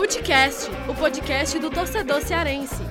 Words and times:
Futecast, 0.00 0.70
o 0.88 0.94
podcast 0.94 1.58
do 1.58 1.68
torcedor 1.68 2.22
cearense. 2.22 2.82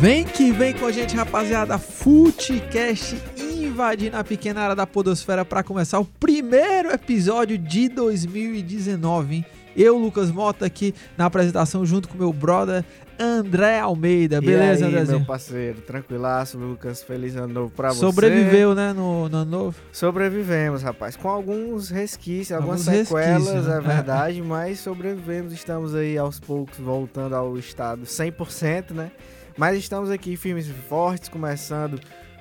Vem 0.00 0.24
que 0.24 0.50
vem 0.50 0.72
com 0.72 0.86
a 0.86 0.90
gente, 0.90 1.14
rapaziada. 1.14 1.76
Futecast 1.76 3.14
invadindo 3.38 4.16
a 4.16 4.24
pequena 4.24 4.62
área 4.62 4.74
da 4.74 4.86
Podosfera 4.86 5.44
para 5.44 5.62
começar 5.62 5.98
o 5.98 6.06
primeiro 6.06 6.90
episódio 6.90 7.58
de 7.58 7.90
2019. 7.90 9.34
Hein? 9.34 9.46
Eu, 9.76 9.98
Lucas 9.98 10.30
Mota, 10.30 10.64
aqui 10.64 10.94
na 11.14 11.26
apresentação, 11.26 11.84
junto 11.84 12.08
com 12.08 12.16
meu 12.16 12.32
brother 12.32 12.82
André 13.18 13.80
Almeida. 13.80 14.40
Beleza, 14.40 14.82
e 14.82 14.84
aí, 14.84 14.90
Andrézinho? 14.90 15.18
meu 15.18 15.26
parceiro, 15.26 15.80
tranquilaço, 15.80 16.56
Lucas. 16.58 17.02
Feliz 17.02 17.34
ano 17.36 17.48
novo 17.52 17.70
pra 17.70 17.88
você. 17.90 18.00
Sobreviveu, 18.00 18.74
né, 18.74 18.92
no, 18.92 19.28
no 19.28 19.36
ano 19.38 19.50
novo? 19.50 19.76
Sobrevivemos, 19.92 20.82
rapaz. 20.82 21.16
Com 21.16 21.28
alguns 21.28 21.90
resquícios, 21.90 22.52
algumas 22.52 22.86
Alguns 22.86 23.08
sequelas, 23.08 23.36
resquícios, 23.38 23.66
né? 23.66 23.76
é 23.76 23.80
verdade, 23.80 24.42
mas 24.42 24.80
sobrevivemos. 24.80 25.52
Estamos 25.52 25.94
aí 25.94 26.16
aos 26.16 26.38
poucos 26.38 26.78
voltando 26.78 27.34
ao 27.34 27.56
estado 27.58 28.02
100%, 28.02 28.92
né? 28.92 29.10
Mas 29.56 29.76
estamos 29.78 30.10
aqui 30.10 30.36
firmes 30.36 30.68
e 30.68 30.72
fortes, 30.72 31.28
começando 31.28 31.98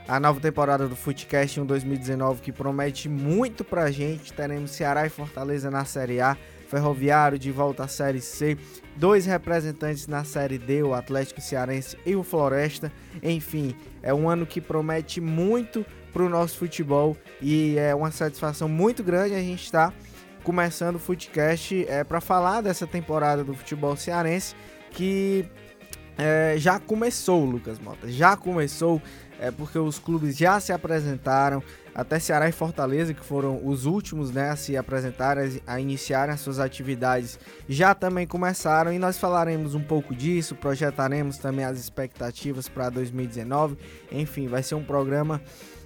a 0.07 0.19
nova 0.19 0.39
temporada 0.39 0.88
do 0.88 0.95
Footcast 0.95 1.59
1 1.59 1.66
2019, 1.66 2.41
que 2.41 2.52
promete 2.52 3.09
muito 3.09 3.63
pra 3.63 3.89
gente. 3.91 4.31
Teremos 4.31 4.71
Ceará 4.71 5.05
e 5.05 5.09
Fortaleza 5.09 5.69
na 5.71 5.83
Série 5.83 6.21
A, 6.21 6.38
Ferroviário 6.67 7.39
de 7.39 7.52
volta 7.52 7.84
à 7.84 7.88
Série 7.88 8.21
C, 8.21 8.57
dois 8.95 9.25
representantes 9.25 10.08
na 10.08 10.23
Série 10.23 10.58
D, 10.58 10.84
o 10.84 10.94
Atlético 10.94 11.41
Cearense 11.41 11.98
e 12.05 12.16
o 12.16 12.23
Floresta. 12.23 12.91
Enfim, 13.23 13.75
é 14.03 14.13
um 14.13 14.30
ano 14.30 14.45
que 14.45 14.59
promete 14.59 15.22
muito 15.22 15.85
pro 16.11 16.30
nosso 16.30 16.58
futebol 16.58 17.16
e 17.41 17.78
é 17.78 17.94
uma 17.95 18.11
satisfação 18.11 18.67
muito 18.67 19.03
grande 19.03 19.36
a 19.36 19.39
gente 19.39 19.64
estar 19.64 19.94
começando 20.44 20.95
o 20.95 21.00
Footcast 21.00 21.86
é, 21.88 22.03
para 22.03 22.22
falar 22.22 22.61
dessa 22.61 22.88
temporada 22.88 23.44
do 23.44 23.53
futebol 23.53 23.95
cearense 23.95 24.56
que 24.91 25.45
é, 26.17 26.56
já 26.58 26.80
começou, 26.80 27.45
Lucas 27.45 27.78
Mota. 27.80 28.09
Já 28.09 28.36
começou, 28.36 29.02
é 29.39 29.52
porque 29.52 29.78
os 29.78 30.00
clubes 30.00 30.36
já 30.36 30.59
se 30.59 30.73
apresentaram, 30.73 31.61
até 31.98 32.20
Ceará 32.20 32.48
e 32.48 32.52
Fortaleza, 32.52 33.12
que 33.12 33.26
foram 33.26 33.59
os 33.66 33.88
últimos 33.88 34.30
né, 34.30 34.52
a 34.52 34.56
se 34.56 34.78
apresentarem, 34.78 35.59
a 35.66 35.80
iniciarem 35.80 36.31
as 36.31 36.40
suas 36.40 36.59
atividades, 36.59 37.40
já 37.67 37.95
também 37.95 38.28
começaram 38.28 38.94
e 38.94 39.00
nós 39.00 39.17
falaremos 39.17 39.73
um 39.73 39.81
pouco 39.81 40.14
disso, 40.14 40.53
projetaremos 40.53 41.40
também 41.40 41.66
as 41.66 41.80
expectativas 41.80 42.70
para 42.70 42.92
2019. 42.92 43.78
Enfim, 44.12 44.48
vai 44.48 44.62
ser 44.62 44.75
um 44.75 44.84
programa 44.84 45.42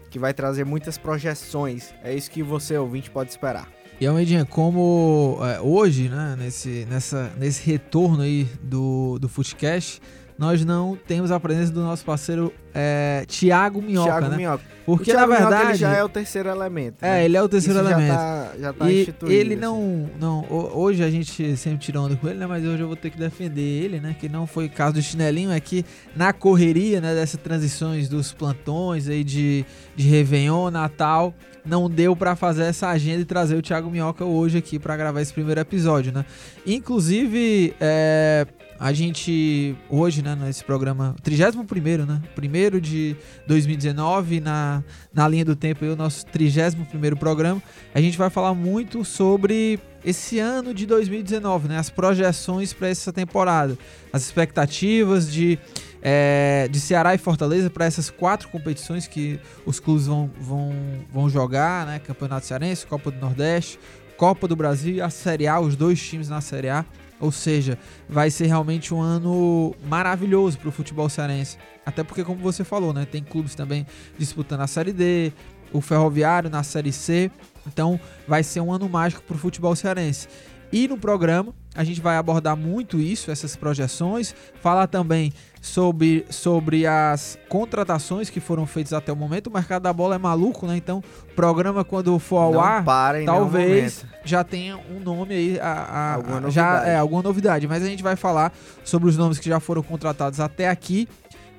que 0.09 0.19
vai 0.19 0.33
trazer 0.33 0.65
muitas 0.65 0.97
projeções. 0.97 1.93
É 2.03 2.13
isso 2.13 2.29
que 2.29 2.43
você, 2.43 2.77
ouvinte, 2.77 3.09
pode 3.09 3.29
esperar. 3.29 3.69
E 4.01 4.05
Almeidinha, 4.05 4.43
como 4.43 5.37
é, 5.43 5.61
hoje, 5.61 6.09
né, 6.09 6.35
nesse, 6.37 6.85
nessa, 6.89 7.31
nesse 7.37 7.63
retorno 7.63 8.23
aí 8.23 8.49
do, 8.61 9.17
do 9.17 9.29
Footcast, 9.29 10.01
nós 10.41 10.65
não 10.65 10.97
temos 11.07 11.29
a 11.29 11.39
presença 11.39 11.71
do 11.71 11.81
nosso 11.81 12.03
parceiro 12.03 12.51
é, 12.73 13.23
Tiago 13.27 13.79
Minhoca, 13.79 14.09
Thiago 14.11 14.27
né? 14.29 14.37
Minhoca. 14.37 14.63
Porque, 14.87 15.13
na 15.13 15.27
Minhoca, 15.27 15.41
verdade... 15.49 15.69
ele 15.69 15.77
já 15.77 15.91
é 15.93 16.03
o 16.03 16.09
terceiro 16.09 16.49
elemento. 16.49 16.95
É, 16.99 17.09
né? 17.11 17.25
ele 17.25 17.37
é 17.37 17.43
o 17.43 17.47
terceiro 17.47 17.79
Isso 17.79 17.87
elemento. 17.87 18.11
Já 18.11 18.17
tá, 18.17 18.51
já 18.59 18.73
tá 18.73 18.89
e 18.91 19.01
instituído. 19.01 19.35
ele 19.35 19.53
assim. 19.53 19.61
não, 19.61 20.09
não. 20.19 20.39
ho- 20.49 20.71
Hoje 20.79 21.03
a 21.03 21.11
gente 21.11 21.55
sempre 21.55 21.77
tira 21.77 22.01
onda 22.01 22.15
com 22.15 22.27
ele, 22.27 22.39
né? 22.39 22.47
Mas 22.47 22.65
hoje 22.65 22.81
eu 22.81 22.87
vou 22.87 22.95
ter 22.95 23.11
que 23.11 23.19
defender 23.19 23.61
ele, 23.61 23.99
né? 23.99 24.15
Que 24.19 24.27
não 24.27 24.47
foi 24.47 24.65
o 24.65 24.69
caso 24.71 24.95
do 24.95 25.01
chinelinho, 25.03 25.51
é 25.51 25.59
que 25.59 25.85
na 26.15 26.33
correria, 26.33 26.99
né? 26.99 27.13
Dessas 27.13 27.39
transições 27.39 28.09
dos 28.09 28.33
plantões 28.33 29.07
aí 29.07 29.23
de, 29.23 29.63
de 29.95 30.09
Réveillon, 30.09 30.71
Natal, 30.71 31.35
não 31.63 31.87
deu 31.87 32.15
pra 32.15 32.35
fazer 32.35 32.63
essa 32.63 32.87
agenda 32.89 33.21
e 33.21 33.25
trazer 33.25 33.55
o 33.55 33.61
Thiago 33.61 33.91
Minhoca 33.91 34.25
hoje 34.25 34.57
aqui 34.57 34.79
pra 34.79 34.97
gravar 34.97 35.21
esse 35.21 35.31
primeiro 35.31 35.61
episódio, 35.61 36.11
né? 36.11 36.25
Inclusive, 36.65 37.75
é, 37.79 38.47
a 38.81 38.91
gente 38.93 39.75
hoje, 39.87 40.23
né, 40.23 40.35
nesse 40.35 40.63
programa, 40.63 41.15
31º, 41.23 42.03
né? 42.03 42.19
Primeiro 42.33 42.81
de 42.81 43.15
2019, 43.45 44.39
na, 44.39 44.83
na 45.13 45.27
linha 45.27 45.45
do 45.45 45.55
tempo, 45.55 45.85
o 45.85 45.95
nosso 45.95 46.25
31º 46.25 47.15
programa, 47.15 47.61
a 47.93 48.01
gente 48.01 48.17
vai 48.17 48.31
falar 48.31 48.55
muito 48.55 49.05
sobre 49.05 49.79
esse 50.03 50.39
ano 50.39 50.73
de 50.73 50.87
2019, 50.87 51.67
né? 51.67 51.77
As 51.77 51.91
projeções 51.91 52.73
para 52.73 52.87
essa 52.87 53.13
temporada, 53.13 53.77
as 54.11 54.23
expectativas 54.23 55.31
de, 55.31 55.59
é, 56.01 56.67
de 56.67 56.79
Ceará 56.79 57.13
e 57.13 57.19
Fortaleza 57.19 57.69
para 57.69 57.85
essas 57.85 58.09
quatro 58.09 58.49
competições 58.49 59.05
que 59.05 59.39
os 59.63 59.79
clubes 59.79 60.07
vão, 60.07 60.27
vão, 60.39 60.73
vão 61.13 61.29
jogar, 61.29 61.85
né? 61.85 61.99
Campeonato 61.99 62.47
Cearense, 62.47 62.87
Copa 62.87 63.11
do 63.11 63.19
Nordeste, 63.19 63.77
Copa 64.17 64.47
do 64.47 64.55
Brasil 64.55 64.95
e 64.95 65.01
a 65.01 65.11
Série 65.11 65.47
A, 65.47 65.59
os 65.59 65.75
dois 65.75 66.01
times 66.01 66.29
na 66.29 66.41
Série 66.41 66.69
A. 66.69 66.83
Ou 67.21 67.31
seja, 67.31 67.77
vai 68.09 68.31
ser 68.31 68.47
realmente 68.47 68.93
um 68.93 68.99
ano 68.99 69.75
maravilhoso 69.85 70.57
para 70.57 70.69
o 70.69 70.71
futebol 70.71 71.07
cearense. 71.07 71.57
Até 71.85 72.03
porque, 72.03 72.23
como 72.23 72.41
você 72.41 72.63
falou, 72.63 72.91
né? 72.91 73.05
Tem 73.05 73.23
clubes 73.23 73.53
também 73.53 73.85
disputando 74.17 74.61
a 74.61 74.67
Série 74.67 74.91
D, 74.91 75.31
o 75.71 75.79
Ferroviário 75.79 76.49
na 76.49 76.63
Série 76.63 76.91
C. 76.91 77.29
Então, 77.67 77.99
vai 78.27 78.41
ser 78.43 78.59
um 78.59 78.73
ano 78.73 78.89
mágico 78.89 79.21
para 79.21 79.35
o 79.35 79.39
futebol 79.39 79.75
cearense. 79.75 80.27
E 80.71 80.87
no 80.87 80.97
programa, 80.97 81.53
a 81.75 81.83
gente 81.83 81.99
vai 82.01 82.17
abordar 82.17 82.55
muito 82.55 82.99
isso, 82.99 83.29
essas 83.31 83.55
projeções, 83.55 84.33
falar 84.61 84.87
também 84.87 85.33
sobre, 85.61 86.25
sobre 86.29 86.87
as 86.87 87.37
contratações 87.49 88.29
que 88.29 88.39
foram 88.39 88.65
feitas 88.65 88.93
até 88.93 89.11
o 89.11 89.15
momento. 89.15 89.47
O 89.47 89.53
mercado 89.53 89.83
da 89.83 89.93
bola 89.93 90.15
é 90.15 90.17
maluco, 90.17 90.65
né? 90.65 90.75
Então, 90.77 91.03
programa, 91.35 91.83
quando 91.83 92.17
for 92.19 92.37
ao 92.37 92.51
não 92.53 92.61
ar, 92.61 92.83
talvez 93.25 94.05
já 94.23 94.43
tenha 94.43 94.77
um 94.77 94.99
nome 94.99 95.33
aí, 95.35 95.59
a, 95.59 95.67
a- 95.71 96.13
Alguma 96.15 96.51
já 96.51 96.63
novidade. 96.65 96.89
é 96.89 96.95
alguma 96.97 97.21
novidade, 97.21 97.67
mas 97.67 97.83
a 97.83 97.87
gente 97.87 98.03
vai 98.03 98.15
falar 98.15 98.51
sobre 98.83 99.09
os 99.09 99.17
nomes 99.17 99.37
que 99.39 99.47
já 99.49 99.59
foram 99.59 99.83
contratados 99.83 100.39
até 100.39 100.69
aqui 100.69 101.07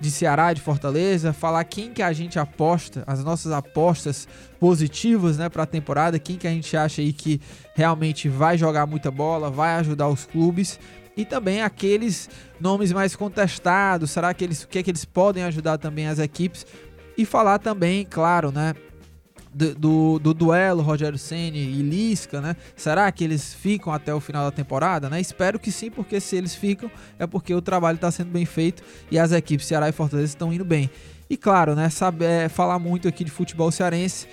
de 0.03 0.11
Ceará, 0.11 0.53
de 0.53 0.61
Fortaleza, 0.61 1.33
falar 1.33 1.63
quem 1.63 1.93
que 1.93 2.03
a 2.03 2.13
gente 2.13 2.37
aposta, 2.37 3.05
as 3.07 3.23
nossas 3.23 3.53
apostas 3.53 4.27
positivas, 4.59 5.39
né, 5.39 5.49
para 5.49 5.63
a 5.63 5.67
temporada, 5.67 6.19
quem 6.19 6.37
que 6.37 6.49
a 6.49 6.51
gente 6.51 6.77
acha 6.77 7.01
aí 7.01 7.13
que 7.13 7.41
realmente 7.73 8.29
vai 8.29 8.59
jogar 8.59 8.85
muita 8.85 9.12
bola, 9.12 9.49
vai 9.49 9.77
ajudar 9.77 10.09
os 10.09 10.27
clubes 10.27 10.81
e 11.17 11.25
também 11.25 11.62
aqueles 11.62 12.29
nomes 12.59 12.91
mais 12.93 13.15
contestados, 13.15 14.11
será 14.11 14.35
que 14.35 14.43
eles 14.43 14.65
o 14.65 14.69
que 14.69 14.81
é 14.81 14.83
que 14.83 14.91
eles 14.91 15.05
podem 15.05 15.45
ajudar 15.45 15.79
também 15.79 16.09
as 16.09 16.19
equipes 16.19 16.67
e 17.17 17.25
falar 17.25 17.61
também, 17.61 18.05
claro, 18.05 18.51
né, 18.51 18.75
do, 19.55 20.19
do, 20.19 20.35
duelo 20.35 20.83
Rogério 20.83 21.19
Ceni 21.19 21.59
e 21.59 21.83
Lisca, 21.83 22.41
né? 22.41 22.57
Será 22.75 23.11
que 23.13 23.23
eles 23.23 23.53
ficam 23.53 23.93
até 23.93 24.15
o 24.15 24.21
final 24.21 24.45
da 24.45 24.51
temporada, 24.51 25.11
né? 25.11 25.21
Espero 25.21 25.59
que 25.59 25.71
sim, 25.71 25.91
porque 25.91 26.21
se 26.21 26.37
eles 26.37 26.55
ficam 26.55 26.91
é 27.19 27.27
porque 27.27 27.55
o 27.55 27.61
trabalho 27.61 27.97
está 27.97 28.11
sendo 28.11 28.31
bem 28.31 28.47
feito 28.47 28.83
e 29.11 29.19
as 29.19 29.33
equipes 29.33 29.67
Ceará 29.67 29.89
e 29.89 29.93
Fortaleza 29.93 30.33
estão 30.33 30.53
indo 30.53 30.65
bem. 30.65 30.91
E 31.29 31.37
claro, 31.37 31.75
né? 31.75 31.91
Saber 31.91 32.49
falar 32.49 32.79
muito 32.79 33.07
aqui 33.07 33.25
de 33.25 33.31
futebol 33.31 33.71
cearense 33.71 34.27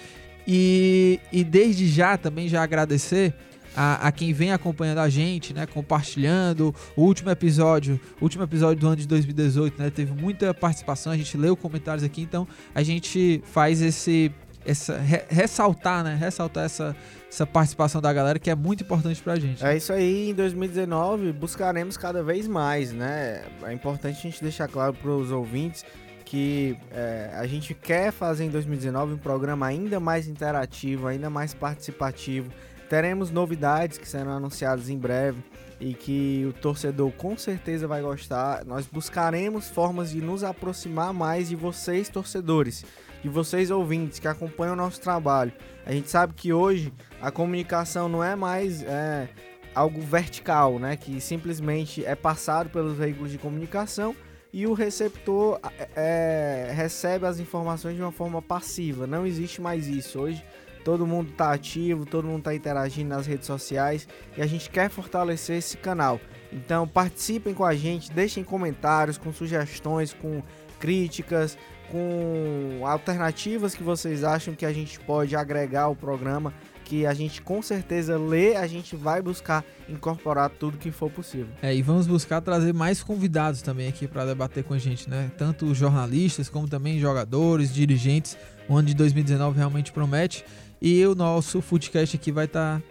e, 0.47 1.19
e 1.31 1.43
desde 1.43 1.87
já 1.87 2.17
também 2.17 2.47
já 2.47 2.63
agradecer 2.63 3.33
a, 3.75 4.07
a 4.07 4.11
quem 4.11 4.33
vem 4.33 4.51
acompanhando 4.51 4.99
a 4.99 5.09
gente, 5.09 5.53
né? 5.53 5.65
Compartilhando 5.65 6.73
o 6.95 7.03
último 7.03 7.29
episódio, 7.29 7.99
último 8.21 8.43
episódio 8.43 8.79
do 8.79 8.87
ano 8.87 8.95
de 8.95 9.07
2018, 9.07 9.81
né? 9.81 9.89
Teve 9.89 10.13
muita 10.13 10.53
participação, 10.53 11.11
a 11.11 11.17
gente 11.17 11.37
leu 11.37 11.55
comentários 11.55 12.03
aqui, 12.03 12.21
então 12.21 12.47
a 12.73 12.81
gente 12.83 13.41
faz 13.45 13.81
esse 13.81 14.31
essa 14.65 14.97
re- 14.97 15.23
ressaltar, 15.29 16.03
né? 16.03 16.15
Ressaltar 16.15 16.65
essa, 16.65 16.95
essa 17.29 17.45
participação 17.45 18.01
da 18.01 18.11
galera 18.11 18.37
que 18.39 18.49
é 18.49 18.55
muito 18.55 18.83
importante 18.83 19.21
pra 19.21 19.37
gente. 19.37 19.65
É 19.65 19.75
isso 19.75 19.91
aí, 19.93 20.29
em 20.29 20.33
2019 20.33 21.31
buscaremos 21.33 21.97
cada 21.97 22.21
vez 22.23 22.47
mais, 22.47 22.91
né? 22.91 23.43
É 23.63 23.73
importante 23.73 24.17
a 24.17 24.21
gente 24.21 24.41
deixar 24.41 24.67
claro 24.67 24.93
para 24.93 25.09
os 25.11 25.31
ouvintes 25.31 25.85
que 26.25 26.77
é, 26.91 27.31
a 27.33 27.47
gente 27.47 27.73
quer 27.73 28.11
fazer 28.11 28.43
em 28.45 28.49
2019 28.49 29.13
um 29.13 29.17
programa 29.17 29.65
ainda 29.65 29.99
mais 29.99 30.27
interativo, 30.27 31.07
ainda 31.07 31.27
mais 31.29 31.55
participativo. 31.55 32.51
Teremos 32.87 33.31
novidades 33.31 33.97
que 33.97 34.07
serão 34.07 34.31
anunciadas 34.33 34.89
em 34.89 34.97
breve 34.97 35.43
e 35.79 35.93
que 35.93 36.45
o 36.47 36.53
torcedor 36.53 37.11
com 37.13 37.37
certeza 37.37 37.87
vai 37.87 38.01
gostar. 38.01 38.63
Nós 38.65 38.85
buscaremos 38.85 39.69
formas 39.69 40.11
de 40.11 40.21
nos 40.21 40.43
aproximar 40.43 41.13
mais 41.13 41.49
de 41.49 41.55
vocês, 41.55 42.09
torcedores, 42.09 42.85
de 43.21 43.29
vocês 43.29 43.71
ouvintes 43.71 44.19
que 44.19 44.27
acompanham 44.27 44.73
o 44.73 44.77
nosso 44.77 45.01
trabalho. 45.01 45.51
A 45.85 45.91
gente 45.91 46.09
sabe 46.09 46.33
que 46.33 46.53
hoje 46.53 46.93
a 47.21 47.31
comunicação 47.31 48.07
não 48.07 48.23
é 48.23 48.35
mais 48.35 48.83
é, 48.83 49.29
algo 49.73 50.01
vertical, 50.01 50.79
né? 50.79 50.95
Que 50.95 51.19
simplesmente 51.19 52.05
é 52.05 52.15
passado 52.15 52.69
pelos 52.69 52.97
veículos 52.97 53.31
de 53.31 53.37
comunicação 53.37 54.15
e 54.51 54.65
o 54.65 54.73
receptor 54.73 55.59
é, 55.95 56.71
recebe 56.73 57.25
as 57.25 57.39
informações 57.39 57.95
de 57.95 58.01
uma 58.01 58.11
forma 58.11 58.41
passiva. 58.41 59.05
Não 59.05 59.25
existe 59.25 59.61
mais 59.61 59.87
isso. 59.87 60.19
Hoje 60.19 60.43
todo 60.83 61.05
mundo 61.05 61.29
está 61.29 61.53
ativo, 61.53 62.05
todo 62.05 62.25
mundo 62.25 62.39
está 62.39 62.55
interagindo 62.55 63.09
nas 63.09 63.27
redes 63.27 63.45
sociais 63.45 64.07
e 64.35 64.41
a 64.41 64.47
gente 64.47 64.69
quer 64.69 64.89
fortalecer 64.89 65.57
esse 65.57 65.77
canal. 65.77 66.19
Então 66.51 66.87
participem 66.87 67.53
com 67.53 67.63
a 67.63 67.75
gente, 67.75 68.11
deixem 68.11 68.43
comentários 68.43 69.17
com 69.17 69.31
sugestões, 69.31 70.13
com 70.13 70.41
críticas, 70.79 71.57
com 71.91 72.85
alternativas 72.85 73.75
que 73.75 73.83
vocês 73.83 74.23
acham 74.23 74.53
que 74.53 74.65
a 74.65 74.71
gente 74.71 74.99
pode 74.99 75.35
agregar 75.35 75.83
ao 75.83 75.95
programa, 75.95 76.53
que 76.85 77.05
a 77.05 77.13
gente 77.13 77.41
com 77.41 77.61
certeza 77.61 78.17
lê, 78.17 78.55
a 78.55 78.65
gente 78.65 78.95
vai 78.95 79.21
buscar 79.21 79.63
incorporar 79.87 80.49
tudo 80.49 80.77
que 80.77 80.91
for 80.91 81.11
possível. 81.11 81.49
É, 81.61 81.73
e 81.73 81.83
vamos 81.83 82.07
buscar 82.07 82.41
trazer 82.41 82.73
mais 82.73 83.03
convidados 83.03 83.61
também 83.61 83.87
aqui 83.87 84.07
para 84.07 84.25
debater 84.25 84.63
com 84.63 84.73
a 84.73 84.77
gente, 84.79 85.07
né? 85.07 85.29
Tanto 85.37 85.73
jornalistas 85.75 86.49
como 86.49 86.67
também 86.67 86.99
jogadores, 86.99 87.71
dirigentes. 87.71 88.35
O 88.67 88.75
ano 88.75 88.87
de 88.87 88.95
2019 88.95 89.57
realmente 89.57 89.91
promete. 89.91 90.43
E 90.81 91.05
o 91.05 91.13
nosso 91.13 91.61
Footcast 91.61 92.15
aqui 92.15 92.31
vai 92.31 92.45
estar 92.45 92.79
tá, 92.79 92.83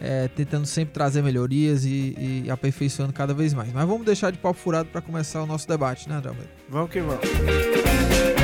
é, 0.00 0.28
tentando 0.28 0.66
sempre 0.66 0.92
trazer 0.92 1.22
melhorias 1.22 1.84
e, 1.84 2.44
e, 2.44 2.50
aperfeiçoando 2.50 3.12
cada 3.12 3.32
vez 3.32 3.54
mais. 3.54 3.72
Mas 3.72 3.86
vamos 3.86 4.04
deixar 4.04 4.30
de 4.32 4.38
papo 4.38 4.58
furado 4.58 4.90
para 4.90 5.00
começar 5.00 5.42
o 5.42 5.46
nosso 5.46 5.66
debate, 5.66 6.08
né, 6.08 6.16
André 6.16 6.32
Vamos 6.68 6.90
que 6.90 7.00
vamos. 7.00 8.35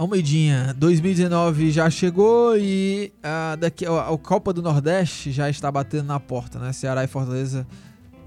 Almeidinha, 0.00 0.74
2019 0.78 1.70
já 1.70 1.90
chegou 1.90 2.56
e 2.56 3.12
a, 3.22 3.54
daqui, 3.56 3.84
a, 3.84 4.08
a 4.08 4.16
Copa 4.16 4.50
do 4.50 4.62
Nordeste 4.62 5.30
já 5.30 5.50
está 5.50 5.70
batendo 5.70 6.04
na 6.04 6.18
porta, 6.18 6.58
né? 6.58 6.72
Ceará 6.72 7.04
e 7.04 7.06
Fortaleza 7.06 7.66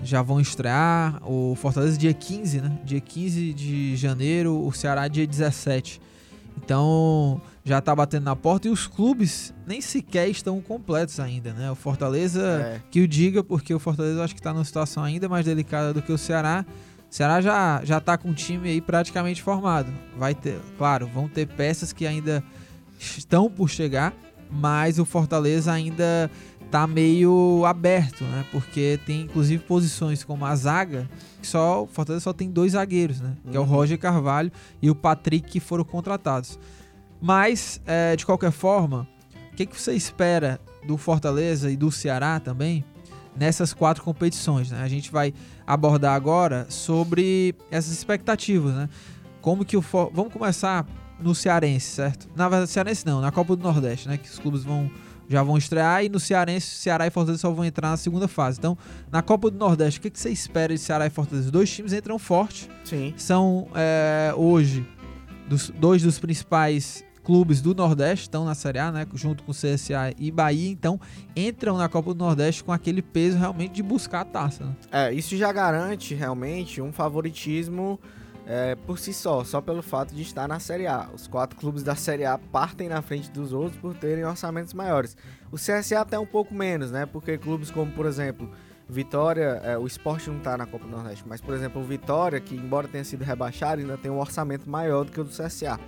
já 0.03 0.21
vão 0.21 0.39
estrear. 0.39 1.19
O 1.27 1.55
Fortaleza 1.55 1.97
dia 1.97 2.13
15, 2.13 2.61
né? 2.61 2.79
Dia 2.85 3.01
15 3.01 3.53
de 3.53 3.95
janeiro, 3.95 4.63
o 4.63 4.71
Ceará 4.71 5.07
dia 5.07 5.25
17. 5.25 5.99
Então 6.63 7.41
já 7.65 7.81
tá 7.81 7.95
batendo 7.95 8.25
na 8.25 8.35
porta 8.35 8.67
e 8.67 8.69
os 8.69 8.85
clubes 8.85 9.51
nem 9.65 9.81
sequer 9.81 10.29
estão 10.29 10.61
completos 10.61 11.19
ainda, 11.19 11.53
né? 11.53 11.71
O 11.71 11.75
Fortaleza, 11.75 12.43
é. 12.43 12.81
que 12.91 13.01
o 13.01 13.07
diga, 13.07 13.43
porque 13.43 13.73
o 13.73 13.79
Fortaleza 13.79 14.23
acho 14.23 14.35
que 14.35 14.39
está 14.39 14.53
numa 14.53 14.63
situação 14.63 15.03
ainda 15.03 15.27
mais 15.27 15.43
delicada 15.43 15.91
do 15.91 16.03
que 16.03 16.11
o 16.11 16.19
Ceará. 16.19 16.63
O 17.13 17.15
Ceará 17.15 17.39
já, 17.41 17.79
já 17.83 18.01
tá 18.01 18.17
com 18.17 18.31
o 18.31 18.33
time 18.33 18.67
aí 18.69 18.81
praticamente 18.81 19.39
formado. 19.43 19.93
Vai 20.17 20.33
ter, 20.33 20.59
claro, 20.79 21.05
vão 21.05 21.27
ter 21.27 21.45
peças 21.45 21.93
que 21.93 22.07
ainda 22.07 22.43
estão 22.99 23.51
por 23.51 23.69
chegar, 23.69 24.15
mas 24.49 24.97
o 24.97 25.05
Fortaleza 25.05 25.71
ainda 25.71 26.31
tá 26.71 26.87
meio 26.87 27.63
aberto, 27.67 28.23
né? 28.23 28.43
Porque 28.51 28.99
tem 29.05 29.21
inclusive 29.21 29.63
posições 29.63 30.23
como 30.23 30.43
a 30.43 30.55
zaga, 30.55 31.07
que 31.39 31.45
só 31.45 31.83
o 31.83 31.85
Fortaleza 31.85 32.23
só 32.23 32.33
tem 32.33 32.49
dois 32.49 32.71
zagueiros, 32.71 33.21
né? 33.21 33.35
Que 33.51 33.55
é 33.55 33.59
o 33.59 33.63
uhum. 33.63 33.69
Roger 33.69 33.99
Carvalho 33.99 34.51
e 34.81 34.89
o 34.89 34.95
Patrick 34.95 35.47
que 35.47 35.59
foram 35.59 35.83
contratados. 35.83 36.57
Mas, 37.21 37.79
é, 37.85 38.15
de 38.15 38.25
qualquer 38.25 38.51
forma, 38.51 39.07
o 39.51 39.55
que, 39.55 39.67
que 39.67 39.79
você 39.79 39.93
espera 39.93 40.59
do 40.83 40.97
Fortaleza 40.97 41.69
e 41.69 41.77
do 41.77 41.91
Ceará 41.91 42.39
também 42.39 42.83
nessas 43.35 43.73
quatro 43.73 44.03
competições. 44.03 44.71
Né? 44.71 44.81
A 44.81 44.87
gente 44.87 45.11
vai 45.11 45.33
abordar 45.65 46.15
agora 46.15 46.65
sobre 46.69 47.55
essas 47.71 47.91
expectativas, 47.91 48.73
né? 48.73 48.89
Como 49.41 49.65
que 49.65 49.75
o 49.75 49.81
For... 49.81 50.09
vamos 50.13 50.31
começar 50.31 50.85
no 51.19 51.35
Cearense, 51.35 51.87
certo? 51.87 52.29
Na 52.35 52.47
verdade, 52.47 52.71
Cearense 52.71 53.05
não, 53.05 53.19
na 53.19 53.31
Copa 53.31 53.55
do 53.55 53.63
Nordeste, 53.63 54.07
né? 54.07 54.17
Que 54.17 54.29
os 54.29 54.39
clubes 54.39 54.63
vão 54.63 54.89
já 55.27 55.41
vão 55.41 55.57
estrear 55.57 56.03
e 56.03 56.09
no 56.09 56.19
Cearense, 56.19 56.67
Ceará 56.67 57.07
e 57.07 57.09
Fortaleza 57.09 57.41
só 57.41 57.51
vão 57.51 57.63
entrar 57.63 57.89
na 57.89 57.97
segunda 57.97 58.27
fase. 58.27 58.59
Então, 58.59 58.77
na 59.11 59.21
Copa 59.21 59.49
do 59.49 59.57
Nordeste, 59.57 59.99
o 59.99 60.01
que, 60.03 60.09
que 60.09 60.19
você 60.19 60.29
espera 60.29 60.73
de 60.73 60.79
Ceará 60.79 61.07
e 61.07 61.09
Fortaleza? 61.09 61.45
Os 61.45 61.51
dois 61.51 61.71
times 61.71 61.93
entram 61.93 62.19
forte. 62.19 62.69
Sim. 62.83 63.13
São 63.15 63.67
é, 63.73 64.33
hoje 64.35 64.85
dos, 65.47 65.69
dois 65.69 66.03
dos 66.03 66.19
principais 66.19 67.03
clubes 67.23 67.61
do 67.61 67.73
Nordeste 67.73 68.23
estão 68.23 68.45
na 68.45 68.53
Série 68.53 68.79
A, 68.79 68.91
né, 68.91 69.07
junto 69.13 69.43
com 69.43 69.51
o 69.51 69.55
CSA 69.55 70.13
e 70.17 70.29
Bahia, 70.29 70.69
então 70.69 70.99
entram 71.35 71.77
na 71.77 71.87
Copa 71.87 72.13
do 72.13 72.23
Nordeste 72.23 72.63
com 72.63 72.71
aquele 72.71 73.01
peso 73.01 73.37
realmente 73.37 73.73
de 73.73 73.83
buscar 73.83 74.21
a 74.21 74.25
taça. 74.25 74.65
Né? 74.65 74.75
É, 74.91 75.13
isso 75.13 75.35
já 75.37 75.51
garante 75.51 76.13
realmente 76.13 76.81
um 76.81 76.91
favoritismo 76.91 77.99
é, 78.45 78.75
por 78.75 78.99
si 78.99 79.13
só, 79.13 79.43
só 79.43 79.61
pelo 79.61 79.81
fato 79.81 80.13
de 80.13 80.21
estar 80.21 80.47
na 80.47 80.59
Série 80.59 80.85
A. 80.85 81.07
Os 81.13 81.27
quatro 81.27 81.57
clubes 81.57 81.81
da 81.81 81.95
Série 81.95 82.25
A 82.25 82.37
partem 82.37 82.89
na 82.89 83.01
frente 83.01 83.31
dos 83.31 83.53
outros 83.53 83.79
por 83.79 83.95
terem 83.95 84.25
orçamentos 84.25 84.73
maiores. 84.73 85.15
O 85.51 85.55
CSA 85.55 86.01
até 86.01 86.19
um 86.19 86.25
pouco 86.25 86.53
menos, 86.53 86.91
né, 86.91 87.05
porque 87.05 87.37
clubes 87.37 87.71
como, 87.71 87.91
por 87.91 88.05
exemplo, 88.05 88.49
Vitória, 88.87 89.61
é, 89.63 89.77
o 89.77 89.87
esporte 89.87 90.29
não 90.29 90.37
está 90.37 90.57
na 90.57 90.65
Copa 90.65 90.85
do 90.85 90.91
Nordeste, 90.91 91.23
mas 91.25 91.39
por 91.39 91.53
exemplo, 91.53 91.81
o 91.81 91.85
Vitória, 91.85 92.39
que 92.39 92.53
embora 92.55 92.87
tenha 92.87 93.03
sido 93.03 93.23
rebaixado, 93.23 93.81
ainda 93.81 93.97
tem 93.97 94.11
um 94.11 94.19
orçamento 94.19 94.69
maior 94.69 95.05
do 95.05 95.11
que 95.11 95.21
o 95.21 95.23
do 95.23 95.29
CSA. 95.29 95.79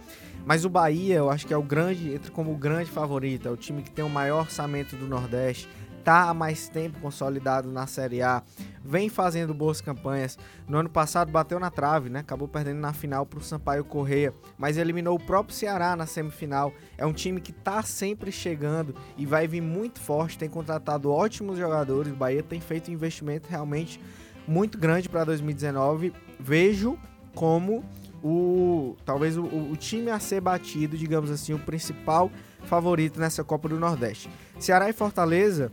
Mas 0.45 0.63
o 0.63 0.69
Bahia, 0.69 1.15
eu 1.15 1.30
acho 1.30 1.47
que 1.47 1.53
é 1.53 1.57
o 1.57 1.63
grande, 1.63 2.13
entra 2.13 2.31
como 2.31 2.53
o 2.53 2.56
grande 2.56 2.92
favorito, 2.92 3.47
é 3.47 3.51
o 3.51 3.57
time 3.57 3.81
que 3.81 3.89
tem 3.89 4.06
o 4.06 4.09
maior 4.09 4.42
orçamento 4.42 4.95
do 4.95 5.07
Nordeste, 5.07 5.68
tá 6.03 6.30
há 6.30 6.33
mais 6.36 6.69
tempo 6.69 7.00
consolidado 7.00 7.71
na 7.71 7.88
Série 7.88 8.21
A, 8.21 8.44
vem 8.83 9.09
fazendo 9.09 9.56
boas 9.56 9.81
campanhas. 9.81 10.38
No 10.68 10.77
ano 10.77 10.89
passado 10.89 11.31
bateu 11.31 11.59
na 11.59 11.71
trave, 11.71 12.12
né? 12.12 12.19
Acabou 12.19 12.47
perdendo 12.47 12.80
na 12.80 12.94
final 12.94 13.25
para 13.25 13.39
o 13.39 13.44
Sampaio 13.44 13.83
Correia, 13.83 14.31
mas 14.56 14.77
eliminou 14.77 15.15
o 15.15 15.19
próprio 15.19 15.56
Ceará 15.56 15.95
na 15.95 16.06
semifinal. 16.06 16.71
É 16.95 17.07
um 17.07 17.12
time 17.12 17.41
que 17.41 17.51
tá 17.51 17.81
sempre 17.81 18.31
chegando 18.31 18.94
e 19.18 19.25
vai 19.25 19.48
vir 19.48 19.62
muito 19.62 20.00
forte, 20.00 20.38
tem 20.38 20.48
contratado 20.48 21.12
ótimos 21.12 21.57
jogadores. 21.57 22.13
O 22.13 22.15
Bahia 22.15 22.44
tem 22.44 22.62
feito 22.62 22.91
um 22.91 22.94
investimento 22.94 23.50
realmente 23.50 24.00
muito 24.48 24.77
grande 24.77 25.09
para 25.09 25.24
2019. 25.24 26.13
Vejo 26.39 27.00
como 27.33 27.83
o 28.23 28.95
talvez 29.06 29.38
o, 29.38 29.44
o, 29.44 29.75
time 29.75 30.09
a 30.09 30.19
ser 30.19 30.41
batido, 30.41 30.97
digamos 30.97 31.29
assim, 31.29 31.53
o 31.53 31.59
principal 31.59 32.31
favorito 32.63 33.19
nessa 33.19 33.44
Copa 33.44 33.69
do 33.69 33.79
Nordeste. 33.79 34.29
Ceará 34.59 34.89
e 34.89 34.94
Fortaleza, 34.94 35.71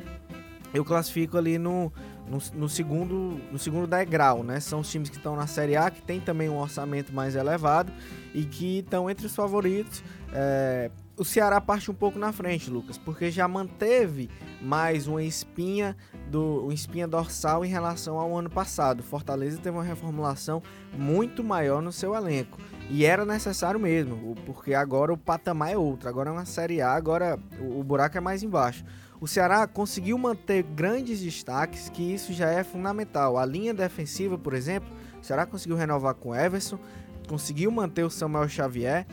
eu 0.74 0.84
classifico 0.84 1.38
ali 1.38 1.58
no, 1.58 1.92
no, 2.26 2.38
no, 2.54 2.68
segundo 2.68 3.40
no 3.50 3.58
segundo 3.58 3.86
degrau, 3.86 4.42
né? 4.42 4.60
São 4.60 4.80
os 4.80 4.90
times 4.90 5.08
que 5.08 5.16
estão 5.16 5.36
na 5.36 5.46
Série 5.46 5.76
A, 5.76 5.90
que 5.90 6.02
tem 6.02 6.20
também 6.20 6.48
um 6.48 6.58
orçamento 6.58 7.12
mais 7.12 7.36
elevado 7.36 7.92
e 8.34 8.44
que 8.44 8.78
estão 8.78 9.08
entre 9.08 9.26
os 9.26 9.34
favoritos. 9.34 10.02
É, 10.32 10.90
o 11.16 11.24
Ceará 11.24 11.60
parte 11.60 11.90
um 11.90 11.94
pouco 11.94 12.18
na 12.18 12.32
frente, 12.32 12.70
Lucas, 12.70 12.96
porque 12.96 13.30
já 13.30 13.46
manteve 13.46 14.30
mais 14.60 15.06
uma 15.06 15.22
espinha 15.22 15.96
do 16.30 16.64
uma 16.64 16.74
espinha 16.74 17.06
dorsal 17.06 17.64
em 17.64 17.68
relação 17.68 18.18
ao 18.18 18.36
ano 18.36 18.48
passado. 18.48 19.02
Fortaleza 19.02 19.58
teve 19.58 19.76
uma 19.76 19.84
reformulação 19.84 20.62
muito 20.96 21.44
maior 21.44 21.82
no 21.82 21.92
seu 21.92 22.14
elenco 22.14 22.58
e 22.88 23.04
era 23.04 23.24
necessário 23.24 23.78
mesmo, 23.78 24.34
porque 24.46 24.74
agora 24.74 25.12
o 25.12 25.16
patamar 25.16 25.72
é 25.72 25.76
outro. 25.76 26.08
Agora 26.08 26.30
é 26.30 26.32
uma 26.32 26.46
Série 26.46 26.80
A, 26.80 26.92
agora 26.92 27.38
o 27.60 27.82
buraco 27.82 28.16
é 28.16 28.20
mais 28.20 28.42
embaixo. 28.42 28.84
O 29.20 29.28
Ceará 29.28 29.66
conseguiu 29.68 30.18
manter 30.18 30.64
grandes 30.64 31.20
destaques, 31.20 31.88
que 31.88 32.02
isso 32.02 32.32
já 32.32 32.50
é 32.50 32.64
fundamental. 32.64 33.38
A 33.38 33.46
linha 33.46 33.72
defensiva, 33.72 34.36
por 34.36 34.52
exemplo, 34.52 34.90
o 35.20 35.24
Ceará 35.24 35.46
conseguiu 35.46 35.76
renovar 35.76 36.14
com 36.14 36.34
Everson, 36.34 36.78
conseguiu 37.28 37.70
manter 37.70 38.02
o 38.02 38.10
Samuel 38.10 38.48
Xavier 38.48 39.06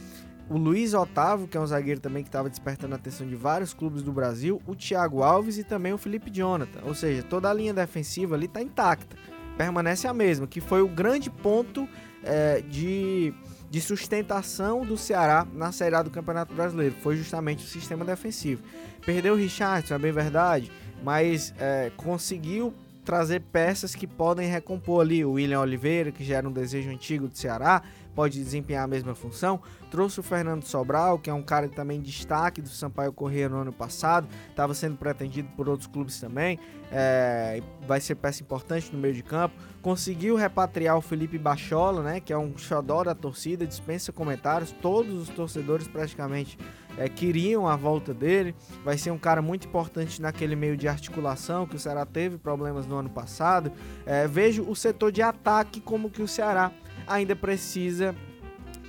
o 0.50 0.58
Luiz 0.58 0.94
Otávio, 0.94 1.48
que 1.48 1.56
é 1.56 1.60
um 1.60 1.68
zagueiro 1.68 2.00
também 2.00 2.24
que 2.24 2.30
estava 2.30 2.50
despertando 2.50 2.94
a 2.96 2.98
atenção 2.98 3.28
de 3.28 3.36
vários 3.36 3.74
clubes 3.74 4.02
do 4.02 4.12
Brasil, 4.12 4.62
o 4.66 4.76
Thiago 4.76 5.22
Alves 5.22 5.58
e 5.58 5.64
também 5.64 5.94
o 5.94 5.98
Felipe 5.98 6.32
Jonathan. 6.32 6.80
Ou 6.86 6.96
seja, 6.96 7.22
toda 7.22 7.50
a 7.50 7.54
linha 7.54 7.74
defensiva 7.74 8.36
ali 8.36 8.46
está 8.46 8.62
intacta, 8.62 9.16
permanece 9.56 10.08
a 10.08 10.14
mesma, 10.14 10.48
que 10.48 10.60
foi 10.60 10.82
o 10.82 10.88
grande 10.88 11.30
ponto 11.30 11.88
é, 12.24 12.62
de, 12.62 13.32
de 13.70 13.80
sustentação 13.80 14.84
do 14.84 14.98
Ceará 14.98 15.46
na 15.54 15.72
Série 15.72 15.96
A 15.96 16.02
do 16.02 16.10
Campeonato 16.10 16.54
Brasileiro. 16.54 16.96
Foi 17.02 17.16
justamente 17.16 17.64
o 17.64 17.68
sistema 17.68 18.04
defensivo. 18.04 18.64
Perdeu 19.06 19.36
o 19.36 19.38
Richardson, 19.38 19.94
é 19.94 20.00
bem 20.00 20.12
verdade, 20.12 20.72
mas 21.04 21.54
é, 21.60 21.92
conseguiu 21.96 22.74
trazer 23.06 23.42
peças 23.42 23.96
que 23.96 24.06
podem 24.06 24.48
recompor 24.48 25.02
ali 25.02 25.26
o 25.26 25.32
William 25.32 25.62
Oliveira, 25.62 26.12
que 26.12 26.24
já 26.24 26.38
era 26.38 26.48
um 26.48 26.52
desejo 26.52 26.90
antigo 26.90 27.28
do 27.28 27.36
Ceará, 27.36 27.82
pode 28.20 28.44
desempenhar 28.44 28.84
a 28.84 28.88
mesma 28.88 29.16
função. 29.16 29.62
Trouxe 29.90 30.20
o 30.20 30.24
Fernando 30.24 30.66
Sobral, 30.66 31.18
que 31.18 31.30
é 31.30 31.34
um 31.34 31.42
cara 31.42 31.70
também 31.70 32.02
destaque 32.02 32.62
do 32.62 32.68
Sampaio 32.68 33.14
Corrêa 33.14 33.48
no 33.48 33.56
ano 33.56 33.72
passado, 33.72 34.28
estava 34.50 34.74
sendo 34.74 34.98
pretendido 34.98 35.48
por 35.56 35.70
outros 35.70 35.88
clubes 35.88 36.20
também, 36.20 36.60
é, 36.92 37.62
vai 37.88 38.02
ser 38.02 38.16
peça 38.16 38.44
importante 38.44 38.92
no 38.92 39.00
meio 39.00 39.14
de 39.14 39.24
campo. 39.24 39.56
Conseguiu 39.82 40.36
repatriar 40.36 40.98
o 40.98 41.02
Felipe 41.02 41.38
Bachola, 41.38 42.04
né, 42.04 42.20
que 42.20 42.34
é 42.34 42.38
um 42.38 42.58
xodó 42.58 43.06
da 43.06 43.16
torcida, 43.16 43.66
dispensa 43.66 44.12
comentários, 44.12 44.76
todos 44.82 45.14
os 45.14 45.30
torcedores 45.30 45.88
praticamente 45.88 46.58
é, 46.98 47.08
queriam 47.08 47.70
a 47.70 47.78
volta 47.78 48.14
dele. 48.14 48.54
Vai 48.84 48.98
ser 48.98 49.12
um 49.12 49.18
cara 49.18 49.42
muito 49.42 49.66
importante 49.66 50.22
naquele 50.22 50.58
meio 50.58 50.76
de 50.76 50.90
articulação 50.90 51.66
que 51.66 51.78
o 51.78 51.80
Ceará 51.80 52.06
teve 52.06 52.38
problemas 52.38 52.86
no 52.86 52.98
ano 52.98 53.10
passado. 53.10 53.72
É, 54.06 54.28
vejo 54.28 54.64
o 54.64 54.76
setor 54.76 55.10
de 55.10 55.22
ataque 55.22 55.80
como 55.80 56.10
que 56.10 56.22
o 56.22 56.28
Ceará 56.28 56.70
ainda 57.10 57.36
precisa 57.36 58.16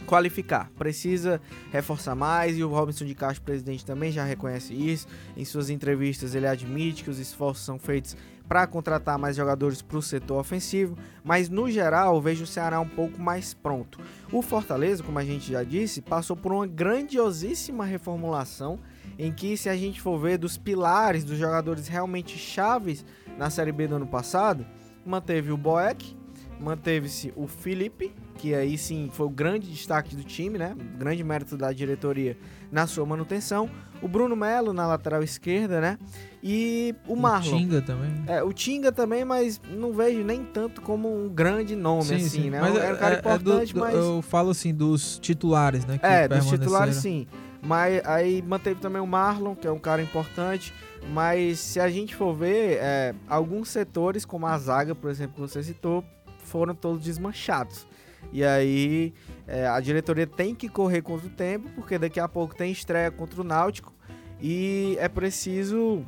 qualificar, 0.07 0.71
precisa 0.77 1.41
reforçar 1.71 2.15
mais 2.15 2.59
e 2.59 2.65
o 2.65 2.69
Robinson 2.69 3.05
de 3.05 3.15
Castro, 3.15 3.45
presidente, 3.45 3.85
também 3.85 4.11
já 4.11 4.25
reconhece 4.25 4.75
isso. 4.75 5.07
Em 5.37 5.45
suas 5.45 5.71
entrevistas, 5.71 6.35
ele 6.35 6.47
admite 6.47 7.05
que 7.05 7.11
os 7.11 7.19
esforços 7.19 7.65
são 7.65 7.79
feitos 7.79 8.17
para 8.49 8.67
contratar 8.67 9.17
mais 9.17 9.37
jogadores 9.37 9.81
para 9.81 9.97
o 9.97 10.03
setor 10.03 10.41
ofensivo, 10.41 10.99
mas 11.23 11.49
no 11.49 11.71
geral 11.71 12.21
vejo 12.21 12.43
o 12.43 12.47
Ceará 12.47 12.81
um 12.81 12.89
pouco 12.89 13.21
mais 13.21 13.55
pronto. 13.55 14.00
O 14.33 14.43
Fortaleza, 14.43 15.05
como 15.05 15.21
a 15.21 15.25
gente 15.25 15.53
já 15.53 15.62
disse, 15.62 16.03
passou 16.03 16.37
por 16.37 16.53
uma 16.53 16.67
grandiosíssima 16.67 17.85
reformulação 17.85 18.81
em 19.17 19.31
que, 19.31 19.57
se 19.57 19.69
a 19.69 19.77
gente 19.77 20.00
for 20.00 20.19
ver 20.19 20.39
dos 20.39 20.59
pilares 20.59 21.23
dos 21.23 21.39
jogadores 21.39 21.87
realmente 21.87 22.37
chaves 22.37 23.05
na 23.39 23.49
Série 23.50 23.71
B 23.71 23.87
do 23.87 23.95
ano 23.95 24.07
passado, 24.09 24.67
manteve 25.07 25.53
o 25.53 25.57
Boeck, 25.57 26.17
manteve-se 26.61 27.33
o 27.37 27.47
Felipe, 27.47 28.12
que 28.37 28.55
aí 28.55 28.76
sim 28.79 29.09
foi 29.12 29.26
o 29.26 29.31
grande 29.31 29.71
destaque 29.71 30.14
do 30.14 30.23
time, 30.23 30.59
né? 30.59 30.75
grande 30.99 31.23
mérito 31.25 31.57
da 31.57 31.73
diretoria 31.73 32.37
na 32.71 32.87
sua 32.87 33.05
manutenção. 33.07 33.69
O 34.02 34.09
Bruno 34.09 34.35
Melo 34.35 34.73
na 34.73 34.87
lateral 34.87 35.23
esquerda, 35.23 35.79
né? 35.81 35.99
E 36.43 36.95
o 37.07 37.14
Marlon. 37.14 37.55
O 37.55 37.59
Tinga 37.59 37.83
também. 37.83 38.11
É, 38.26 38.43
o 38.43 38.50
Tinga 38.52 38.90
também, 38.90 39.25
mas 39.26 39.61
não 39.76 39.93
vejo 39.93 40.23
nem 40.25 40.43
tanto 40.43 40.81
como 40.81 41.14
um 41.14 41.29
grande 41.29 41.76
nome, 41.76 42.05
Sim, 42.05 42.14
assim, 42.14 42.29
sim. 42.29 42.50
né? 42.50 42.61
Mas 42.61 42.76
Era 42.76 42.95
um 42.95 42.97
cara 42.99 43.14
é- 43.14 43.19
é 43.19 43.21
do- 43.21 43.21
importante, 43.21 43.75
do- 43.75 43.81
mas. 43.81 43.95
Eu 43.95 44.23
falo 44.23 44.50
assim 44.50 44.73
dos 44.75 45.19
titulares, 45.19 45.85
né? 45.85 45.99
É, 46.02 46.26
dos 46.26 46.47
titulares 46.49 46.97
sim. 46.97 47.26
Mas 47.62 48.00
aí 48.07 48.40
manteve 48.40 48.81
também 48.81 49.02
o 49.02 49.07
Marlon, 49.07 49.55
que 49.55 49.67
é 49.67 49.71
um 49.71 49.79
cara 49.79 50.00
importante. 50.00 50.73
Mas 51.12 51.59
se 51.59 51.79
a 51.79 51.90
gente 51.90 52.14
for 52.14 52.35
ver, 52.35 52.79
é, 52.81 53.14
alguns 53.29 53.69
setores, 53.69 54.25
como 54.25 54.47
a 54.47 54.57
zaga, 54.57 54.95
por 54.95 55.11
exemplo, 55.11 55.35
que 55.35 55.40
você 55.40 55.62
citou, 55.62 56.02
foram 56.50 56.75
todos 56.75 57.04
desmanchados. 57.04 57.87
E 58.33 58.45
aí 58.45 59.14
é, 59.47 59.66
a 59.66 59.80
diretoria 59.80 60.26
tem 60.26 60.54
que 60.54 60.69
correr 60.69 61.00
contra 61.00 61.26
o 61.26 61.30
tempo, 61.30 61.71
porque 61.75 61.99
daqui 61.99 62.21
a 62.21 62.28
pouco 62.28 62.54
tem 62.54 62.71
estreia 62.71 63.11
contra 63.11 63.40
o 63.40 63.45
Náutico. 63.45 63.95
E 64.40 64.97
é 64.99 65.09
preciso 65.09 66.04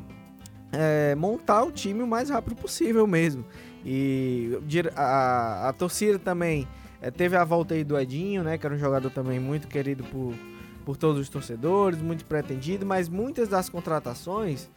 é, 0.72 1.14
montar 1.14 1.62
o 1.64 1.70
time 1.70 2.02
o 2.02 2.06
mais 2.06 2.28
rápido 2.28 2.56
possível 2.56 3.06
mesmo. 3.06 3.44
E 3.84 4.58
a, 4.94 5.68
a 5.68 5.72
torcida 5.72 6.18
também 6.18 6.66
é, 7.00 7.11
teve 7.11 7.37
a 7.37 7.44
volta 7.44 7.75
aí 7.75 7.84
do 7.84 7.99
Edinho, 7.99 8.42
né? 8.42 8.58
Que 8.58 8.66
era 8.66 8.75
um 8.75 8.78
jogador 8.78 9.11
também 9.11 9.38
muito 9.40 9.68
querido 9.68 10.04
por, 10.04 10.34
por 10.84 10.96
todos 10.96 11.20
os 11.20 11.28
torcedores, 11.28 12.00
muito 12.00 12.25
pretendido, 12.25 12.87
mas 12.87 13.08
muitas 13.08 13.49
das 13.49 13.68
contratações 13.68 14.70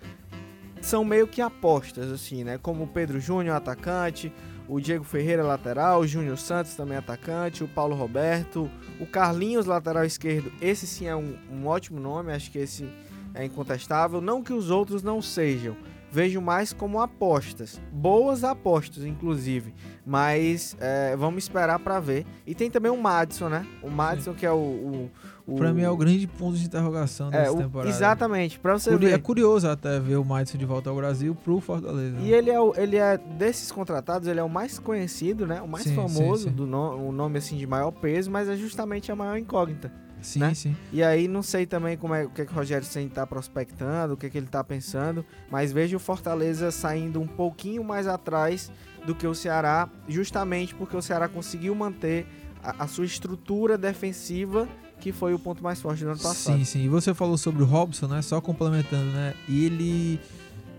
são 0.81 1.03
meio 1.03 1.27
que 1.27 1.41
apostas, 1.41 2.11
assim, 2.11 2.43
né? 2.43 2.57
Como 2.57 2.83
o 2.83 2.87
Pedro 2.87 3.19
Júnior, 3.19 3.55
atacante, 3.55 4.33
o 4.67 4.79
Diego 4.79 5.03
Ferreira, 5.03 5.43
lateral, 5.43 6.01
o 6.01 6.07
Júnior 6.07 6.37
Santos, 6.37 6.75
também 6.75 6.97
atacante, 6.97 7.63
o 7.63 7.67
Paulo 7.67 7.95
Roberto, 7.95 8.69
o 8.99 9.05
Carlinhos, 9.05 9.65
lateral 9.65 10.03
esquerdo. 10.05 10.51
Esse 10.61 10.87
sim 10.87 11.05
é 11.05 11.15
um, 11.15 11.35
um 11.51 11.67
ótimo 11.67 11.99
nome, 11.99 12.33
acho 12.33 12.51
que 12.51 12.57
esse 12.57 12.89
é 13.33 13.45
incontestável. 13.45 14.21
Não 14.21 14.41
que 14.41 14.53
os 14.53 14.69
outros 14.69 15.03
não 15.03 15.21
sejam. 15.21 15.75
Vejo 16.15 16.39
mais 16.39 16.71
como 16.71 17.01
apostas. 17.01 17.77
Boas 17.91 18.45
apostas, 18.45 19.03
inclusive. 19.03 19.73
Mas 20.05 20.77
é, 20.79 21.13
vamos 21.17 21.43
esperar 21.43 21.77
pra 21.77 21.99
ver. 21.99 22.25
E 22.47 22.55
tem 22.55 22.71
também 22.71 22.89
o 22.89 22.95
Madison, 23.01 23.49
né? 23.49 23.67
O 23.83 23.89
Madison, 23.89 24.33
que 24.33 24.45
é 24.45 24.51
o. 24.51 24.55
o, 24.55 25.11
o 25.45 25.55
Pra 25.57 25.73
mim 25.73 25.81
é 25.81 25.89
o 25.89 25.97
grande 25.97 26.25
ponto 26.25 26.55
de 26.57 26.65
interrogação 26.67 27.27
é, 27.27 27.31
dessa 27.31 27.51
o- 27.51 27.57
temporada. 27.57 27.89
Exatamente, 27.89 28.57
pra 28.57 28.79
você 28.79 28.95
ver. 28.95 29.11
É 29.13 29.17
curioso 29.17 29.67
até 29.67 29.99
ver 29.99 30.15
o 30.15 30.23
Madison 30.23 30.57
de 30.57 30.65
volta 30.65 30.89
ao 30.89 30.95
Brasil 30.95 31.35
pro 31.35 31.59
Fortaleza. 31.59 32.15
E 32.21 32.31
ele 32.31 32.49
é, 32.49 32.61
o- 32.61 32.73
ele 32.77 32.95
é, 32.95 33.17
desses 33.17 33.69
contratados, 33.69 34.29
ele 34.29 34.39
é 34.39 34.43
o 34.43 34.49
mais 34.49 34.79
conhecido, 34.79 35.45
né? 35.45 35.61
O 35.61 35.67
mais 35.67 35.83
Sim, 35.83 35.95
famoso, 35.95 36.43
sim, 36.45 36.49
sim. 36.49 36.55
do 36.55 36.65
no, 36.65 37.09
o 37.09 37.11
nome 37.11 37.39
assim 37.39 37.57
de 37.57 37.67
maior 37.67 37.91
peso, 37.91 38.31
mas 38.31 38.47
é 38.47 38.55
justamente 38.55 39.11
a 39.11 39.15
maior 39.17 39.37
incógnita. 39.37 39.91
Sim, 40.25 40.39
né? 40.39 40.53
sim. 40.53 40.75
E 40.91 41.03
aí 41.03 41.27
não 41.27 41.41
sei 41.41 41.65
também 41.65 41.97
como 41.97 42.13
é 42.13 42.25
o 42.25 42.29
que, 42.29 42.41
é 42.41 42.45
que 42.45 42.51
o 42.51 42.55
Rogério 42.55 42.85
Senna 42.85 43.09
tá 43.09 43.25
prospectando, 43.25 44.13
o 44.13 44.17
que, 44.17 44.25
é 44.25 44.29
que 44.29 44.37
ele 44.37 44.47
tá 44.47 44.63
pensando, 44.63 45.25
mas 45.49 45.71
vejo 45.71 45.97
o 45.97 45.99
Fortaleza 45.99 46.71
saindo 46.71 47.21
um 47.21 47.27
pouquinho 47.27 47.83
mais 47.83 48.07
atrás 48.07 48.71
do 49.05 49.13
que 49.13 49.27
o 49.27 49.35
Ceará, 49.35 49.89
justamente 50.07 50.73
porque 50.73 50.95
o 50.95 51.01
Ceará 51.01 51.27
conseguiu 51.27 51.75
manter 51.75 52.25
a, 52.63 52.83
a 52.83 52.87
sua 52.87 53.05
estrutura 53.05 53.77
defensiva, 53.77 54.67
que 54.99 55.11
foi 55.11 55.33
o 55.33 55.39
ponto 55.39 55.63
mais 55.63 55.81
forte 55.81 56.03
do 56.03 56.09
ano 56.09 56.19
passado. 56.19 56.57
Sim, 56.57 56.63
sim. 56.63 56.85
E 56.85 56.89
você 56.89 57.13
falou 57.13 57.37
sobre 57.37 57.61
o 57.61 57.65
Robson, 57.65 58.07
né? 58.07 58.21
Só 58.21 58.41
complementando, 58.41 59.11
né? 59.11 59.33
Ele 59.47 60.19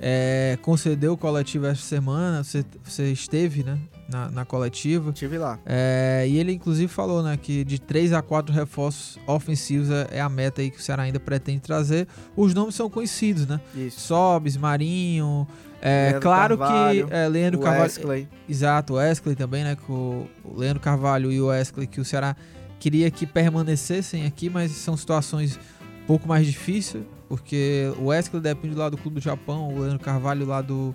é, 0.00 0.59
concedeu 0.62 1.12
o 1.12 1.17
coletivo 1.17 1.67
essa 1.67 1.83
semana. 1.83 2.43
Você, 2.43 2.65
você 2.83 3.12
esteve, 3.12 3.62
né? 3.62 3.79
Na, 4.09 4.31
na 4.31 4.45
coletiva. 4.45 5.11
Tive 5.13 5.37
lá. 5.37 5.59
É, 5.67 6.25
e 6.29 6.39
ele 6.39 6.53
inclusive 6.53 6.87
falou, 6.87 7.23
né, 7.25 7.37
que 7.37 7.65
de 7.65 7.81
3 7.81 8.13
a 8.13 8.23
4 8.23 8.55
reforços 8.55 9.19
ofensivos 9.27 9.91
é, 9.91 10.07
é 10.13 10.21
a 10.21 10.29
meta 10.29 10.61
aí 10.63 10.71
que 10.71 10.79
o 10.79 10.83
Ceará 10.83 11.03
ainda 11.03 11.19
pretende 11.19 11.61
trazer. 11.61 12.07
Os 12.37 12.55
nomes 12.55 12.77
são 12.77 12.89
conhecidos, 12.89 13.47
né? 13.47 13.61
Isso. 13.75 13.99
Sobes, 14.01 14.57
Marinho, 14.57 15.47
é 15.81 16.03
Leandro 16.11 16.21
claro 16.21 16.59
Carvalho, 16.59 17.09
que 17.09 17.15
é, 17.15 17.29
Leandro 17.29 17.61
o 17.61 17.63
Carvalho, 17.63 17.83
Wesley. 17.83 18.29
exato, 18.49 18.93
o 18.95 18.97
Wesley 18.97 19.35
também, 19.35 19.65
né, 19.65 19.77
que 19.77 19.91
o, 19.91 20.27
o 20.45 20.57
Leandro 20.57 20.81
Carvalho 20.81 21.31
e 21.33 21.41
o 21.41 21.47
Wesley 21.47 21.87
que 21.87 22.01
o 22.01 22.05
Ceará 22.05 22.37
queria 22.79 23.11
que 23.11 23.27
permanecessem 23.27 24.25
aqui, 24.25 24.49
mas 24.49 24.71
são 24.73 24.97
situações 24.97 25.59
um 26.05 26.07
pouco 26.07 26.29
mais 26.29 26.47
difíceis, 26.47 27.05
porque 27.29 27.93
o 27.99 28.07
Wesley 28.07 28.41
depende 28.41 28.75
lá 28.75 28.89
do 28.89 28.97
Clube 28.97 29.21
do 29.21 29.23
Japão, 29.23 29.75
o 29.75 29.81
Leandro 29.81 29.99
Carvalho 29.99 30.47
lá 30.47 30.63
do, 30.63 30.95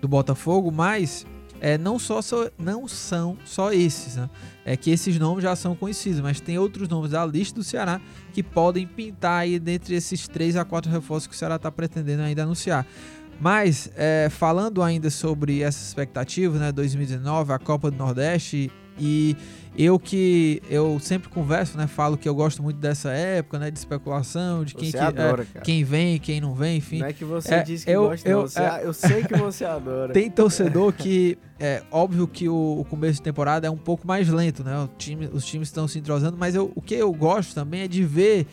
do 0.00 0.06
Botafogo, 0.06 0.70
mas 0.70 1.26
é, 1.60 1.76
não, 1.76 1.98
só, 1.98 2.22
só- 2.22 2.48
não 2.58 2.88
são 2.88 3.36
só 3.44 3.72
esses, 3.72 4.16
né? 4.16 4.28
É 4.64 4.76
que 4.76 4.90
esses 4.90 5.18
nomes 5.18 5.42
já 5.42 5.54
são 5.54 5.74
conhecidos, 5.76 6.20
mas 6.20 6.40
tem 6.40 6.58
outros 6.58 6.88
nomes 6.88 7.10
da 7.10 7.24
lista 7.26 7.54
do 7.60 7.64
Ceará 7.64 8.00
que 8.32 8.42
podem 8.42 8.86
pintar 8.86 9.42
aí 9.42 9.58
dentre 9.58 9.94
esses 9.94 10.26
3 10.26 10.56
a 10.56 10.64
4 10.64 10.90
reforços 10.90 11.26
que 11.26 11.34
o 11.34 11.36
Ceará 11.36 11.56
está 11.56 11.70
pretendendo 11.70 12.22
ainda 12.22 12.42
anunciar. 12.42 12.86
Mas, 13.40 13.90
é, 13.96 14.28
falando 14.30 14.82
ainda 14.82 15.08
sobre 15.10 15.62
essas 15.62 15.86
expectativas, 15.88 16.60
né, 16.60 16.70
2019, 16.72 17.52
a 17.52 17.58
Copa 17.58 17.90
do 17.90 17.96
Nordeste, 17.96 18.70
e 18.98 19.34
eu 19.78 19.98
que 19.98 20.60
eu 20.68 20.98
sempre 21.00 21.30
converso, 21.30 21.78
né, 21.78 21.86
falo 21.86 22.18
que 22.18 22.28
eu 22.28 22.34
gosto 22.34 22.62
muito 22.62 22.76
dessa 22.76 23.10
época, 23.12 23.58
né, 23.58 23.70
de 23.70 23.78
especulação, 23.78 24.62
de 24.62 24.74
quem, 24.74 24.90
que, 24.90 24.96
é, 24.98 25.00
adora, 25.00 25.46
cara. 25.46 25.64
quem 25.64 25.82
vem, 25.84 26.18
quem 26.18 26.38
não 26.38 26.54
vem, 26.54 26.76
enfim. 26.76 26.98
Não 26.98 27.06
é 27.06 27.12
que 27.14 27.24
você 27.24 27.54
É, 27.54 27.62
disse 27.62 27.86
que 27.86 27.90
eu- 27.90 28.08
gosta, 28.08 28.28
eu- 28.28 28.38
não. 28.40 28.46
Você- 28.46 28.60
é. 28.60 28.80
eu 28.84 28.92
sei 28.92 29.24
que 29.24 29.36
você 29.38 29.64
adora. 29.64 30.12
Tem 30.14 30.30
torcedor 30.30 30.92
que 30.92 31.38
é 31.60 31.82
óbvio 31.90 32.26
que 32.26 32.48
o, 32.48 32.80
o 32.80 32.84
começo 32.86 33.14
de 33.16 33.22
temporada 33.22 33.66
é 33.66 33.70
um 33.70 33.76
pouco 33.76 34.06
mais 34.06 34.28
lento, 34.28 34.64
né? 34.64 34.88
Time, 34.98 35.28
os 35.32 35.44
times 35.44 35.68
estão 35.68 35.86
se 35.86 35.98
entrosando, 35.98 36.36
mas 36.38 36.54
eu- 36.54 36.72
o 36.74 36.80
que 36.80 36.94
eu 36.94 37.12
gosto 37.12 37.54
também 37.54 37.82
é 37.82 37.88
de 37.88 38.02
ver 38.02 38.46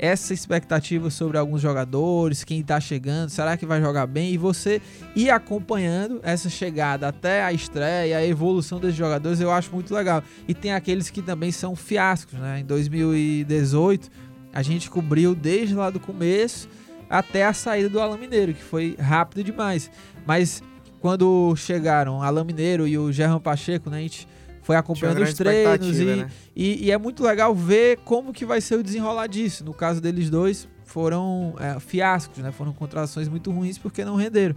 essa 0.00 0.32
expectativa 0.32 1.10
sobre 1.10 1.38
alguns 1.38 1.60
jogadores, 1.60 2.44
quem 2.44 2.62
tá 2.62 2.78
chegando, 2.78 3.30
será 3.30 3.56
que 3.56 3.66
vai 3.66 3.80
jogar 3.80 4.06
bem? 4.06 4.32
E 4.32 4.36
você 4.38 4.80
ir 5.16 5.28
acompanhando 5.28 6.20
essa 6.22 6.48
chegada 6.48 7.08
até 7.08 7.42
a 7.42 7.52
estreia, 7.52 8.18
a 8.18 8.24
evolução 8.24 8.78
desses 8.78 8.96
jogadores, 8.96 9.40
eu 9.40 9.50
acho 9.50 9.72
muito 9.72 9.92
legal. 9.94 10.22
E 10.46 10.54
tem 10.54 10.72
aqueles 10.72 11.10
que 11.10 11.20
também 11.20 11.50
são 11.50 11.74
fiascos, 11.74 12.38
né? 12.38 12.60
Em 12.60 12.64
2018, 12.64 14.08
a 14.52 14.62
gente 14.62 14.88
cobriu 14.90 15.34
desde 15.34 15.74
lá 15.74 15.90
do 15.90 16.00
começo 16.00 16.68
até 17.10 17.44
a 17.44 17.52
saída 17.52 17.88
do 17.88 18.00
Alan 18.00 18.18
Mineiro, 18.18 18.54
que 18.54 18.62
foi 18.62 18.96
rápido 19.00 19.42
demais. 19.44 19.90
Mas 20.26 20.62
quando 21.00 21.54
chegaram 21.56 22.22
Alan 22.22 22.44
Mineiro 22.44 22.86
e 22.86 22.98
o 22.98 23.12
Gerran 23.12 23.40
Pacheco, 23.40 23.88
né, 23.90 23.98
a 23.98 24.00
gente 24.00 24.28
foi 24.62 24.76
acompanhando 24.76 25.22
os 25.22 25.32
treinos 25.32 25.98
e, 25.98 26.04
né? 26.04 26.30
e, 26.54 26.86
e 26.86 26.90
é 26.90 26.98
muito 26.98 27.22
legal 27.22 27.54
ver 27.54 27.98
como 28.04 28.34
que 28.34 28.44
vai 28.44 28.60
ser 28.60 28.74
o 28.74 28.82
desenrolar 28.82 29.26
disso. 29.26 29.64
No 29.64 29.72
caso 29.72 29.98
deles 29.98 30.28
dois, 30.28 30.68
foram 30.84 31.54
é, 31.58 31.80
fiascos, 31.80 32.38
né? 32.38 32.52
Foram 32.52 32.72
contratações 32.72 33.28
muito 33.28 33.50
ruins 33.50 33.78
porque 33.78 34.04
não 34.04 34.16
renderam. 34.16 34.54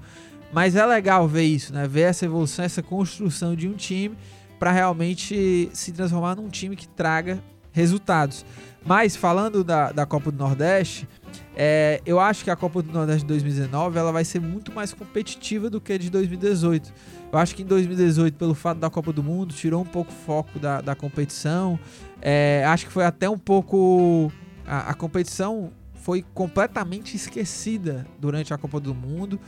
Mas 0.51 0.75
é 0.75 0.85
legal 0.85 1.27
ver 1.29 1.43
isso, 1.43 1.73
né? 1.73 1.87
Ver 1.87 2.01
essa 2.01 2.25
evolução, 2.25 2.65
essa 2.65 2.83
construção 2.83 3.55
de 3.55 3.69
um 3.69 3.73
time 3.73 4.17
para 4.59 4.71
realmente 4.71 5.69
se 5.73 5.91
transformar 5.91 6.35
num 6.35 6.49
time 6.49 6.75
que 6.75 6.87
traga 6.87 7.41
resultados. 7.71 8.45
Mas 8.85 9.15
falando 9.15 9.63
da, 9.63 9.91
da 9.91 10.05
Copa 10.05 10.31
do 10.31 10.37
Nordeste, 10.37 11.07
é, 11.55 12.01
eu 12.05 12.19
acho 12.19 12.43
que 12.43 12.49
a 12.49 12.55
Copa 12.55 12.81
do 12.81 12.91
Nordeste 12.91 13.21
de 13.21 13.27
2019 13.27 13.97
ela 13.97 14.11
vai 14.11 14.23
ser 14.23 14.39
muito 14.39 14.71
mais 14.71 14.93
competitiva 14.93 15.69
do 15.69 15.81
que 15.81 15.93
a 15.93 15.97
de 15.97 16.09
2018. 16.09 16.93
Eu 17.31 17.39
acho 17.39 17.55
que 17.55 17.61
em 17.61 17.65
2018, 17.65 18.37
pelo 18.37 18.53
fato 18.53 18.77
da 18.79 18.89
Copa 18.89 19.13
do 19.13 19.23
Mundo, 19.23 19.53
tirou 19.53 19.81
um 19.81 19.85
pouco 19.85 20.11
o 20.11 20.15
foco 20.25 20.59
da, 20.59 20.81
da 20.81 20.95
competição. 20.95 21.79
É, 22.21 22.63
acho 22.67 22.85
que 22.85 22.91
foi 22.91 23.05
até 23.05 23.29
um 23.29 23.37
pouco. 23.37 24.31
A, 24.65 24.91
a 24.91 24.93
competição 24.93 25.71
foi 26.01 26.25
completamente 26.33 27.15
esquecida 27.15 28.05
durante 28.19 28.53
a 28.53 28.57
Copa 28.57 28.79
do 28.79 28.93
Mundo. 28.93 29.39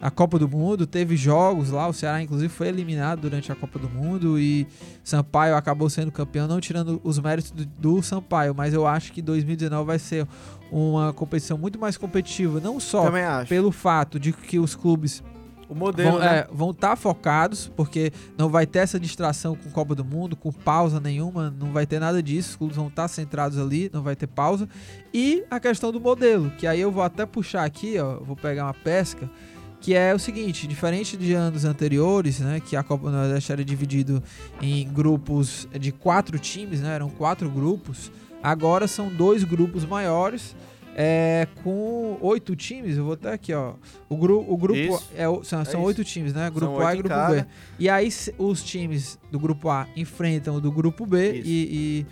A 0.00 0.10
Copa 0.10 0.38
do 0.38 0.48
Mundo 0.48 0.86
teve 0.86 1.16
jogos 1.16 1.70
lá, 1.70 1.88
o 1.88 1.92
Ceará 1.92 2.22
inclusive 2.22 2.48
foi 2.48 2.68
eliminado 2.68 3.22
durante 3.22 3.50
a 3.50 3.54
Copa 3.54 3.80
do 3.80 3.88
Mundo 3.88 4.38
e 4.38 4.66
Sampaio 5.02 5.56
acabou 5.56 5.90
sendo 5.90 6.12
campeão, 6.12 6.46
não 6.46 6.60
tirando 6.60 7.00
os 7.02 7.18
méritos 7.18 7.50
do, 7.50 7.66
do 7.66 8.02
Sampaio, 8.02 8.54
mas 8.54 8.72
eu 8.72 8.86
acho 8.86 9.12
que 9.12 9.20
2019 9.20 9.84
vai 9.84 9.98
ser 9.98 10.26
uma 10.70 11.12
competição 11.12 11.58
muito 11.58 11.80
mais 11.80 11.96
competitiva, 11.96 12.60
não 12.60 12.78
só 12.78 13.10
pelo 13.48 13.72
fato 13.72 14.20
de 14.20 14.32
que 14.32 14.58
os 14.58 14.76
clubes 14.76 15.22
O 15.68 15.74
modelo, 15.74 16.12
vão 16.12 16.20
né? 16.20 16.46
é, 16.48 16.70
estar 16.70 16.96
focados, 16.96 17.70
porque 17.76 18.10
não 18.38 18.48
vai 18.48 18.66
ter 18.66 18.78
essa 18.78 18.98
distração 18.98 19.54
com 19.54 19.70
Copa 19.70 19.94
do 19.94 20.04
Mundo, 20.04 20.34
com 20.34 20.50
pausa 20.50 20.98
nenhuma, 20.98 21.50
não 21.50 21.72
vai 21.72 21.86
ter 21.86 22.00
nada 22.00 22.22
disso, 22.22 22.50
os 22.50 22.56
clubes 22.56 22.76
vão 22.76 22.88
estar 22.88 23.06
centrados 23.06 23.58
ali, 23.58 23.90
não 23.92 24.02
vai 24.02 24.16
ter 24.16 24.26
pausa. 24.26 24.66
E 25.12 25.44
a 25.50 25.60
questão 25.60 25.92
do 25.92 26.00
modelo, 26.00 26.50
que 26.52 26.66
aí 26.66 26.80
eu 26.80 26.90
vou 26.90 27.02
até 27.02 27.26
puxar 27.26 27.64
aqui, 27.64 27.98
ó, 27.98 28.18
vou 28.20 28.34
pegar 28.34 28.64
uma 28.64 28.74
pesca, 28.74 29.30
que 29.80 29.94
é 29.94 30.14
o 30.14 30.18
seguinte, 30.18 30.66
diferente 30.66 31.16
de 31.16 31.34
anos 31.34 31.64
anteriores, 31.64 32.40
né, 32.40 32.60
que 32.60 32.74
a 32.74 32.82
Copa 32.82 33.10
do 33.10 33.16
Nordeste 33.16 33.52
era 33.52 33.64
dividido 33.64 34.22
em 34.60 34.88
grupos 34.88 35.68
de 35.78 35.92
quatro 35.92 36.38
times, 36.38 36.80
né, 36.80 36.94
eram 36.94 37.10
quatro 37.10 37.48
grupos, 37.50 38.10
agora 38.42 38.88
são 38.88 39.08
dois 39.08 39.44
grupos 39.44 39.84
maiores, 39.84 40.56
é, 41.00 41.46
com 41.62 42.18
oito 42.20 42.56
times, 42.56 42.96
eu 42.96 43.04
vou 43.04 43.12
até 43.12 43.32
aqui, 43.32 43.54
ó. 43.54 43.74
O, 44.08 44.16
gru, 44.16 44.44
o 44.52 44.56
grupo 44.56 44.80
Isso. 44.80 45.08
é, 45.14 45.22
são, 45.24 45.42
são 45.44 45.62
isso. 45.64 45.78
oito 45.78 46.02
times, 46.04 46.34
né? 46.34 46.50
Grupo 46.50 46.76
São 46.78 46.84
A 46.86 46.92
e 46.92 46.98
grupo. 46.98 47.14
B. 47.14 47.44
E 47.78 47.88
aí 47.88 48.08
os 48.36 48.64
times 48.64 49.16
do 49.30 49.38
grupo 49.38 49.70
A 49.70 49.86
enfrentam 49.94 50.56
o 50.56 50.60
do 50.60 50.72
grupo 50.72 51.06
B 51.06 51.40
e, 51.44 52.04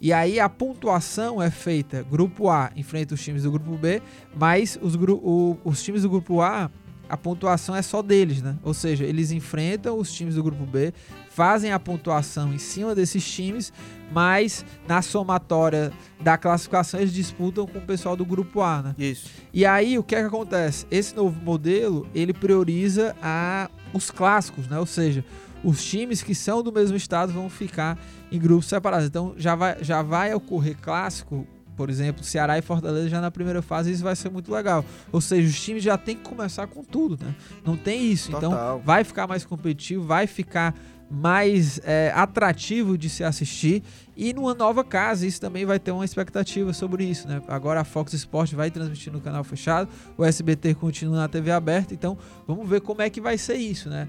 e, 0.00 0.08
e 0.08 0.12
aí 0.12 0.38
a 0.38 0.48
pontuação 0.48 1.42
é 1.42 1.50
feita. 1.50 2.04
Grupo 2.08 2.48
A 2.48 2.70
enfrenta 2.76 3.14
os 3.14 3.20
times 3.24 3.42
do 3.42 3.50
grupo 3.50 3.76
B, 3.76 4.00
mas 4.36 4.78
os, 4.80 4.94
o- 4.94 5.58
os 5.64 5.82
times 5.82 6.02
do 6.02 6.08
grupo 6.10 6.40
A, 6.40 6.70
a 7.08 7.16
pontuação 7.16 7.74
é 7.74 7.82
só 7.82 8.00
deles, 8.00 8.40
né? 8.40 8.56
Ou 8.62 8.72
seja, 8.72 9.02
eles 9.04 9.32
enfrentam 9.32 9.98
os 9.98 10.12
times 10.12 10.36
do 10.36 10.42
grupo 10.44 10.64
B, 10.64 10.94
fazem 11.40 11.72
a 11.72 11.80
pontuação 11.80 12.52
em 12.52 12.58
cima 12.58 12.94
desses 12.94 13.26
times, 13.26 13.72
mas 14.12 14.62
na 14.86 15.00
somatória 15.00 15.90
da 16.20 16.36
classificação 16.36 17.00
eles 17.00 17.14
disputam 17.14 17.66
com 17.66 17.78
o 17.78 17.80
pessoal 17.80 18.14
do 18.14 18.26
grupo 18.26 18.60
A, 18.60 18.82
né? 18.82 18.94
Isso. 18.98 19.30
E 19.50 19.64
aí, 19.64 19.98
o 19.98 20.02
que 20.02 20.14
é 20.14 20.20
que 20.20 20.26
acontece? 20.26 20.86
Esse 20.90 21.16
novo 21.16 21.40
modelo, 21.42 22.06
ele 22.14 22.34
prioriza 22.34 23.16
a, 23.22 23.70
os 23.94 24.10
clássicos, 24.10 24.68
né? 24.68 24.78
Ou 24.78 24.84
seja, 24.84 25.24
os 25.64 25.82
times 25.82 26.22
que 26.22 26.34
são 26.34 26.62
do 26.62 26.70
mesmo 26.70 26.94
estado 26.94 27.32
vão 27.32 27.48
ficar 27.48 27.98
em 28.30 28.38
grupos 28.38 28.66
separados. 28.66 29.06
Então, 29.06 29.32
já 29.38 29.54
vai, 29.54 29.82
já 29.82 30.02
vai 30.02 30.34
ocorrer 30.34 30.76
clássico, 30.76 31.46
por 31.74 31.88
exemplo, 31.88 32.22
Ceará 32.22 32.58
e 32.58 32.62
Fortaleza 32.62 33.08
já 33.08 33.22
na 33.22 33.30
primeira 33.30 33.62
fase, 33.62 33.90
isso 33.90 34.04
vai 34.04 34.14
ser 34.14 34.28
muito 34.28 34.52
legal. 34.52 34.84
Ou 35.10 35.22
seja, 35.22 35.48
os 35.48 35.58
times 35.58 35.82
já 35.82 35.96
tem 35.96 36.16
que 36.16 36.22
começar 36.22 36.66
com 36.66 36.84
tudo, 36.84 37.18
né? 37.24 37.34
Não 37.64 37.78
tem 37.78 38.12
isso. 38.12 38.28
Então, 38.28 38.50
Total. 38.50 38.82
vai 38.84 39.04
ficar 39.04 39.26
mais 39.26 39.42
competitivo, 39.42 40.04
vai 40.04 40.26
ficar 40.26 40.74
mais 41.10 41.80
é, 41.82 42.12
atrativo 42.14 42.96
de 42.96 43.08
se 43.08 43.24
assistir 43.24 43.82
e 44.16 44.32
numa 44.32 44.54
nova 44.54 44.84
casa 44.84 45.26
isso 45.26 45.40
também 45.40 45.64
vai 45.64 45.78
ter 45.78 45.90
uma 45.90 46.04
expectativa 46.04 46.72
sobre 46.72 47.04
isso, 47.04 47.26
né? 47.26 47.42
Agora 47.48 47.80
a 47.80 47.84
Fox 47.84 48.12
Sport 48.12 48.52
vai 48.52 48.70
transmitir 48.70 49.12
no 49.12 49.20
canal 49.20 49.42
fechado, 49.42 49.88
o 50.16 50.24
SBT 50.24 50.74
continua 50.74 51.16
na 51.16 51.28
TV 51.28 51.50
aberta, 51.50 51.92
então 51.92 52.16
vamos 52.46 52.68
ver 52.68 52.80
como 52.80 53.02
é 53.02 53.10
que 53.10 53.20
vai 53.20 53.36
ser 53.36 53.56
isso, 53.56 53.88
né? 53.90 54.08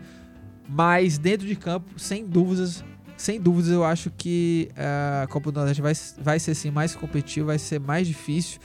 Mas 0.69 1.17
dentro 1.17 1.47
de 1.47 1.55
campo, 1.55 1.99
sem 1.99 2.25
dúvidas, 2.25 2.83
sem 3.17 3.41
dúvidas 3.41 3.71
eu 3.71 3.83
acho 3.83 4.11
que 4.11 4.69
eh, 4.75 5.21
a 5.23 5.27
Copa 5.27 5.51
do 5.51 5.57
Nordeste 5.57 5.81
vai, 5.81 5.93
vai 6.19 6.39
ser 6.39 6.55
sim 6.55 6.71
mais 6.71 6.95
competitiva, 6.95 7.47
vai 7.47 7.59
ser 7.59 7.79
mais 7.79 8.07
difícil. 8.07 8.59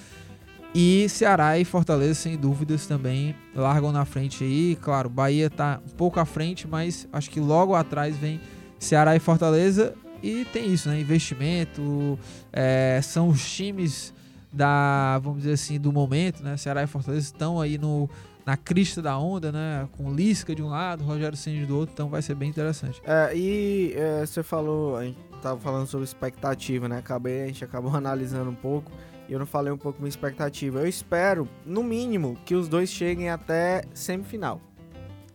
E 0.78 1.08
Ceará 1.08 1.58
e 1.58 1.64
Fortaleza, 1.64 2.12
sem 2.12 2.36
dúvidas, 2.36 2.86
também 2.86 3.34
largam 3.54 3.90
na 3.90 4.04
frente 4.04 4.44
aí. 4.44 4.76
Claro, 4.76 5.08
Bahia 5.08 5.48
tá 5.48 5.80
um 5.82 5.96
pouco 5.96 6.20
à 6.20 6.26
frente, 6.26 6.68
mas 6.68 7.08
acho 7.10 7.30
que 7.30 7.40
logo 7.40 7.74
atrás 7.74 8.14
vem 8.18 8.38
Ceará 8.78 9.16
e 9.16 9.18
Fortaleza. 9.18 9.94
E 10.22 10.44
tem 10.44 10.70
isso, 10.70 10.90
né? 10.90 11.00
Investimento, 11.00 12.18
é, 12.52 13.00
são 13.02 13.30
os 13.30 13.50
times 13.50 14.12
da, 14.52 15.18
vamos 15.20 15.38
dizer 15.38 15.54
assim, 15.54 15.80
do 15.80 15.90
momento, 15.90 16.42
né? 16.42 16.58
Ceará 16.58 16.82
e 16.82 16.86
Fortaleza 16.86 17.24
estão 17.24 17.58
aí 17.58 17.78
no, 17.78 18.06
na 18.44 18.58
crista 18.58 19.00
da 19.00 19.16
onda, 19.16 19.50
né? 19.50 19.88
Com 19.96 20.12
Lisca 20.12 20.54
de 20.54 20.62
um 20.62 20.68
lado, 20.68 21.02
Rogério 21.04 21.38
Ceni 21.38 21.64
do 21.64 21.74
outro, 21.74 21.94
então 21.94 22.10
vai 22.10 22.20
ser 22.20 22.34
bem 22.34 22.50
interessante. 22.50 23.00
É, 23.02 23.34
e 23.34 23.94
é, 23.96 24.26
você 24.26 24.42
falou, 24.42 24.98
a 24.98 25.04
gente 25.04 25.16
tava 25.40 25.58
falando 25.58 25.86
sobre 25.86 26.04
expectativa, 26.04 26.86
né? 26.86 26.98
Acabei, 26.98 27.44
a 27.44 27.46
gente 27.46 27.64
acabou 27.64 27.92
analisando 27.96 28.50
um 28.50 28.54
pouco 28.54 28.92
e 29.28 29.32
eu 29.32 29.38
não 29.38 29.46
falei 29.46 29.72
um 29.72 29.78
pouco 29.78 29.98
minha 30.00 30.08
expectativa. 30.08 30.80
Eu 30.80 30.86
espero, 30.88 31.48
no 31.64 31.82
mínimo, 31.82 32.36
que 32.44 32.54
os 32.54 32.68
dois 32.68 32.90
cheguem 32.90 33.28
até 33.30 33.82
semifinal. 33.94 34.60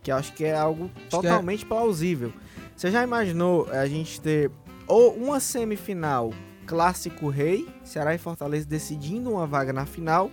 Que 0.02 0.10
eu 0.10 0.16
acho 0.16 0.32
que 0.32 0.44
é 0.44 0.54
algo 0.56 0.88
que 0.88 1.02
é- 1.04 1.08
totalmente 1.08 1.64
plausível. 1.66 2.32
Você 2.76 2.90
já 2.90 3.02
imaginou 3.04 3.68
é, 3.72 3.78
a 3.78 3.86
gente 3.86 4.20
ter 4.20 4.50
ou 4.86 5.14
uma 5.14 5.38
semifinal 5.40 6.32
clássico 6.66 7.28
rei, 7.28 7.68
Ceará 7.84 8.14
e 8.14 8.18
Fortaleza 8.18 8.66
decidindo 8.66 9.30
uma 9.30 9.46
vaga 9.46 9.72
na 9.72 9.86
final, 9.86 10.30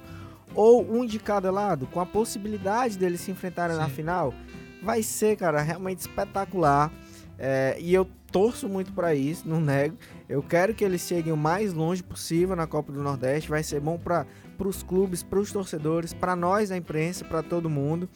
ou 0.56 0.84
um 0.92 1.06
de 1.06 1.20
cada 1.20 1.52
lado, 1.52 1.86
com 1.88 2.00
a 2.00 2.06
possibilidade 2.06 2.98
deles 2.98 3.22
se 3.22 3.32
enfrentarem 3.32 3.76
na 3.78 3.88
Sim. 3.88 3.96
final? 3.96 4.34
Vai 4.82 5.04
ser, 5.04 5.36
cara, 5.36 5.62
realmente 5.62 6.00
espetacular. 6.00 6.92
É, 7.38 7.78
e 7.80 7.94
eu 7.94 8.08
torço 8.32 8.68
muito 8.70 8.92
pra 8.94 9.14
isso, 9.16 9.48
não 9.48 9.60
nego. 9.62 9.98
Eu 10.28 10.42
quero 10.44 10.74
que 10.74 10.84
eles 10.84 11.02
cheguem 11.02 11.34
o 11.34 11.38
mais 11.38 11.74
longe 11.74 12.04
possível 12.04 12.56
na 12.56 12.68
Copa 12.68 12.92
do 12.92 13.02
Nordeste. 13.04 13.50
Vai 13.50 13.64
ser 13.64 13.80
bom 13.80 13.98
para 13.98 14.26
os 14.60 14.84
clubes, 14.84 15.24
para 15.24 15.40
os 15.40 15.52
torcedores, 15.52 16.14
para 16.14 16.36
nós 16.36 16.70
da 16.70 16.78
imprensa, 16.78 17.26
para 17.26 17.42
todo 17.44 17.70
mundo. 17.70 18.08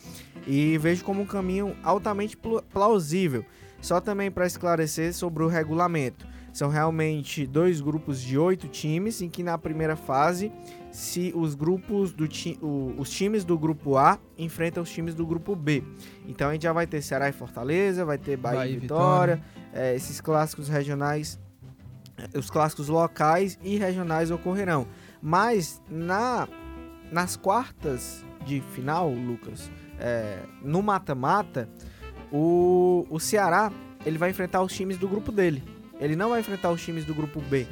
E 0.48 0.78
vejo 0.78 1.04
como 1.04 1.22
um 1.22 1.26
caminho 1.26 1.76
altamente 1.84 2.36
pla- 2.38 2.62
plausível. 2.62 3.46
Só 3.82 4.00
também 4.00 4.30
para 4.32 4.46
esclarecer 4.46 5.14
sobre 5.14 5.44
o 5.44 5.48
regulamento. 5.48 6.26
São 6.54 6.70
realmente 6.70 7.48
dois 7.48 7.82
grupos 7.82 8.22
de 8.22 8.38
oito 8.38 8.68
times, 8.68 9.22
em 9.24 9.30
que 9.30 9.42
na 9.42 9.58
primeira 9.58 9.96
fase, 9.96 10.52
se 10.92 11.34
os 11.36 11.56
grupos 11.56 12.14
do 12.14 12.28
ti 12.28 12.60
o- 12.62 12.94
os 12.98 13.10
times 13.10 13.44
do 13.44 13.58
grupo 13.58 13.98
A 13.98 14.20
enfrentam 14.38 14.84
os 14.84 14.90
times 14.92 15.16
do 15.16 15.26
grupo 15.26 15.56
B. 15.56 15.84
Então 16.28 16.50
a 16.50 16.54
gente 16.54 16.62
já 16.62 16.72
vai 16.72 16.86
ter 16.86 17.02
Ceará 17.02 17.28
e 17.28 17.32
Fortaleza, 17.32 18.06
vai 18.06 18.20
ter 18.20 18.38
Bahia, 18.38 18.60
Bahia 18.60 18.72
e 18.74 18.76
e 18.76 18.80
Vitória, 18.80 19.44
é, 19.74 19.96
esses 19.96 20.22
clássicos 20.22 20.70
regionais, 20.70 21.40
é, 22.18 22.38
os 22.38 22.50
clássicos 22.50 22.88
locais 22.88 23.58
e 23.62 23.78
regionais 23.78 24.32
ocorrerão. 24.32 24.88
Mas 25.22 25.82
na 25.90 26.48
nas 27.12 27.36
quartas 27.36 28.26
de 28.44 28.60
final, 28.74 29.10
Lucas, 29.10 29.70
é, 30.00 30.40
no 30.64 30.82
mata-mata, 30.82 31.70
o, 32.32 33.06
o 33.10 33.20
Ceará 33.20 33.72
ele 34.06 34.18
vai 34.18 34.32
enfrentar 34.32 34.62
os 34.64 34.74
times 34.74 34.98
do 34.98 35.08
grupo 35.08 35.32
dele. 35.32 35.64
Ele 36.00 36.16
não 36.16 36.30
vai 36.30 36.40
enfrentar 36.40 36.72
os 36.72 36.84
times 36.84 37.06
do 37.06 37.14
grupo 37.14 37.40
B. 37.42 37.68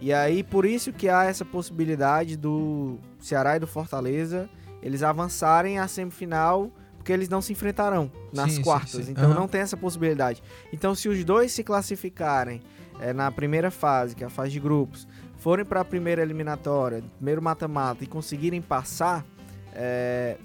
E 0.00 0.12
aí, 0.12 0.42
por 0.42 0.64
isso 0.64 0.92
que 0.92 1.08
há 1.08 1.24
essa 1.24 1.44
possibilidade 1.44 2.36
do 2.36 2.98
Ceará 3.18 3.56
e 3.56 3.60
do 3.60 3.66
Fortaleza 3.66 4.48
eles 4.82 5.02
avançarem 5.02 5.78
à 5.78 5.88
semifinal, 5.88 6.70
porque 7.06 7.12
eles 7.12 7.28
não 7.28 7.40
se 7.40 7.52
enfrentarão 7.52 8.10
nas 8.32 8.50
Sim, 8.50 8.56
sim, 8.56 8.62
quartas. 8.64 9.04
sim. 9.04 9.12
Então 9.12 9.26
Aham. 9.30 9.34
não 9.34 9.46
tem 9.46 9.60
essa 9.60 9.76
possibilidade. 9.76 10.42
Então, 10.72 10.92
se 10.92 11.08
os 11.08 11.22
dois 11.24 11.52
se 11.52 11.62
classificarem 11.62 12.60
eh, 13.00 13.12
na 13.12 13.30
primeira 13.30 13.70
fase, 13.70 14.16
que 14.16 14.24
é 14.24 14.26
a 14.26 14.30
fase 14.30 14.50
de 14.50 14.58
grupos, 14.58 15.06
forem 15.36 15.64
para 15.64 15.82
a 15.82 15.84
primeira 15.84 16.20
eliminatória, 16.20 17.04
primeiro 17.14 17.40
mata-mata 17.40 18.02
e 18.02 18.08
conseguirem 18.08 18.60
passar, 18.60 19.24
eh, 19.72 20.36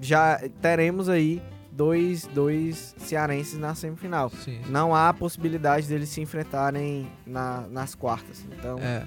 já 0.00 0.40
teremos 0.60 1.08
aí 1.08 1.40
dois, 1.70 2.26
dois 2.26 2.92
cearenses 2.98 3.56
na 3.56 3.72
semifinal. 3.76 4.28
Sim. 4.30 4.62
Não 4.68 4.92
há 4.92 5.14
possibilidade 5.14 5.86
deles 5.86 6.08
se 6.08 6.20
enfrentarem 6.20 7.08
na- 7.24 7.64
nas 7.70 7.94
quartas. 7.94 8.44
Então, 8.58 8.76
É. 8.80 9.06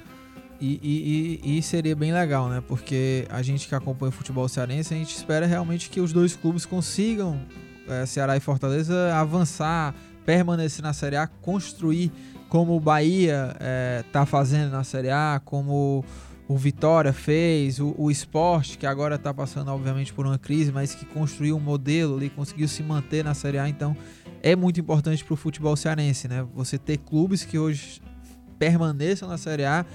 E, 0.61 1.39
e, 1.43 1.57
e- 1.57 1.61
seria 1.61 1.95
bem 1.95 2.11
legal, 2.11 2.49
né? 2.49 2.61
Porque 2.67 3.25
a 3.29 3.41
gente 3.41 3.67
que 3.67 3.73
acompanha 3.73 4.09
o 4.09 4.11
futebol 4.11 4.47
cearense, 4.47 4.93
a 4.93 4.97
gente 4.97 5.15
espera 5.15 5.45
realmente 5.45 5.89
que 5.89 6.01
os 6.01 6.11
dois 6.11 6.35
clubes 6.35 6.65
consigam, 6.65 7.39
é, 7.87 8.05
Ceará 8.05 8.35
e 8.35 8.39
Fortaleza, 8.39 9.13
avançar, 9.15 9.95
permanecer 10.25 10.83
na 10.83 10.91
Série 10.91 11.15
A, 11.15 11.27
construir 11.27 12.11
como 12.49 12.75
o 12.75 12.79
Bahia 12.79 13.55
está 14.05 14.25
fazendo 14.25 14.71
na 14.71 14.83
Série 14.83 15.11
A, 15.11 15.39
como 15.45 16.03
o 16.47 16.57
Vitória 16.57 17.13
fez, 17.13 17.79
o, 17.79 17.93
o 17.95 18.09
esporte, 18.09 18.75
que 18.77 18.87
agora 18.87 19.15
está 19.15 19.31
passando, 19.31 19.69
obviamente, 19.69 20.11
por 20.11 20.25
uma 20.25 20.37
crise, 20.39 20.71
mas 20.71 20.95
que 20.95 21.05
construiu 21.05 21.55
um 21.55 21.59
modelo 21.59 22.17
ali, 22.17 22.27
conseguiu 22.29 22.67
se 22.67 22.81
manter 22.81 23.23
na 23.23 23.35
Série 23.35 23.59
A. 23.59 23.69
Então, 23.69 23.95
é 24.41 24.55
muito 24.55 24.79
importante 24.79 25.23
para 25.23 25.33
o 25.33 25.37
futebol 25.37 25.75
cearense, 25.75 26.27
né? 26.27 26.45
Você 26.55 26.79
ter 26.79 26.97
clubes 26.97 27.45
que 27.45 27.59
hoje 27.59 28.01
permaneçam 28.57 29.29
na 29.29 29.37
Série 29.37 29.63
A 29.63 29.85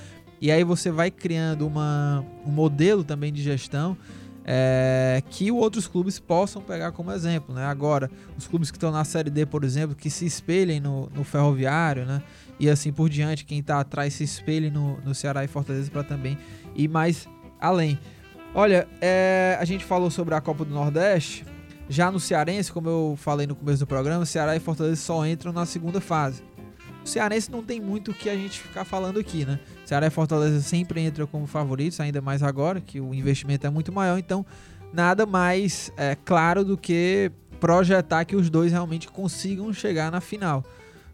e 0.44 0.52
aí 0.52 0.62
você 0.62 0.90
vai 0.90 1.10
criando 1.10 1.66
uma, 1.66 2.22
um 2.44 2.50
modelo 2.50 3.02
também 3.02 3.32
de 3.32 3.42
gestão 3.42 3.96
é, 4.44 5.22
que 5.30 5.50
outros 5.50 5.88
clubes 5.88 6.20
possam 6.20 6.60
pegar 6.60 6.92
como 6.92 7.10
exemplo, 7.10 7.54
né? 7.54 7.64
Agora, 7.64 8.10
os 8.36 8.46
clubes 8.46 8.70
que 8.70 8.76
estão 8.76 8.92
na 8.92 9.06
Série 9.06 9.30
D, 9.30 9.46
por 9.46 9.64
exemplo, 9.64 9.96
que 9.96 10.10
se 10.10 10.26
espelhem 10.26 10.80
no, 10.80 11.08
no 11.14 11.24
Ferroviário, 11.24 12.04
né? 12.04 12.22
E 12.60 12.68
assim 12.68 12.92
por 12.92 13.08
diante, 13.08 13.46
quem 13.46 13.60
está 13.60 13.80
atrás 13.80 14.12
se 14.12 14.22
espelhe 14.22 14.70
no, 14.70 14.98
no 15.00 15.14
Ceará 15.14 15.42
e 15.42 15.48
Fortaleza 15.48 15.90
para 15.90 16.04
também 16.04 16.36
ir 16.76 16.88
mais 16.88 17.26
além. 17.58 17.98
Olha, 18.54 18.86
é, 19.00 19.56
a 19.58 19.64
gente 19.64 19.82
falou 19.82 20.10
sobre 20.10 20.34
a 20.34 20.42
Copa 20.42 20.62
do 20.66 20.74
Nordeste. 20.74 21.46
Já 21.88 22.10
no 22.10 22.20
Cearense, 22.20 22.70
como 22.70 22.90
eu 22.90 23.14
falei 23.16 23.46
no 23.46 23.54
começo 23.56 23.78
do 23.78 23.86
programa, 23.86 24.26
Ceará 24.26 24.54
e 24.54 24.60
Fortaleza 24.60 24.96
só 24.96 25.26
entram 25.26 25.54
na 25.54 25.64
segunda 25.64 26.02
fase. 26.02 26.42
O 27.02 27.08
Cearense 27.08 27.50
não 27.50 27.62
tem 27.62 27.80
muito 27.80 28.10
o 28.10 28.14
que 28.14 28.28
a 28.28 28.36
gente 28.36 28.60
ficar 28.60 28.84
falando 28.84 29.18
aqui, 29.18 29.46
né? 29.46 29.58
Ceará 29.84 30.06
e 30.06 30.10
Fortaleza 30.10 30.60
sempre 30.60 31.00
entram 31.04 31.26
como 31.26 31.46
favoritos, 31.46 32.00
ainda 32.00 32.20
mais 32.20 32.42
agora, 32.42 32.80
que 32.80 33.00
o 33.00 33.14
investimento 33.14 33.66
é 33.66 33.70
muito 33.70 33.92
maior, 33.92 34.18
então 34.18 34.44
nada 34.92 35.26
mais 35.26 35.92
é, 35.96 36.16
claro 36.24 36.64
do 36.64 36.76
que 36.76 37.30
projetar 37.60 38.24
que 38.24 38.36
os 38.36 38.48
dois 38.48 38.72
realmente 38.72 39.08
consigam 39.08 39.72
chegar 39.72 40.10
na 40.10 40.20
final, 40.20 40.64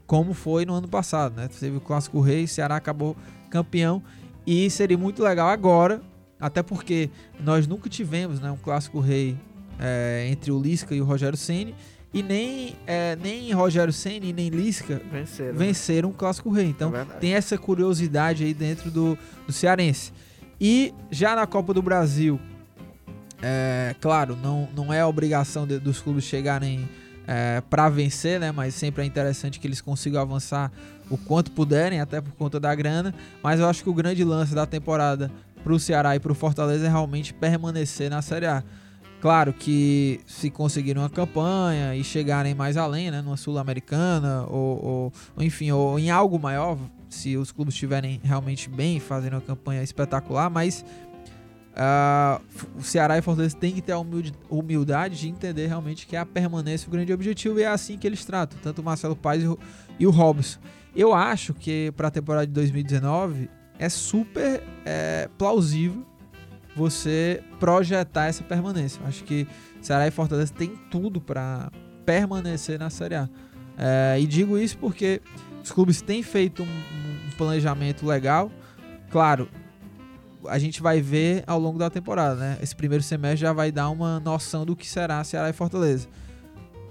como 0.06 0.34
foi 0.34 0.64
no 0.64 0.74
ano 0.74 0.88
passado, 0.88 1.36
né? 1.36 1.48
Teve 1.48 1.76
o 1.76 1.80
Clássico 1.80 2.20
Rei, 2.20 2.46
Ceará 2.46 2.76
acabou 2.76 3.16
campeão 3.50 4.02
e 4.46 4.68
seria 4.70 4.98
muito 4.98 5.22
legal 5.22 5.48
agora, 5.48 6.00
até 6.38 6.62
porque 6.62 7.10
nós 7.38 7.66
nunca 7.66 7.88
tivemos 7.88 8.40
né, 8.40 8.50
um 8.50 8.56
Clássico 8.56 9.00
Rei 9.00 9.36
é, 9.78 10.28
entre 10.30 10.52
o 10.52 10.60
Lisca 10.60 10.94
e 10.94 11.00
o 11.00 11.04
Rogério 11.04 11.36
Ceni 11.36 11.74
e 12.12 12.22
nem, 12.22 12.76
é, 12.86 13.16
nem 13.16 13.52
Rogério 13.52 13.92
Ceni 13.92 14.32
nem 14.32 14.48
Lisca 14.48 15.00
venceram. 15.10 15.56
venceram 15.56 16.08
o 16.10 16.12
Clássico 16.12 16.50
Rei. 16.50 16.66
Então 16.66 16.94
É 16.94 17.04
tem 17.04 17.34
essa 17.34 17.56
curiosidade 17.56 18.44
aí 18.44 18.52
dentro 18.52 18.90
do, 18.90 19.16
do 19.46 19.52
Cearense. 19.52 20.12
E 20.60 20.92
já 21.10 21.36
na 21.36 21.46
Copa 21.46 21.72
do 21.72 21.80
Brasil, 21.80 22.38
é, 23.42 23.94
claro, 24.00 24.36
não, 24.42 24.68
não 24.74 24.92
é 24.92 25.00
a 25.00 25.06
obrigação 25.06 25.66
de, 25.66 25.78
dos 25.78 26.00
clubes 26.00 26.24
chegarem 26.24 26.88
é, 27.26 27.62
para 27.70 27.88
vencer, 27.88 28.40
né? 28.40 28.52
Mas 28.52 28.74
sempre 28.74 29.02
é 29.02 29.06
interessante 29.06 29.60
que 29.60 29.66
eles 29.66 29.80
consigam 29.80 30.20
avançar 30.20 30.70
o 31.08 31.16
quanto 31.16 31.50
puderem, 31.52 32.00
até 32.00 32.20
por 32.20 32.32
conta 32.32 32.58
da 32.60 32.74
grana. 32.74 33.14
Mas 33.42 33.60
eu 33.60 33.68
acho 33.68 33.82
que 33.82 33.88
o 33.88 33.94
grande 33.94 34.24
lance 34.24 34.54
da 34.54 34.66
temporada 34.66 35.30
para 35.62 35.72
o 35.72 35.78
Ceará 35.78 36.16
e 36.16 36.20
para 36.20 36.32
o 36.32 36.34
Fortaleza 36.34 36.86
é 36.86 36.88
realmente 36.88 37.32
permanecer 37.32 38.10
na 38.10 38.20
Série 38.20 38.46
A. 38.46 38.62
Claro 39.20 39.52
que 39.52 40.20
se 40.26 40.48
conseguirem 40.48 41.02
uma 41.02 41.10
campanha 41.10 41.94
e 41.94 42.02
chegarem 42.02 42.54
mais 42.54 42.78
além, 42.78 43.10
né, 43.10 43.20
numa 43.20 43.36
Sul-Americana 43.36 44.46
ou, 44.48 45.12
ou, 45.36 45.44
enfim, 45.44 45.70
ou 45.70 45.98
em 45.98 46.10
algo 46.10 46.38
maior, 46.38 46.78
se 47.08 47.36
os 47.36 47.52
clubes 47.52 47.74
estiverem 47.74 48.18
realmente 48.24 48.70
bem, 48.70 48.98
fazendo 48.98 49.34
uma 49.34 49.42
campanha 49.42 49.82
espetacular, 49.82 50.48
mas 50.48 50.82
uh, 51.72 52.42
o 52.78 52.82
Ceará 52.82 53.18
e 53.18 53.22
Fortaleza 53.22 53.54
têm 53.56 53.74
que 53.74 53.82
ter 53.82 53.92
a 53.92 53.98
humildade 54.48 55.20
de 55.20 55.28
entender 55.28 55.66
realmente 55.66 56.06
que 56.06 56.16
a 56.16 56.24
permanência 56.24 56.86
é 56.86 56.88
o 56.88 56.90
grande 56.90 57.12
objetivo 57.12 57.60
e 57.60 57.62
é 57.62 57.68
assim 57.68 57.98
que 57.98 58.06
eles 58.06 58.24
tratam, 58.24 58.58
tanto 58.62 58.80
o 58.80 58.84
Marcelo 58.84 59.14
Paes 59.14 59.42
e 59.42 59.48
o, 59.48 59.58
e 59.98 60.06
o 60.06 60.10
Robson. 60.10 60.60
Eu 60.96 61.12
acho 61.12 61.52
que 61.52 61.92
para 61.94 62.08
a 62.08 62.10
temporada 62.10 62.46
de 62.46 62.54
2019 62.54 63.50
é 63.78 63.88
super 63.90 64.62
é, 64.86 65.28
plausível 65.36 66.09
você 66.80 67.42
projetar 67.58 68.26
essa 68.26 68.42
permanência. 68.42 69.00
Acho 69.04 69.22
que 69.22 69.46
Ceará 69.82 70.08
e 70.08 70.10
Fortaleza 70.10 70.52
tem 70.52 70.74
tudo 70.90 71.20
para 71.20 71.70
permanecer 72.06 72.78
na 72.78 72.88
Série 72.88 73.16
A. 73.16 73.28
É, 73.76 74.18
e 74.18 74.26
digo 74.26 74.56
isso 74.56 74.78
porque 74.78 75.20
os 75.62 75.70
clubes 75.70 76.00
têm 76.00 76.22
feito 76.22 76.62
um, 76.62 76.66
um, 76.66 77.30
planejamento 77.36 78.06
legal. 78.06 78.50
Claro, 79.10 79.48
a 80.48 80.58
gente 80.58 80.80
vai 80.80 81.02
ver 81.02 81.44
ao 81.46 81.58
longo 81.58 81.78
da 81.78 81.90
temporada, 81.90 82.34
né? 82.34 82.58
Esse 82.62 82.74
primeiro 82.74 83.04
semestre 83.04 83.40
já 83.40 83.52
vai 83.52 83.70
dar 83.70 83.90
uma 83.90 84.18
noção 84.18 84.64
do 84.64 84.74
que 84.74 84.88
será 84.88 85.22
Ceará 85.22 85.50
e 85.50 85.52
Fortaleza. 85.52 86.08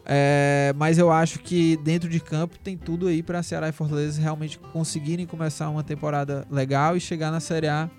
É, 0.06 0.74
mas 0.76 0.98
eu 0.98 1.12
acho 1.12 1.40
que 1.40 1.78
dentro 1.78 2.10
de 2.10 2.20
campo 2.20 2.58
tem 2.60 2.78
tudo 2.78 3.08
aí 3.08 3.24
para 3.24 3.42
Ceará 3.42 3.70
e 3.70 3.72
Fortaleza 3.72 4.22
realmente 4.22 4.60
conseguirem 4.72 5.26
começar 5.26 5.70
uma 5.70 5.84
temporada 5.84 6.46
legal 6.50 6.96
e 6.96 7.00
chegar 7.00 7.32
na 7.32 7.40
Série 7.40 7.68
A 7.68 7.90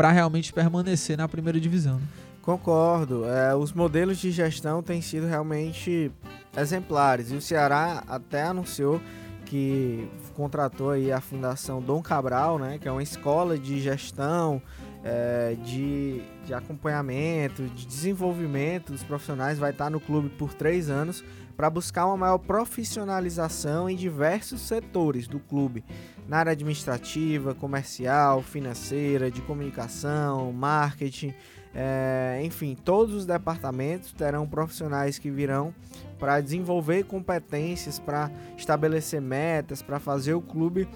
para 0.00 0.12
realmente 0.12 0.50
permanecer 0.50 1.18
na 1.18 1.28
primeira 1.28 1.60
divisão. 1.60 1.96
Né? 1.96 2.06
Concordo. 2.40 3.26
É, 3.26 3.54
os 3.54 3.70
modelos 3.70 4.16
de 4.16 4.30
gestão 4.30 4.82
têm 4.82 5.02
sido 5.02 5.26
realmente 5.26 6.10
exemplares. 6.56 7.30
E 7.30 7.34
o 7.34 7.40
Ceará 7.42 8.02
até 8.08 8.44
anunciou 8.44 8.98
que 9.44 10.08
contratou 10.34 10.88
aí 10.88 11.12
a 11.12 11.20
Fundação 11.20 11.82
Dom 11.82 12.00
Cabral, 12.00 12.58
né, 12.58 12.78
que 12.78 12.88
é 12.88 12.90
uma 12.90 13.02
escola 13.02 13.58
de 13.58 13.78
gestão, 13.78 14.62
é, 15.04 15.54
de, 15.62 16.22
de 16.46 16.54
acompanhamento, 16.54 17.64
de 17.64 17.86
desenvolvimento 17.86 18.92
dos 18.92 19.04
profissionais, 19.04 19.58
vai 19.58 19.70
estar 19.70 19.90
no 19.90 20.00
clube 20.00 20.30
por 20.30 20.54
três 20.54 20.88
anos 20.88 21.22
para 21.58 21.68
buscar 21.68 22.06
uma 22.06 22.16
maior 22.16 22.38
profissionalização 22.38 23.90
em 23.90 23.94
diversos 23.94 24.62
setores 24.62 25.28
do 25.28 25.38
clube, 25.38 25.84
na 26.30 26.38
área 26.38 26.52
administrativa, 26.52 27.56
comercial, 27.56 28.40
financeira, 28.40 29.32
de 29.32 29.42
comunicação, 29.42 30.52
marketing, 30.52 31.34
é, 31.74 32.40
enfim, 32.44 32.76
todos 32.84 33.16
os 33.16 33.26
departamentos 33.26 34.12
terão 34.12 34.46
profissionais 34.46 35.18
que 35.18 35.28
virão 35.28 35.74
para 36.20 36.40
desenvolver 36.40 37.02
competências, 37.02 37.98
para 37.98 38.30
estabelecer 38.56 39.20
metas, 39.20 39.82
para 39.82 39.98
fazer 39.98 40.34
o 40.34 40.40
clube 40.40 40.88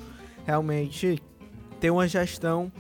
realmente 0.47 1.21
ter 1.81 1.91
uma 1.91 2.07
gestão 2.07 2.71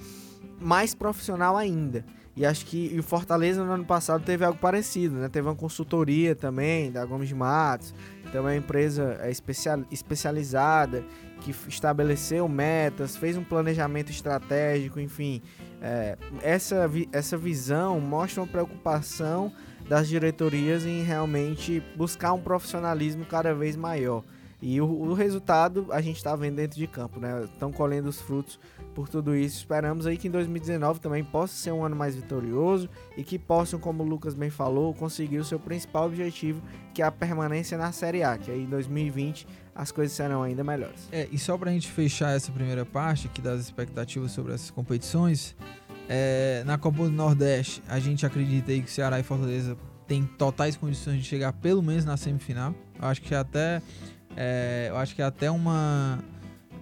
mais 0.60 0.94
profissional 0.94 1.56
ainda. 1.56 2.04
E 2.36 2.46
acho 2.46 2.66
que 2.66 2.96
o 2.96 3.02
Fortaleza 3.02 3.64
no 3.64 3.72
ano 3.72 3.84
passado 3.84 4.24
teve 4.24 4.44
algo 4.44 4.58
parecido, 4.60 5.16
né? 5.16 5.28
Teve 5.28 5.48
uma 5.48 5.56
consultoria 5.56 6.36
também 6.36 6.90
da 6.90 7.04
Gomes 7.04 7.28
de 7.28 7.34
Matos, 7.34 7.92
então 8.24 8.42
é 8.42 8.52
uma 8.52 8.56
empresa 8.56 9.18
é, 9.22 9.30
especial, 9.30 9.82
especializada 9.90 11.04
que 11.44 11.54
estabeleceu 11.68 12.48
metas, 12.48 13.16
fez 13.16 13.37
um 13.37 13.44
planejamento 13.44 14.11
estratégico, 14.11 14.98
enfim. 14.98 15.42
É, 15.83 16.16
essa, 16.42 16.90
essa 17.12 17.37
visão 17.37 18.00
mostra 18.00 18.40
uma 18.40 18.46
preocupação 18.46 19.52
das 19.87 20.09
diretorias 20.09 20.87
em 20.87 21.02
realmente 21.02 21.83
buscar 21.94 22.33
um 22.33 22.40
profissionalismo 22.40 23.26
cada 23.26 23.54
vez 23.54 23.76
maior. 23.76 24.24
E 24.62 24.80
o, 24.80 24.87
o 24.87 25.12
resultado 25.12 25.88
a 25.90 26.00
gente 26.00 26.16
está 26.16 26.35
vendo 26.35 26.57
dentro 26.57 26.78
de 26.78 26.87
campo, 26.87 27.20
né? 27.20 27.44
Estão 27.44 27.70
colhendo 27.70 28.09
os 28.09 28.18
frutos 28.18 28.59
por 28.94 29.11
tudo 29.11 29.37
isso. 29.37 29.59
Esperamos 29.59 30.07
aí 30.07 30.16
que 30.16 30.28
em 30.28 30.30
2019 30.30 31.00
também 31.00 31.22
possa 31.22 31.54
ser 31.54 31.72
um 31.72 31.85
ano 31.85 31.94
mais 31.94 32.16
vitorioso 32.16 32.88
e 33.14 33.22
que 33.22 33.38
possam, 33.38 33.78
como 33.78 34.02
o 34.02 34.07
Lucas 34.07 34.33
bem 34.33 34.48
falou, 34.48 34.94
conseguir 34.94 35.37
o 35.37 35.44
seu 35.44 35.59
principal 35.59 36.07
objetivo, 36.07 36.62
que 36.94 37.02
é 37.02 37.04
a 37.04 37.12
permanência 37.12 37.76
na 37.76 37.92
Série 37.92 38.22
A, 38.22 38.38
que 38.38 38.50
aí 38.50 38.62
em 38.62 38.68
2020 38.68 39.46
as 39.74 39.90
coisas 39.90 40.16
serão 40.16 40.42
ainda 40.42 40.62
melhores. 40.62 41.08
É, 41.10 41.28
e 41.32 41.38
só 41.38 41.58
para 41.58 41.70
a 41.70 41.72
gente 41.72 41.90
fechar 41.90 42.37
essa 42.37 42.52
primeira 42.52 42.84
parte 42.84 43.26
aqui 43.26 43.40
das 43.40 43.60
expectativas 43.60 44.30
sobre 44.32 44.54
essas 44.54 44.70
competições, 44.70 45.56
é, 46.08 46.62
na 46.64 46.78
Copa 46.78 47.04
do 47.04 47.10
Nordeste 47.10 47.82
a 47.88 47.98
gente 47.98 48.24
acredita 48.24 48.70
aí 48.70 48.82
que 48.82 48.90
Ceará 48.90 49.18
e 49.18 49.22
Fortaleza 49.22 49.76
têm 50.06 50.24
totais 50.24 50.76
condições 50.76 51.18
de 51.18 51.24
chegar 51.24 51.52
pelo 51.54 51.82
menos 51.82 52.04
na 52.04 52.16
semifinal. 52.16 52.74
Eu 53.00 53.08
acho 53.08 53.22
que 53.22 53.34
até 53.34 53.82
é, 54.37 54.87
eu 54.90 54.96
acho 54.96 55.14
que 55.14 55.22
é 55.22 55.24
até 55.24 55.50
uma. 55.50 56.18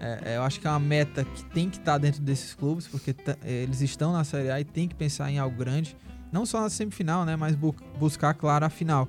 É, 0.01 0.33
é 0.33 0.37
eu 0.37 0.43
acho 0.43 0.61
que 0.61 0.67
é 0.67 0.71
uma 0.71 0.81
meta 0.81 1.25
que 1.25 1.45
tem 1.47 1.69
que 1.69 1.79
estar 1.79 1.93
tá 1.93 1.99
dentro 1.99 2.21
desses 2.21 2.55
clubes, 2.55 2.87
porque 2.87 3.15
eles 3.45 3.81
estão 3.81 4.13
na 4.13 4.25
Série 4.25 4.51
A 4.51 4.61
e 4.61 4.65
tem 4.65 4.89
que 4.89 4.95
pensar 4.95 5.31
em 5.31 5.39
algo 5.39 5.57
grande. 5.57 5.97
Não 6.31 6.47
só 6.47 6.63
na 6.63 6.71
semifinal, 6.71 7.25
né? 7.25 7.37
Mas 7.37 7.55
bu 7.55 7.75
buscar, 7.99 8.35
claro, 8.35 8.65
a 8.65 8.71
final. 8.71 9.09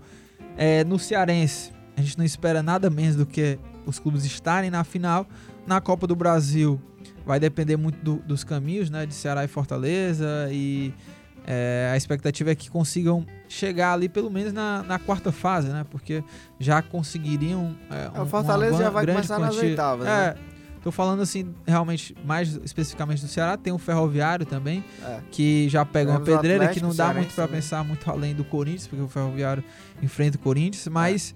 É, 0.58 0.84
no 0.84 1.00
Cearense, 1.00 1.72
a 1.96 2.02
gente 2.02 2.18
não 2.18 2.26
espera 2.26 2.62
nada 2.62 2.90
menos 2.90 3.16
do 3.16 3.26
que 3.26 3.58
os 3.86 4.00
clubes 4.00 4.26
estarem 4.26 4.70
na 4.70 4.84
final. 4.84 5.26
Na 5.66 5.80
Copa 5.80 6.06
do 6.06 6.16
Brasil, 6.16 6.82
vai 7.26 7.40
depender 7.40 7.78
muito 7.78 7.98
do, 8.04 8.16
dos 8.18 8.44
caminhos, 8.44 8.90
né? 8.90 9.06
De 9.06 9.14
Ceará 9.14 9.44
e 9.44 9.48
Fortaleza. 9.48 10.50
E 10.52 10.94
é, 11.46 11.90
a 11.94 11.98
expectativa 11.98 12.52
é 12.52 12.56
que 12.56 12.70
consigam 12.70 13.26
chegar 13.48 13.94
ali 13.94 14.08
pelo 14.08 14.30
menos 14.30 14.54
na, 14.54 14.84
na 14.84 15.00
quarta 15.00 15.32
fase, 15.32 15.70
né? 15.70 15.86
Porque 15.90 16.24
já 16.60 16.82
conseguiriam. 16.82 17.76
É, 17.90 18.20
um, 18.20 18.24
o 18.24 18.26
Fortaleza 18.26 18.78
já 18.78 18.90
vai 18.90 19.06
começar 19.06 19.38
quantia. 19.38 19.46
nas 19.46 19.58
oitavas, 19.58 20.08
é, 20.08 20.10
né? 20.10 20.36
Tô 20.84 20.92
falando 20.92 21.22
assim, 21.22 21.56
realmente, 21.66 22.14
mais 22.26 22.60
especificamente 22.62 23.22
do 23.22 23.30
Ceará, 23.30 23.56
tem 23.56 23.72
o 23.72 23.78
Ferroviário 23.78 24.46
também, 24.46 24.84
é. 25.02 25.20
que 25.32 25.70
já 25.70 25.86
pega 25.86 26.12
uma 26.12 26.20
pedreira 26.20 26.68
que 26.68 26.82
não 26.82 26.94
dá 26.94 27.14
muito 27.14 27.34
para 27.34 27.48
pensar 27.48 27.86
muito 27.86 28.12
além 28.12 28.36
do 28.36 28.44
Corinthians, 28.44 28.88
porque 28.88 29.02
o 29.02 29.08
Ferroviário 29.08 29.64
enfrenta 30.02 30.36
o 30.36 30.40
Corinthians, 30.42 30.86
mas 30.90 31.34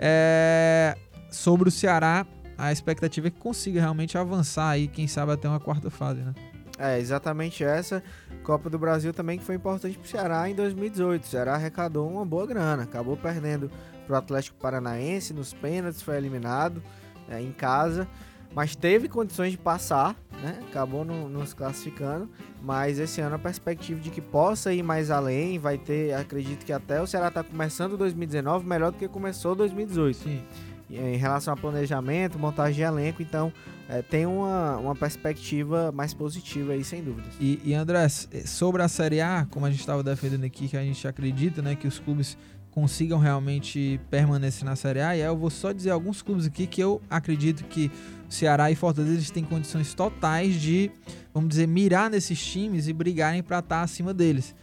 é. 0.00 0.96
Sobre 1.30 1.68
o 1.68 1.72
Ceará, 1.72 2.26
a 2.56 2.72
expectativa 2.72 3.28
é 3.28 3.30
que 3.30 3.38
consiga 3.38 3.80
realmente 3.80 4.18
avançar 4.18 4.70
aí, 4.70 4.88
quem 4.88 5.06
sabe 5.06 5.32
até 5.32 5.48
uma 5.48 5.60
quarta 5.60 5.90
fase, 5.90 6.20
né? 6.20 6.34
É, 6.78 6.98
exatamente 6.98 7.64
essa. 7.64 8.02
Copa 8.44 8.70
do 8.70 8.78
Brasil 8.78 9.12
também 9.12 9.36
que 9.38 9.44
foi 9.44 9.56
importante 9.56 9.98
para 9.98 10.06
o 10.06 10.08
Ceará 10.08 10.48
em 10.48 10.54
2018. 10.54 11.24
O 11.24 11.26
Ceará 11.26 11.54
arrecadou 11.54 12.08
uma 12.08 12.24
boa 12.24 12.46
grana, 12.46 12.84
acabou 12.84 13.16
perdendo 13.16 13.70
para 14.06 14.14
o 14.14 14.18
Atlético 14.18 14.56
Paranaense 14.58 15.34
nos 15.34 15.52
pênaltis, 15.52 16.00
foi 16.00 16.16
eliminado 16.16 16.82
é, 17.28 17.42
em 17.42 17.52
casa, 17.52 18.08
mas 18.54 18.76
teve 18.76 19.08
condições 19.08 19.52
de 19.52 19.58
passar, 19.58 20.16
né? 20.40 20.60
Acabou 20.68 21.04
no, 21.04 21.28
nos 21.28 21.52
classificando, 21.52 22.30
mas 22.62 22.98
esse 23.00 23.20
ano 23.20 23.34
a 23.34 23.38
perspectiva 23.38 24.00
de 24.00 24.10
que 24.10 24.20
possa 24.20 24.72
ir 24.72 24.82
mais 24.84 25.10
além, 25.10 25.58
vai 25.58 25.78
ter, 25.78 26.14
acredito 26.14 26.64
que 26.64 26.72
até 26.72 27.02
o 27.02 27.06
Ceará 27.08 27.28
está 27.28 27.42
começando 27.42 27.96
2019 27.96 28.64
melhor 28.64 28.92
do 28.92 28.98
que 28.98 29.08
começou 29.08 29.54
2018. 29.54 30.16
Sim 30.16 30.44
em 30.90 31.16
relação 31.16 31.52
a 31.52 31.56
planejamento, 31.56 32.38
montagem 32.38 32.74
de 32.76 32.82
elenco, 32.82 33.22
então 33.22 33.52
é, 33.88 34.02
tem 34.02 34.26
uma, 34.26 34.76
uma 34.76 34.94
perspectiva 34.94 35.90
mais 35.92 36.12
positiva 36.12 36.72
aí, 36.72 36.84
sem 36.84 37.02
dúvidas. 37.02 37.32
E, 37.40 37.60
e 37.64 37.74
André, 37.74 38.08
sobre 38.08 38.82
a 38.82 38.88
Série 38.88 39.20
A, 39.20 39.46
como 39.50 39.66
a 39.66 39.70
gente 39.70 39.80
estava 39.80 40.02
defendendo 40.02 40.44
aqui, 40.44 40.68
que 40.68 40.76
a 40.76 40.82
gente 40.82 41.06
acredita 41.06 41.62
né, 41.62 41.74
que 41.74 41.86
os 41.86 41.98
clubes 41.98 42.36
consigam 42.70 43.18
realmente 43.18 44.00
permanecer 44.10 44.64
na 44.64 44.76
Série 44.76 45.00
A, 45.00 45.16
e 45.16 45.22
aí 45.22 45.26
eu 45.28 45.36
vou 45.36 45.50
só 45.50 45.72
dizer 45.72 45.90
alguns 45.90 46.22
clubes 46.22 46.46
aqui 46.46 46.66
que 46.66 46.80
eu 46.80 47.00
acredito 47.10 47.64
que 47.64 47.90
Ceará 48.28 48.70
e 48.70 48.74
Fortaleza 48.74 49.32
têm 49.32 49.42
condições 49.42 49.94
totais 49.94 50.54
de, 50.54 50.90
vamos 51.32 51.48
dizer, 51.48 51.66
mirar 51.66 52.10
nesses 52.10 52.44
times 52.44 52.88
e 52.88 52.92
brigarem 52.92 53.42
para 53.42 53.58
estar 53.60 53.78
tá 53.78 53.82
acima 53.82 54.12
deles. 54.12 54.54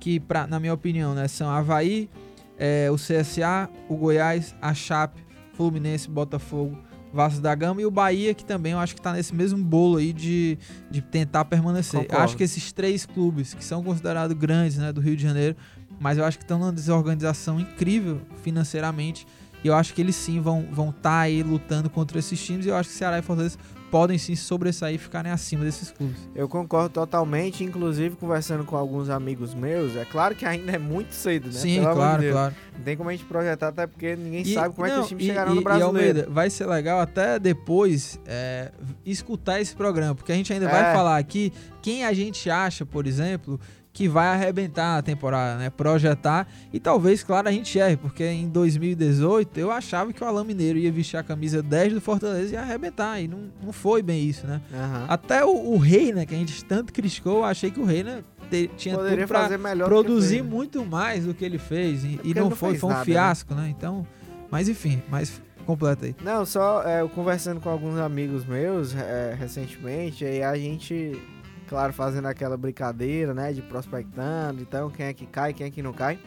Que, 0.00 0.20
pra, 0.20 0.46
na 0.46 0.60
minha 0.60 0.72
opinião, 0.72 1.14
né, 1.14 1.26
são 1.26 1.50
Havaí, 1.50 2.08
é, 2.56 2.88
o 2.90 2.94
CSA, 2.94 3.68
o 3.88 3.96
Goiás, 3.96 4.54
a 4.62 4.72
Chape, 4.72 5.27
Fluminense, 5.58 6.08
Botafogo, 6.08 6.78
Vasco 7.12 7.40
da 7.40 7.52
Gama 7.52 7.82
e 7.82 7.84
o 7.84 7.90
Bahia, 7.90 8.32
que 8.32 8.44
também 8.44 8.72
eu 8.72 8.78
acho 8.78 8.94
que 8.94 9.00
está 9.00 9.12
nesse 9.12 9.34
mesmo 9.34 9.62
bolo 9.62 9.96
aí 9.96 10.12
de, 10.12 10.56
de 10.88 11.02
tentar 11.02 11.44
permanecer. 11.46 12.00
Concordo. 12.00 12.22
Acho 12.22 12.36
que 12.36 12.44
esses 12.44 12.70
três 12.70 13.04
clubes, 13.04 13.54
que 13.54 13.64
são 13.64 13.82
considerados 13.82 14.36
grandes 14.36 14.78
né, 14.78 14.92
do 14.92 15.00
Rio 15.00 15.16
de 15.16 15.22
Janeiro, 15.24 15.56
mas 15.98 16.16
eu 16.16 16.24
acho 16.24 16.38
que 16.38 16.44
estão 16.44 16.60
numa 16.60 16.72
desorganização 16.72 17.58
incrível 17.58 18.20
financeiramente 18.42 19.26
E 19.64 19.66
eu 19.66 19.74
acho 19.74 19.92
que 19.92 20.00
eles 20.00 20.14
sim 20.14 20.40
vão 20.40 20.60
estar 20.60 20.74
vão 20.74 20.92
tá 20.92 21.18
aí 21.18 21.42
lutando 21.42 21.90
contra 21.90 22.20
esses 22.20 22.40
times. 22.40 22.64
E 22.66 22.68
eu 22.68 22.76
acho 22.76 22.88
que 22.88 22.94
Ceará 22.94 23.18
e 23.18 23.22
Fortaleza 23.22 23.58
podem 23.90 24.18
sim 24.18 24.36
sobressair 24.36 24.94
e 24.94 24.98
ficarem 24.98 25.30
acima 25.32 25.64
desses 25.64 25.90
clubes. 25.90 26.28
Eu 26.34 26.48
concordo 26.48 26.90
totalmente, 26.90 27.64
inclusive 27.64 28.16
conversando 28.16 28.64
com 28.64 28.76
alguns 28.76 29.08
amigos 29.08 29.54
meus, 29.54 29.96
é 29.96 30.04
claro 30.04 30.34
que 30.34 30.44
ainda 30.44 30.72
é 30.72 30.78
muito 30.78 31.12
cedo, 31.12 31.46
né? 31.46 31.52
Sim, 31.52 31.80
Pelo 31.80 31.94
claro, 31.94 32.30
claro. 32.30 32.54
Não 32.76 32.84
tem 32.84 32.96
como 32.96 33.08
a 33.08 33.12
gente 33.12 33.24
projetar, 33.24 33.68
até 33.68 33.86
porque 33.86 34.16
ninguém 34.16 34.42
e, 34.42 34.54
sabe 34.54 34.74
como 34.74 34.86
não, 34.86 34.94
é 34.94 34.96
que 34.96 35.02
os 35.02 35.08
times 35.08 35.24
chegaram 35.24 35.54
no 35.54 35.62
Brasileiro. 35.62 35.96
E 35.96 36.00
Almeida, 36.00 36.28
vai 36.30 36.50
ser 36.50 36.66
legal 36.66 37.00
até 37.00 37.38
depois 37.38 38.20
é, 38.26 38.72
escutar 39.04 39.60
esse 39.60 39.74
programa, 39.74 40.14
porque 40.14 40.32
a 40.32 40.34
gente 40.34 40.52
ainda 40.52 40.66
é. 40.66 40.70
vai 40.70 40.94
falar 40.94 41.16
aqui 41.18 41.52
quem 41.82 42.04
a 42.04 42.12
gente 42.12 42.50
acha, 42.50 42.84
por 42.84 43.06
exemplo, 43.06 43.58
que 43.98 44.06
vai 44.06 44.28
arrebentar 44.28 44.98
a 44.98 45.02
temporada, 45.02 45.58
né? 45.58 45.70
Projetar 45.70 46.46
e 46.72 46.78
talvez, 46.78 47.24
claro, 47.24 47.48
a 47.48 47.50
gente 47.50 47.76
erre, 47.80 47.96
porque 47.96 48.24
em 48.24 48.48
2018 48.48 49.58
eu 49.58 49.72
achava 49.72 50.12
que 50.12 50.22
o 50.22 50.26
Alain 50.28 50.46
Mineiro 50.46 50.78
ia 50.78 50.92
vestir 50.92 51.16
a 51.16 51.22
camisa 51.24 51.60
10 51.60 51.94
do 51.94 52.00
Fortaleza 52.00 52.54
e 52.54 52.56
arrebentar, 52.56 53.20
e 53.20 53.26
não, 53.26 53.50
não 53.60 53.72
foi 53.72 54.00
bem 54.00 54.22
isso, 54.22 54.46
né? 54.46 54.60
Uhum. 54.70 55.04
Até 55.08 55.44
o, 55.44 55.72
o 55.72 55.78
Reina, 55.78 56.24
que 56.24 56.32
a 56.32 56.38
gente 56.38 56.64
tanto 56.64 56.92
criticou, 56.92 57.38
eu 57.38 57.44
achei 57.44 57.72
que 57.72 57.80
o 57.80 57.84
Reina 57.84 58.24
te, 58.48 58.70
tinha 58.76 58.94
Poderia 58.94 59.26
tudo 59.26 59.34
pra 59.34 59.76
produzir 59.86 60.44
muito 60.44 60.86
mais 60.86 61.24
do 61.24 61.34
que 61.34 61.44
ele 61.44 61.58
fez, 61.58 62.04
e, 62.04 62.20
é 62.24 62.28
e 62.28 62.34
não, 62.34 62.50
não, 62.50 62.50
foi, 62.56 62.78
foi 62.78 62.88
um 62.88 62.92
nada, 62.92 63.00
né? 63.00 63.04
fiasco, 63.04 63.52
né? 63.52 63.62
né? 63.62 63.74
Então, 63.76 64.06
mas 64.48 64.68
enfim, 64.68 65.02
mas 65.10 65.42
completa 65.66 66.06
aí. 66.06 66.14
Não, 66.22 66.46
só 66.46 66.84
é, 66.84 67.00
eu 67.00 67.08
conversando 67.08 67.60
com 67.60 67.68
alguns 67.68 67.98
amigos 67.98 68.44
meus 68.44 68.94
é, 68.94 69.34
recentemente, 69.36 70.24
aí 70.24 70.40
a 70.40 70.54
gente 70.54 71.20
claro, 71.68 71.92
fazendo 71.92 72.26
aquela 72.26 72.56
brincadeira, 72.56 73.34
né, 73.34 73.52
de 73.52 73.60
prospectando, 73.60 74.62
então 74.62 74.90
quem 74.90 75.06
é 75.06 75.12
que 75.12 75.26
cai, 75.26 75.52
quem 75.52 75.66
é 75.66 75.70
que 75.70 75.82
não 75.82 75.92
cai. 75.92 76.18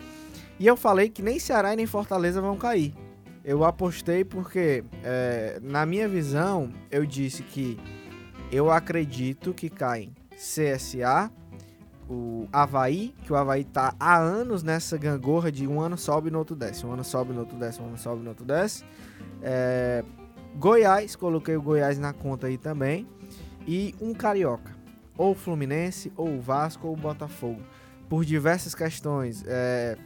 E 0.59 0.67
eu 0.67 0.77
falei 0.77 1.09
que 1.09 1.23
nem 1.23 1.39
Ceará 1.39 1.73
e 1.73 1.75
nem 1.75 1.87
Fortaleza 1.87 2.39
vão 2.39 2.55
cair. 2.55 2.93
Eu 3.43 3.63
apostei 3.63 4.23
porque, 4.23 4.83
é, 5.03 5.59
na 5.63 5.83
minha 5.85 6.07
visão, 6.07 6.71
eu 6.91 7.05
disse 7.05 7.41
que 7.41 7.79
eu 8.51 8.69
acredito 8.69 9.53
que 9.53 9.69
caem 9.69 10.13
CSA, 10.35 11.31
o 12.07 12.47
Havaí, 12.51 13.15
que 13.23 13.33
o 13.33 13.35
Havaí 13.35 13.63
tá 13.63 13.95
há 13.99 14.17
anos 14.17 14.61
nessa 14.61 14.97
gangorra 14.97 15.51
de 15.51 15.65
um 15.65 15.79
ano 15.79 15.97
sobe 15.97 16.29
no 16.29 16.37
outro 16.37 16.55
desce, 16.55 16.85
um 16.85 16.91
ano 16.91 17.03
sobe 17.03 17.33
no 17.33 17.39
outro 17.39 17.57
desce, 17.57 17.81
um 17.81 17.85
ano 17.85 17.97
sobe 17.97 18.21
no 18.21 18.29
outro 18.29 18.45
desce. 18.45 18.83
É, 19.41 20.03
Goiás, 20.55 21.15
coloquei 21.15 21.55
o 21.55 21.61
Goiás 21.61 21.97
na 21.97 22.13
conta 22.13 22.47
aí 22.47 22.57
também. 22.57 23.07
E 23.65 23.95
um 24.01 24.13
Carioca 24.13 24.80
ou 25.17 25.35
Fluminense, 25.35 26.11
ou 26.15 26.39
Vasco, 26.39 26.87
ou 26.87 26.95
Botafogo, 26.95 27.61
por 28.09 28.25
diversas 28.25 28.75
questões. 28.75 29.43
É, 29.47 29.97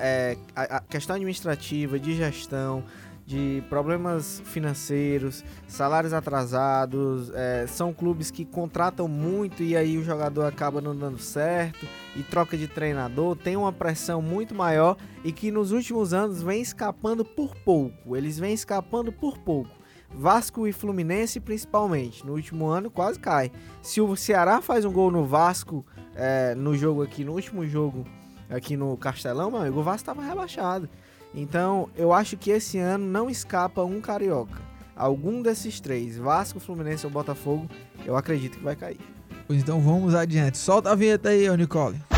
é, 0.00 0.36
a, 0.54 0.76
a 0.76 0.80
questão 0.80 1.16
administrativa, 1.16 1.98
de 1.98 2.14
gestão, 2.14 2.84
de 3.26 3.62
problemas 3.70 4.42
financeiros, 4.44 5.42
salários 5.66 6.12
atrasados, 6.12 7.30
é, 7.34 7.66
são 7.66 7.92
clubes 7.92 8.30
que 8.30 8.44
contratam 8.44 9.08
muito 9.08 9.62
e 9.62 9.76
aí 9.76 9.96
o 9.96 10.04
jogador 10.04 10.44
acaba 10.44 10.80
não 10.80 10.94
dando 10.94 11.18
certo 11.18 11.86
e 12.14 12.22
troca 12.22 12.56
de 12.56 12.68
treinador, 12.68 13.34
tem 13.34 13.56
uma 13.56 13.72
pressão 13.72 14.20
muito 14.20 14.54
maior 14.54 14.96
e 15.24 15.32
que 15.32 15.50
nos 15.50 15.72
últimos 15.72 16.12
anos 16.12 16.42
vem 16.42 16.60
escapando 16.60 17.24
por 17.24 17.54
pouco. 17.56 18.14
Eles 18.14 18.38
vêm 18.38 18.52
escapando 18.52 19.10
por 19.10 19.38
pouco. 19.38 19.83
Vasco 20.14 20.66
e 20.66 20.72
Fluminense 20.72 21.40
principalmente. 21.40 22.24
No 22.24 22.32
último 22.32 22.66
ano 22.66 22.90
quase 22.90 23.18
cai. 23.18 23.50
Se 23.82 24.00
o 24.00 24.16
Ceará 24.16 24.60
faz 24.60 24.84
um 24.84 24.92
gol 24.92 25.10
no 25.10 25.24
Vasco 25.24 25.84
é, 26.14 26.54
no 26.54 26.76
jogo 26.76 27.02
aqui, 27.02 27.24
no 27.24 27.32
último 27.32 27.66
jogo 27.66 28.06
aqui 28.48 28.76
no 28.76 28.96
Castelão, 28.96 29.50
meu 29.50 29.60
amigo, 29.60 29.80
o 29.80 29.82
Vasco 29.82 30.02
estava 30.02 30.22
rebaixado. 30.22 30.88
Então 31.34 31.88
eu 31.96 32.12
acho 32.12 32.36
que 32.36 32.50
esse 32.50 32.78
ano 32.78 33.04
não 33.04 33.28
escapa 33.28 33.82
um 33.82 34.00
carioca. 34.00 34.62
Algum 34.96 35.42
desses 35.42 35.80
três, 35.80 36.16
Vasco, 36.16 36.60
Fluminense 36.60 37.04
ou 37.04 37.10
Botafogo, 37.10 37.68
eu 38.06 38.16
acredito 38.16 38.58
que 38.58 38.64
vai 38.64 38.76
cair. 38.76 39.00
Pois 39.46 39.60
então 39.60 39.80
vamos 39.80 40.14
adiante. 40.14 40.56
Solta 40.56 40.92
a 40.92 40.94
vinheta 40.94 41.30
aí, 41.30 41.50
ô 41.50 41.56
Nicole. 41.56 42.13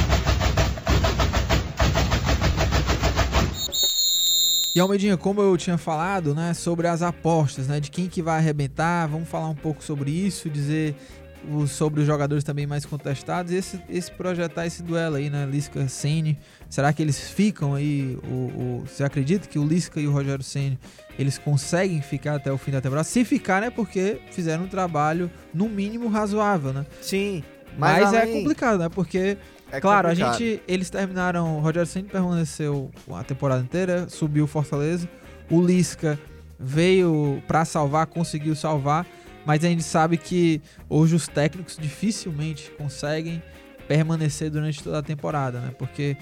E 4.76 4.78
Almedinha, 4.78 5.16
como 5.16 5.40
eu 5.40 5.56
tinha 5.56 5.78
falado, 5.78 6.34
né, 6.34 6.52
sobre 6.52 6.86
as 6.86 7.00
apostas, 7.00 7.66
né, 7.66 7.80
de 7.80 7.90
quem 7.90 8.08
que 8.08 8.20
vai 8.20 8.36
arrebentar, 8.36 9.08
vamos 9.08 9.26
falar 9.26 9.48
um 9.48 9.54
pouco 9.54 9.82
sobre 9.82 10.10
isso, 10.10 10.50
dizer 10.50 10.94
sobre 11.66 12.00
os 12.00 12.06
jogadores 12.06 12.44
também 12.44 12.66
mais 12.66 12.84
contestados, 12.84 13.52
e 13.52 13.56
esse, 13.56 13.80
esse 13.88 14.12
projetar 14.12 14.66
esse 14.66 14.82
duelo 14.82 15.16
aí, 15.16 15.30
né, 15.30 15.48
Lisca 15.50 15.88
Ceni, 15.88 16.38
será 16.68 16.92
que 16.92 17.00
eles 17.00 17.18
ficam 17.18 17.74
aí, 17.74 18.18
o, 18.24 18.34
o, 18.34 18.84
você 18.86 19.02
acredita 19.02 19.48
que 19.48 19.58
o 19.58 19.64
Lisca 19.64 19.98
e 19.98 20.06
o 20.06 20.12
Rogério 20.12 20.44
Ceni 20.44 20.78
eles 21.18 21.38
conseguem 21.38 22.02
ficar 22.02 22.34
até 22.34 22.52
o 22.52 22.58
fim 22.58 22.70
da 22.70 22.82
temporada? 22.82 23.08
Se 23.08 23.24
ficar, 23.24 23.62
né, 23.62 23.70
porque 23.70 24.20
fizeram 24.30 24.64
um 24.64 24.68
trabalho 24.68 25.30
no 25.54 25.70
mínimo 25.70 26.06
razoável, 26.08 26.74
né? 26.74 26.84
Sim. 27.00 27.42
Mas, 27.78 28.02
mas 28.02 28.12
é 28.12 28.20
além... 28.20 28.34
é 28.34 28.38
complicado, 28.40 28.78
né, 28.78 28.90
porque 28.90 29.38
é 29.70 29.81
claro, 29.81 30.09
complicado. 30.09 30.35
a 30.35 30.38
gente. 30.38 30.62
Eles 30.66 30.90
terminaram. 30.90 31.59
O 31.59 31.61
Rogério 31.61 31.87
Ceni 31.87 32.09
permaneceu 32.09 32.90
a 33.12 33.24
temporada 33.24 33.62
inteira, 33.62 34.09
subiu 34.09 34.44
o 34.44 34.46
Fortaleza. 34.46 35.09
O 35.50 35.64
Lisca 35.64 36.18
veio 36.59 37.42
para 37.46 37.64
salvar, 37.64 38.07
conseguiu 38.07 38.55
salvar. 38.55 39.07
Mas 39.44 39.64
a 39.64 39.68
gente 39.68 39.85
sabe 39.85 40.16
que 40.16 40.61
hoje 40.88 41.14
os 41.14 41.29
técnicos 41.29 41.76
dificilmente 41.81 42.70
conseguem 42.72 43.40
permanecer 43.87 44.50
durante 44.50 44.83
toda 44.83 44.98
a 44.98 45.02
temporada, 45.02 45.61
né? 45.61 45.70
Porque 45.79 46.16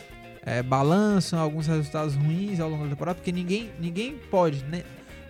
é, 0.44 0.62
balançam 0.62 1.38
alguns 1.38 1.66
resultados 1.66 2.14
ruins 2.14 2.60
ao 2.60 2.68
longo 2.68 2.84
da 2.84 2.90
temporada, 2.90 3.14
porque 3.14 3.32
ninguém, 3.32 3.70
ninguém 3.80 4.18
pode, 4.30 4.62
né? 4.64 4.82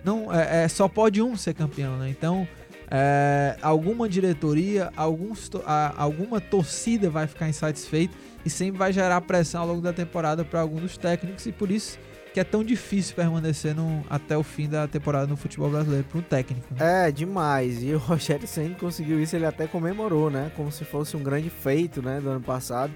Não, 0.03 0.31
é, 0.31 0.65
é, 0.65 0.67
só 0.67 0.89
pode 0.89 1.21
um 1.21 1.37
ser 1.37 1.53
campeão, 1.53 1.97
né? 1.97 2.09
Então 2.09 2.45
é, 2.89 3.57
alguma 3.61 4.07
diretoria, 4.07 4.91
alguns, 4.95 5.49
a, 5.65 5.93
alguma 6.01 6.39
torcida 6.39 7.09
vai 7.09 7.27
ficar 7.27 7.49
insatisfeita 7.49 8.15
e 8.45 8.49
sempre 8.49 8.77
vai 8.77 8.93
gerar 8.93 9.19
pressão 9.21 9.61
ao 9.61 9.67
longo 9.67 9.81
da 9.81 9.93
temporada 9.93 10.45
para 10.45 10.61
alguns 10.61 10.81
dos 10.81 10.97
técnicos 10.97 11.45
e 11.45 11.51
por 11.51 11.71
isso 11.71 11.97
que 12.35 12.39
é 12.41 12.43
tão 12.43 12.65
difícil 12.65 13.15
permanecer 13.15 13.73
no, 13.73 14.03
até 14.09 14.37
o 14.37 14.43
fim 14.43 14.67
da 14.67 14.85
temporada 14.89 15.25
no 15.25 15.37
futebol 15.37 15.69
brasileiro 15.69 16.03
para 16.03 16.19
um 16.19 16.21
técnico. 16.21 16.67
Né? 16.73 17.07
É, 17.07 17.09
demais. 17.09 17.81
E 17.81 17.93
o 17.93 17.97
Rogério 17.97 18.45
Senna 18.45 18.75
conseguiu 18.75 19.21
isso, 19.21 19.37
ele 19.37 19.45
até 19.45 19.67
comemorou, 19.67 20.29
né? 20.29 20.51
Como 20.53 20.69
se 20.69 20.83
fosse 20.83 21.15
um 21.15 21.23
grande 21.23 21.49
feito, 21.49 22.01
né? 22.01 22.19
Do 22.19 22.29
ano 22.29 22.41
passado, 22.41 22.91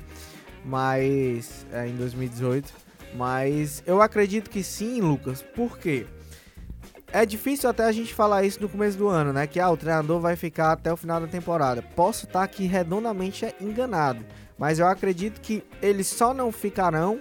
mas 0.66 1.66
é, 1.72 1.88
em 1.88 1.96
2018. 1.96 2.74
Mas 3.16 3.82
eu 3.88 4.02
acredito 4.02 4.50
que 4.50 4.62
sim, 4.62 5.00
Lucas. 5.00 5.42
Por 5.42 5.78
quê? 5.78 6.06
É 7.12 7.26
difícil 7.26 7.68
até 7.68 7.86
a 7.86 7.92
gente 7.92 8.14
falar 8.14 8.44
isso 8.44 8.62
no 8.62 8.70
começo 8.70 8.96
do 8.96 9.08
ano, 9.08 9.34
né? 9.34 9.48
Que 9.48 9.60
ah, 9.60 9.72
o 9.72 9.78
treinador 9.78 10.20
vai 10.20 10.36
ficar 10.36 10.74
até 10.74 10.94
o 10.94 10.98
final 10.98 11.20
da 11.20 11.26
temporada. 11.26 11.82
Posso 11.82 12.28
estar 12.28 12.44
aqui 12.44 12.66
redondamente 12.68 13.48
enganado, 13.60 14.24
mas 14.60 14.78
eu 14.78 14.86
acredito 14.86 15.42
que 15.42 15.64
eles 15.82 16.06
só 16.06 16.36
não 16.36 16.52
ficarão 16.52 17.20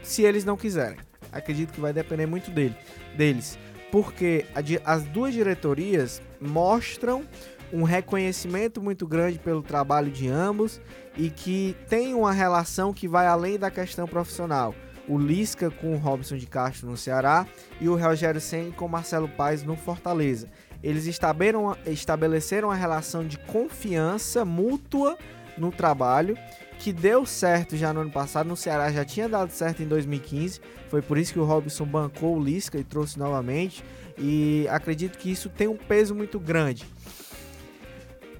se 0.00 0.22
eles 0.22 0.44
não 0.44 0.56
quiserem. 0.56 0.98
Acredito 1.32 1.72
que 1.72 1.80
vai 1.80 1.92
depender 1.92 2.26
muito 2.26 2.52
dele, 2.52 2.76
deles, 3.16 3.58
porque 3.90 4.46
as 4.84 5.02
duas 5.02 5.34
diretorias 5.34 6.22
mostram 6.40 7.24
um 7.72 7.82
reconhecimento 7.82 8.80
muito 8.80 9.08
grande 9.08 9.40
pelo 9.40 9.60
trabalho 9.60 10.10
de 10.10 10.28
ambos 10.28 10.80
e 11.16 11.30
que 11.30 11.76
tem 11.88 12.14
uma 12.14 12.32
relação 12.32 12.92
que 12.92 13.08
vai 13.08 13.26
além 13.26 13.58
da 13.58 13.72
questão 13.72 14.06
profissional 14.06 14.72
o 15.08 15.18
Lisca 15.18 15.70
com 15.70 15.94
o 15.94 15.98
Robson 15.98 16.36
de 16.36 16.46
Castro 16.46 16.88
no 16.88 16.96
Ceará 16.96 17.46
e 17.80 17.88
o 17.88 17.96
Rogério 17.96 18.40
Senna 18.40 18.72
com 18.72 18.86
o 18.86 18.88
Marcelo 18.88 19.28
Paes 19.28 19.62
no 19.62 19.76
Fortaleza. 19.76 20.48
Eles 20.82 21.06
estabeleceram 21.06 22.68
uma 22.68 22.74
relação 22.74 23.26
de 23.26 23.38
confiança 23.38 24.44
mútua 24.44 25.16
no 25.56 25.70
trabalho 25.70 26.36
que 26.78 26.92
deu 26.92 27.24
certo 27.24 27.76
já 27.76 27.92
no 27.92 28.00
ano 28.00 28.10
passado. 28.10 28.46
No 28.46 28.56
Ceará 28.56 28.92
já 28.92 29.04
tinha 29.04 29.28
dado 29.28 29.50
certo 29.50 29.82
em 29.82 29.86
2015. 29.86 30.60
Foi 30.88 31.02
por 31.02 31.18
isso 31.18 31.32
que 31.32 31.38
o 31.38 31.44
Robson 31.44 31.84
bancou 31.84 32.36
o 32.36 32.42
Lisca 32.42 32.78
e 32.78 32.84
trouxe 32.84 33.18
novamente. 33.18 33.82
E 34.18 34.66
acredito 34.70 35.18
que 35.18 35.30
isso 35.30 35.48
tem 35.48 35.68
um 35.68 35.76
peso 35.76 36.14
muito 36.14 36.38
grande. 36.38 36.84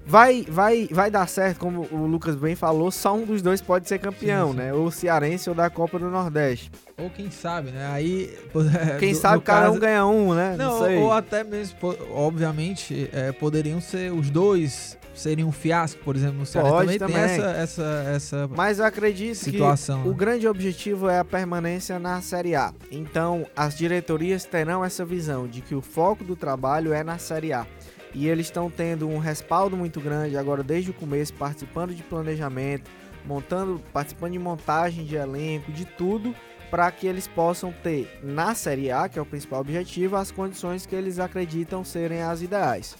Vai, 0.07 0.45
vai, 0.47 0.87
vai 0.89 1.11
dar 1.11 1.27
certo, 1.27 1.59
como 1.59 1.85
o 1.91 2.05
Lucas 2.05 2.35
bem 2.35 2.55
falou, 2.55 2.89
só 2.89 3.13
um 3.13 3.25
dos 3.25 3.41
dois 3.41 3.59
pode 3.59 3.89
ser 3.89 3.99
campeão, 3.99 4.47
sim, 4.47 4.53
sim. 4.53 4.57
né? 4.59 4.73
Ou 4.73 4.89
cearense 4.89 5.49
ou 5.49 5.55
da 5.55 5.69
Copa 5.69 5.99
do 5.99 6.09
Nordeste. 6.09 6.71
Ou 6.97 7.09
quem 7.09 7.29
sabe, 7.29 7.71
né? 7.71 7.87
Aí. 7.91 8.33
Quem 8.99 9.11
do, 9.11 9.19
sabe 9.19 9.43
cada 9.43 9.65
caso... 9.65 9.77
um 9.77 9.79
ganha 9.79 10.05
um, 10.05 10.33
né? 10.33 10.55
Não, 10.57 10.79
Não 10.79 11.03
ou 11.03 11.11
até 11.11 11.43
mesmo, 11.43 11.77
obviamente, 12.11 13.09
é, 13.13 13.31
poderiam 13.31 13.79
ser 13.79 14.11
os 14.11 14.29
dois 14.29 14.97
seriam 15.17 15.49
um 15.49 15.51
fiasco, 15.51 15.99
por 16.03 16.15
exemplo, 16.15 16.37
no 16.37 16.45
Ceará 16.45 16.69
Pode, 16.69 16.97
também, 16.97 16.99
também, 16.99 17.15
tem 17.15 17.23
essa, 17.23 17.51
essa, 17.57 18.11
essa 18.15 18.49
Mas 18.55 18.79
eu 18.79 18.85
acredito 18.85 19.35
situação, 19.35 20.01
que 20.01 20.07
né? 20.07 20.11
o 20.11 20.15
grande 20.15 20.47
objetivo 20.47 21.09
é 21.09 21.19
a 21.19 21.25
permanência 21.25 21.99
na 21.99 22.21
Série 22.21 22.55
A. 22.55 22.73
Então, 22.91 23.45
as 23.55 23.75
diretorias 23.75 24.45
terão 24.45 24.85
essa 24.85 25.03
visão 25.03 25.47
de 25.47 25.61
que 25.61 25.73
o 25.73 25.81
foco 25.81 26.23
do 26.23 26.35
trabalho 26.35 26.93
é 26.93 27.03
na 27.03 27.17
Série 27.17 27.51
A. 27.51 27.65
E 28.13 28.27
eles 28.27 28.47
estão 28.47 28.69
tendo 28.69 29.07
um 29.07 29.17
respaldo 29.17 29.75
muito 29.75 29.99
grande 29.99 30.37
agora 30.37 30.63
desde 30.63 30.91
o 30.91 30.93
começo, 30.93 31.33
participando 31.33 31.93
de 31.93 32.03
planejamento, 32.03 32.89
montando, 33.25 33.81
participando 33.91 34.31
de 34.31 34.39
montagem 34.39 35.05
de 35.05 35.15
elenco, 35.15 35.71
de 35.71 35.85
tudo, 35.85 36.33
para 36.71 36.89
que 36.91 37.07
eles 37.07 37.27
possam 37.27 37.71
ter 37.71 38.19
na 38.23 38.55
Série 38.55 38.91
A, 38.91 39.07
que 39.07 39.19
é 39.19 39.21
o 39.21 39.25
principal 39.25 39.61
objetivo, 39.61 40.15
as 40.15 40.31
condições 40.31 40.85
que 40.85 40.95
eles 40.95 41.19
acreditam 41.19 41.83
serem 41.83 42.21
as 42.21 42.41
ideais. 42.41 42.95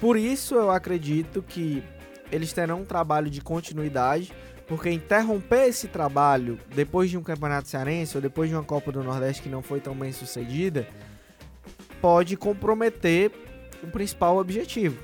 Por 0.00 0.16
isso 0.16 0.54
eu 0.54 0.70
acredito 0.70 1.42
que 1.42 1.82
eles 2.32 2.52
terão 2.52 2.82
um 2.82 2.84
trabalho 2.84 3.28
de 3.28 3.40
continuidade, 3.40 4.32
porque 4.66 4.88
interromper 4.88 5.68
esse 5.68 5.88
trabalho 5.88 6.58
depois 6.74 7.10
de 7.10 7.18
um 7.18 7.22
campeonato 7.22 7.68
cearense 7.68 8.16
ou 8.16 8.22
depois 8.22 8.48
de 8.48 8.54
uma 8.54 8.62
Copa 8.62 8.92
do 8.92 9.02
Nordeste 9.02 9.42
que 9.42 9.48
não 9.48 9.62
foi 9.62 9.80
tão 9.80 9.94
bem 9.94 10.12
sucedida, 10.12 10.86
pode 12.00 12.36
comprometer 12.36 13.32
o 13.82 13.86
principal 13.88 14.38
objetivo. 14.38 15.00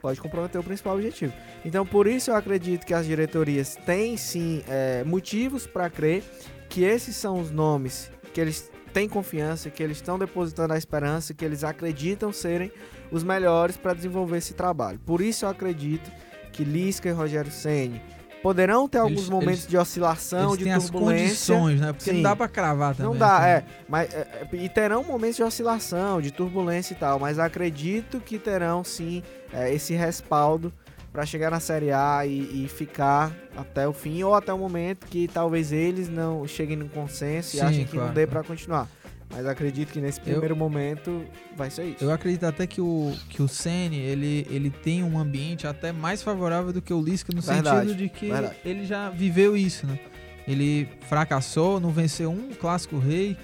Pode 0.00 0.20
comprometer 0.20 0.60
o 0.60 0.64
principal 0.64 0.94
objetivo. 0.96 1.32
Então, 1.64 1.86
por 1.86 2.06
isso 2.06 2.30
eu 2.30 2.36
acredito 2.36 2.84
que 2.84 2.92
as 2.92 3.06
diretorias 3.06 3.76
têm 3.86 4.16
sim 4.16 4.62
é, 4.68 5.04
motivos 5.04 5.66
para 5.66 5.88
crer 5.88 6.24
que 6.68 6.82
esses 6.82 7.14
são 7.14 7.40
os 7.40 7.50
nomes 7.50 8.10
que 8.32 8.40
eles 8.40 8.70
têm 8.92 9.08
confiança, 9.08 9.70
que 9.70 9.82
eles 9.82 9.98
estão 9.98 10.18
depositando 10.18 10.72
a 10.72 10.78
esperança, 10.78 11.34
que 11.34 11.44
eles 11.44 11.64
acreditam 11.64 12.32
serem 12.32 12.72
os 13.10 13.22
melhores 13.22 13.76
para 13.76 13.94
desenvolver 13.94 14.38
esse 14.38 14.54
trabalho. 14.54 14.98
Por 15.00 15.20
isso 15.20 15.44
eu 15.44 15.48
acredito 15.48 16.10
que 16.52 16.64
Lisca 16.64 17.08
e 17.08 17.12
Rogério 17.12 17.50
Ceni 17.50 18.02
poderão 18.42 18.88
ter 18.88 18.98
alguns 18.98 19.18
eles, 19.18 19.28
momentos 19.28 19.60
eles, 19.60 19.66
de 19.68 19.76
oscilação, 19.76 20.56
de 20.56 20.64
turbulência. 20.64 20.84
As 20.84 20.90
condições, 20.90 21.80
né? 21.80 21.92
Porque 21.92 22.10
Sim, 22.10 22.16
não 22.16 22.22
dá 22.22 22.36
para 22.36 22.48
cravar 22.48 22.94
também. 22.94 23.12
Não 23.12 23.18
dá, 23.18 23.36
assim. 23.36 23.46
é, 23.46 23.64
mas 23.88 24.12
é, 24.12 24.48
e 24.52 24.68
terão 24.68 25.04
momentos 25.04 25.36
de 25.36 25.42
oscilação, 25.42 26.20
de 26.20 26.30
turbulência 26.30 26.92
e 26.92 26.96
tal, 26.96 27.18
mas 27.18 27.38
acredito 27.38 28.20
que 28.20 28.38
terão 28.38 28.82
sim 28.82 29.22
é, 29.52 29.72
esse 29.72 29.94
respaldo 29.94 30.72
para 31.12 31.26
chegar 31.26 31.50
na 31.50 31.60
Série 31.60 31.92
A 31.92 32.24
e, 32.26 32.64
e, 32.64 32.68
ficar 32.68 33.30
até 33.54 33.86
o 33.86 33.92
fim 33.92 34.22
ou 34.22 34.34
até 34.34 34.52
o 34.52 34.58
momento 34.58 35.06
que 35.06 35.28
talvez 35.28 35.70
eles 35.70 36.08
não 36.08 36.46
cheguem 36.46 36.76
num 36.76 36.88
consenso 36.88 37.50
Sim, 37.50 37.58
e 37.58 37.60
achem 37.60 37.84
que 37.84 37.92
claro. 37.92 38.08
não 38.08 38.14
dê 38.14 38.26
para 38.26 38.42
continuar. 38.42 38.88
Mas 39.32 39.46
acredito 39.46 39.92
que 39.92 40.00
nesse 40.00 40.20
primeiro 40.20 40.52
eu, 40.52 40.56
momento 40.56 41.24
vai 41.56 41.70
ser 41.70 41.84
isso. 41.84 42.04
Eu 42.04 42.12
acredito 42.12 42.44
até 42.44 42.66
que 42.66 42.80
o, 42.80 43.12
que 43.30 43.42
o 43.42 43.48
Sene, 43.48 43.96
ele, 43.98 44.46
ele 44.50 44.68
tem 44.70 45.02
um 45.02 45.18
ambiente 45.18 45.66
até 45.66 45.90
mais 45.90 46.22
favorável 46.22 46.70
do 46.70 46.82
que 46.82 46.92
o 46.92 47.00
Lisca, 47.00 47.32
no 47.34 47.40
verdade, 47.40 47.88
sentido 47.88 47.96
de 47.96 48.08
que 48.10 48.28
verdade. 48.28 48.56
ele 48.62 48.84
já 48.84 49.08
viveu 49.08 49.56
isso, 49.56 49.86
né? 49.86 49.98
Ele 50.46 50.86
fracassou, 51.08 51.80
não 51.80 51.90
venceu 51.90 52.30
um 52.30 52.50
clássico 52.50 52.98
rei 52.98 53.36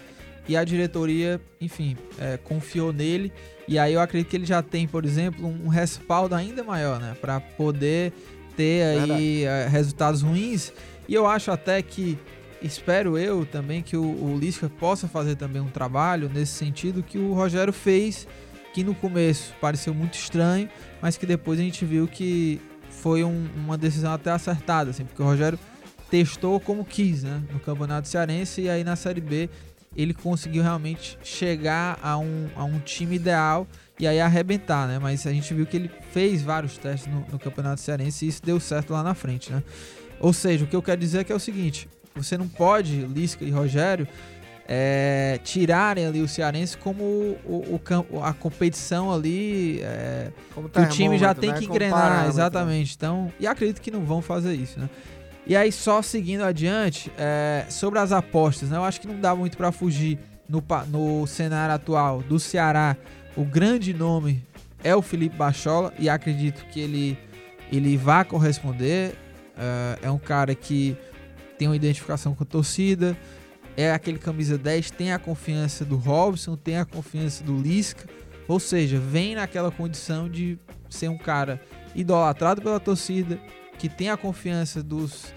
e 0.47 0.57
a 0.57 0.65
diretoria, 0.65 1.41
enfim, 1.61 1.97
é, 2.19 2.37
confiou 2.37 2.93
nele. 2.93 3.33
E 3.67 3.79
aí 3.79 3.95
eu 3.95 4.01
acredito 4.01 4.29
que 4.29 4.37
ele 4.37 4.47
já 4.47 4.63
tem, 4.63 4.87
por 4.87 5.05
exemplo, 5.05 5.47
um 5.47 5.69
respaldo 5.69 6.35
ainda 6.35 6.63
maior, 6.63 7.01
né? 7.01 7.17
Para 7.21 7.41
poder 7.41 8.13
ter 8.57 8.83
aí 8.83 9.45
é, 9.45 9.69
resultados 9.69 10.21
ruins. 10.21 10.73
E 11.09 11.15
eu 11.15 11.27
acho 11.27 11.51
até 11.51 11.81
que 11.81 12.19
espero 12.63 13.17
eu 13.19 13.47
também 13.47 13.83
que 13.83 13.97
o, 13.97 14.03
o 14.03 14.39
Lisca 14.39 14.69
possa 14.69 15.09
fazer 15.09 15.37
também 15.37 15.61
um 15.61 15.69
trabalho 15.69 16.31
nesse 16.33 16.53
sentido 16.53 17.03
que 17.03 17.19
o 17.19 17.33
Rogério 17.33 17.73
fez, 17.73 18.27
que 18.75 18.83
no 18.85 18.95
começo 18.95 19.55
pareceu 19.61 19.95
muito 19.95 20.15
estranho, 20.15 20.69
mas 21.01 21.17
que 21.17 21.27
depois 21.27 21.59
a 21.59 21.63
gente 21.63 21.85
viu 21.85 22.07
que 22.07 22.61
foi 22.91 23.25
um, 23.25 23.49
uma 23.57 23.79
decisão 23.79 24.13
até 24.13 24.31
acertada, 24.31 24.91
assim, 24.91 25.05
porque 25.05 25.23
o 25.23 25.25
Rogério 25.25 25.59
testou 26.11 26.59
como 26.59 26.85
quis, 26.85 27.23
né, 27.23 27.43
no 27.53 27.61
Campeonato 27.61 28.09
Cearense 28.09 28.63
e 28.63 28.71
aí 28.71 28.83
na 28.83 28.97
Série 28.97 29.21
B 29.21 29.49
ele 29.97 30.15
conseguiu 30.15 30.63
realmente 30.63 31.19
chegar 31.23 31.99
a 32.03 32.17
um, 32.19 32.49
a 32.55 32.65
um 32.65 32.79
time 32.79 33.17
ideal 33.17 33.67
e 33.99 34.07
aí 34.07 34.21
arrebentar, 34.21 34.87
né? 34.87 34.99
Mas 34.99 35.27
a 35.27 35.33
gente 35.33 35.53
viu 35.53 35.67
que 35.67 35.77
ele 35.77 35.91
fez 36.13 36.41
vários 36.41 36.79
testes 36.79 37.13
no, 37.13 37.27
no 37.33 37.39
Campeonato 37.39 37.81
Cearense 37.81 38.25
e 38.25 38.29
isso 38.29 38.41
deu 38.43 38.61
certo 38.61 38.93
lá 38.93 39.03
na 39.03 39.15
frente, 39.15 39.51
né? 39.51 39.63
Ou 40.21 40.33
seja, 40.33 40.65
o 40.65 40.69
que 40.69 40.77
eu 40.77 40.83
quero 40.83 41.01
dizer 41.01 41.19
é 41.19 41.25
que 41.25 41.33
é 41.33 41.35
o 41.35 41.41
seguinte: 41.41 41.89
você 42.23 42.37
não 42.37 42.49
pode, 42.49 43.01
Lisca 43.07 43.45
e 43.45 43.51
Rogério, 43.51 44.07
é, 44.71 45.41
tirarem 45.43 46.07
ali 46.07 46.21
o 46.21 46.29
Cearense 46.29 46.77
como 46.77 47.03
o, 47.03 47.81
o 48.13 48.23
a 48.23 48.35
competição 48.35 49.11
ali 49.11 49.81
é, 49.83 50.31
que 50.73 50.81
o 50.81 50.89
time 50.89 51.17
já 51.17 51.35
tem 51.35 51.53
né? 51.53 51.59
que 51.59 51.65
engrenar, 51.65 52.29
exatamente. 52.29 52.95
Então, 52.95 53.33
e 53.41 53.47
acredito 53.47 53.81
que 53.81 53.91
não 53.91 54.05
vão 54.05 54.21
fazer 54.21 54.55
isso, 54.55 54.79
né? 54.79 54.91
E 55.47 55.57
aí 55.57 55.73
só 55.73 56.03
seguindo 56.03 56.45
adiante 56.45 57.11
é, 57.17 57.65
sobre 57.71 57.99
as 57.99 58.13
apostas, 58.13 58.69
né? 58.69 58.77
Eu 58.77 58.85
acho 58.85 59.01
que 59.01 59.09
não 59.09 59.19
dá 59.19 59.35
muito 59.35 59.57
para 59.57 59.73
fugir 59.73 60.19
no, 60.47 60.63
no 60.89 61.27
cenário 61.27 61.75
atual 61.75 62.21
do 62.21 62.39
Ceará. 62.39 62.95
O 63.35 63.45
grande 63.45 63.95
nome 63.95 64.43
é 64.85 64.95
o 64.95 65.01
Felipe 65.01 65.35
Bachola 65.35 65.95
e 65.99 66.11
acredito 66.11 66.67
que 66.67 66.79
ele 66.79 67.19
ele 67.73 67.97
vai 67.97 68.25
corresponder. 68.25 69.15
É, 69.57 69.99
é 70.03 70.11
um 70.11 70.19
cara 70.19 70.55
que 70.55 70.97
tem 71.59 71.69
uma 71.69 71.77
identificação 71.77 72.35
com 72.35 72.45
a 72.45 72.47
torcida, 72.47 73.17
é 73.77 73.93
aquele 73.93 74.19
camisa 74.19 74.57
10, 74.57 74.91
tem 74.93 75.13
a 75.13 75.19
confiança 75.19 75.85
do 75.85 75.97
Robson, 75.97 76.57
tem 76.57 76.79
a 76.79 76.85
confiança 76.85 77.45
do 77.45 77.57
Lisca, 77.57 78.09
ou 78.47 78.59
seja, 78.59 78.99
vem 78.99 79.35
naquela 79.35 79.71
condição 79.71 80.29
de 80.29 80.59
ser 80.89 81.09
um 81.09 81.19
cara 81.19 81.61
idolatrado 81.95 82.63
pela 82.63 82.81
torcida, 82.81 83.39
que 83.79 83.89
tem 83.89 84.11
a 84.11 84.17
confiança 84.17 84.83
dos 84.83 85.33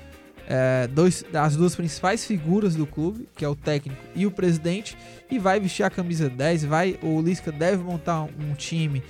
é, 0.48 0.88
dois, 0.88 1.24
das 1.32 1.56
duas 1.56 1.76
principais 1.76 2.26
figuras 2.26 2.76
do 2.76 2.86
clube, 2.86 3.28
que 3.36 3.46
é 3.46 3.48
o 3.48 3.56
técnico 3.56 4.02
e 4.16 4.26
o 4.26 4.32
presidente, 4.32 4.98
e 5.30 5.38
vai 5.38 5.60
vestir 5.60 5.84
a 5.84 5.90
camisa 5.90 6.30
10, 6.30 6.66
vai, 6.66 6.98
o 7.02 7.22
Lisca 7.22 7.52
deve 7.52 7.84
montar 7.84 8.24
um 8.24 8.54
time 8.56 9.04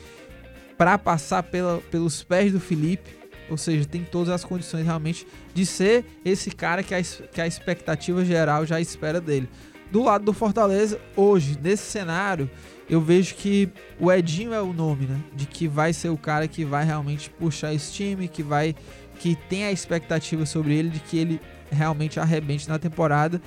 para 0.77 0.97
passar 0.97 1.43
pela, 1.43 1.79
pelos 1.89 2.23
pés 2.23 2.51
do 2.51 2.59
Felipe, 2.59 3.20
ou 3.51 3.57
seja, 3.57 3.85
tem 3.85 4.05
todas 4.05 4.29
as 4.29 4.45
condições 4.45 4.85
realmente 4.85 5.27
de 5.53 5.65
ser 5.65 6.05
esse 6.23 6.49
cara 6.51 6.81
que 6.81 6.95
a, 6.95 7.01
que 7.03 7.41
a 7.41 7.45
expectativa 7.45 8.23
geral 8.23 8.65
já 8.65 8.79
espera 8.79 9.19
dele. 9.19 9.49
Do 9.91 10.01
lado 10.03 10.23
do 10.23 10.31
Fortaleza, 10.31 10.97
hoje, 11.17 11.59
nesse 11.61 11.83
cenário, 11.83 12.49
eu 12.89 13.01
vejo 13.01 13.35
que 13.35 13.67
o 13.99 14.09
Edinho 14.09 14.53
é 14.53 14.61
o 14.61 14.71
nome, 14.71 15.05
né? 15.05 15.19
De 15.35 15.45
que 15.45 15.67
vai 15.67 15.91
ser 15.91 16.07
o 16.07 16.17
cara 16.17 16.47
que 16.47 16.63
vai 16.63 16.85
realmente 16.85 17.29
puxar 17.29 17.73
esse 17.73 17.91
time, 17.91 18.29
que 18.29 18.41
vai. 18.41 18.73
que 19.19 19.35
tem 19.49 19.65
a 19.65 19.71
expectativa 19.71 20.45
sobre 20.45 20.75
ele 20.75 20.89
de 20.89 20.99
que 21.01 21.17
ele 21.17 21.41
realmente 21.69 22.21
arrebente 22.21 22.69
na 22.69 22.79
temporada. 22.79 23.41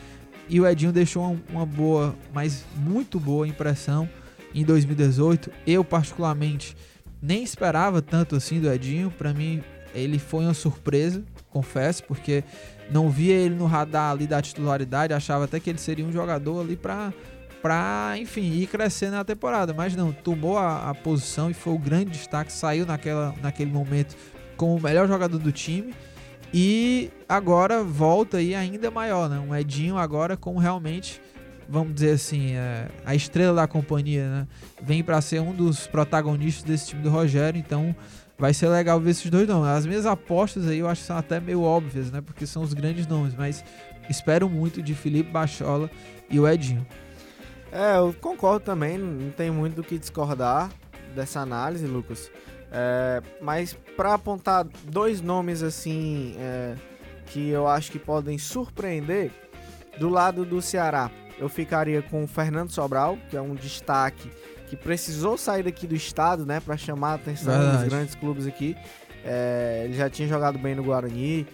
E 0.47 0.61
o 0.61 0.67
Edinho 0.67 0.93
deixou 0.93 1.39
uma, 1.49 1.65
boa, 1.65 2.15
mas 2.33 2.67
muito 2.77 3.19
boa 3.19 3.49
impressão 3.49 4.07
em 4.55 4.67
2018. 4.67 5.51
Eu, 5.67 5.83
particularmente, 5.83 6.77
nem 7.23 7.43
esperava 7.43 8.03
tanto 8.03 8.37
assim 8.37 8.61
do 8.61 8.71
Edinho. 8.71 9.11
Para 9.11 9.33
mim, 9.33 9.63
ele 9.95 10.19
foi 10.19 10.45
uma 10.45 10.55
surpresa, 10.55 11.23
confesso, 11.51 12.05
porque 12.05 12.45
não 12.91 13.09
via 13.09 13.35
ele 13.35 13.55
no 13.55 13.67
radar 13.67 14.11
ali 14.11 14.27
da 14.27 14.43
titularidade, 14.43 15.15
achava 15.15 15.45
até 15.45 15.61
que 15.61 15.71
ele 15.71 15.79
seria 15.79 16.05
um 16.05 16.13
jogador 16.13 16.61
ali 16.61 16.77
para 16.77 17.13
para, 17.63 18.17
enfim, 18.19 18.43
ir 18.53 18.67
crescendo 18.67 19.13
na 19.13 19.25
temporada, 19.25 19.73
mas 19.73 19.97
não, 19.97 20.13
tomou 20.13 20.59
a, 20.59 20.91
a, 20.91 20.95
posição 20.95 21.51
e 21.51 21.55
foi 21.55 21.73
o 21.73 21.79
grande 21.79 22.11
destaque, 22.11 22.53
saiu 22.53 22.85
naquela, 22.85 23.35
naquele 23.41 23.73
momento 23.73 24.15
como 24.55 24.77
o 24.77 24.83
melhor 24.83 25.09
jogador 25.09 25.39
do 25.39 25.51
time 25.51 25.95
e 26.53 27.11
agora 27.27 27.83
volta 27.83 28.37
aí 28.37 28.55
ainda 28.55 28.91
maior, 28.91 29.31
né? 29.31 29.39
Um 29.39 29.57
Edinho 29.57 29.97
agora 29.97 30.37
como 30.37 30.59
realmente, 30.59 31.23
vamos 31.67 31.95
dizer 31.95 32.11
assim, 32.11 32.53
é, 32.53 32.87
a 33.03 33.15
estrela 33.15 33.63
da 33.63 33.67
companhia, 33.67 34.29
né? 34.29 34.49
Vem 34.83 35.03
para 35.03 35.19
ser 35.23 35.41
um 35.41 35.55
dos 35.55 35.87
protagonistas 35.87 36.65
desse 36.65 36.89
time 36.89 37.03
do 37.03 37.09
Rogério, 37.09 37.59
então 37.59 37.97
vai 38.39 38.53
ser 38.53 38.69
legal 38.69 39.01
ver 39.01 39.11
esses 39.11 39.31
dois 39.31 39.47
nomes. 39.49 39.69
As 39.69 39.87
minhas 39.87 40.07
apostas 40.07 40.67
aí 40.69 40.79
eu 40.79 40.89
acho 40.89 41.03
que 41.03 41.07
são 41.07 41.17
até 41.17 41.41
meio 41.41 41.63
óbvias, 41.63 42.11
né? 42.11 42.21
Porque 42.21 42.47
são 42.47 42.63
os 42.63 42.75
grandes 42.75 43.07
nomes, 43.07 43.35
mas 43.35 43.65
espero 44.09 44.49
muito 44.49 44.83
de 44.83 44.95
Felipe 44.95 45.31
Bachola 45.31 45.91
e 46.29 46.39
o 46.39 46.49
Edinho. 46.49 46.87
É, 47.73 47.97
eu 47.97 48.15
concordo 48.21 48.65
também, 48.65 48.99
não 48.99 49.31
tem 49.31 49.51
muito 49.51 49.77
do 49.77 49.83
que 49.83 49.99
discordar 49.99 50.71
dessa 51.15 51.41
análise, 51.41 51.87
Lucas. 51.87 52.31
É, 52.71 53.23
mas 53.41 53.77
para 53.97 54.15
apontar 54.15 54.67
dois 54.85 55.21
nomes 55.21 55.63
assim 55.63 56.35
é, 56.39 56.75
que 57.27 57.49
eu 57.49 57.67
acho 57.67 57.91
que 57.91 57.99
podem 57.99 58.37
surpreender, 58.39 59.31
do 59.99 60.09
lado 60.09 60.45
do 60.45 60.61
Ceará, 60.61 61.11
eu 61.39 61.49
ficaria 61.49 62.03
com 62.03 62.25
o 62.25 62.27
Fernando 62.27 62.71
Sobral, 62.71 63.17
que 63.31 63.37
é 63.37 63.41
um 63.41 63.55
destaque 63.55 64.31
que 64.67 64.77
precisou 64.77 65.37
sair 65.37 65.63
daqui 65.63 65.87
do 65.87 65.95
estado, 65.95 66.45
né, 66.47 66.61
para 66.61 66.77
chamar 66.77 67.13
a 67.13 67.15
atenção 67.15 67.53
Verdade. 67.53 67.79
dos 67.79 67.89
grandes 67.89 68.15
clubes 68.15 68.47
aqui. 68.47 68.77
É, 69.25 69.83
ele 69.85 69.95
já 69.95 70.11
tinha 70.11 70.29
jogado 70.29 70.59
bem 70.59 70.75
no 70.75 70.83
Guarani. 70.83 71.47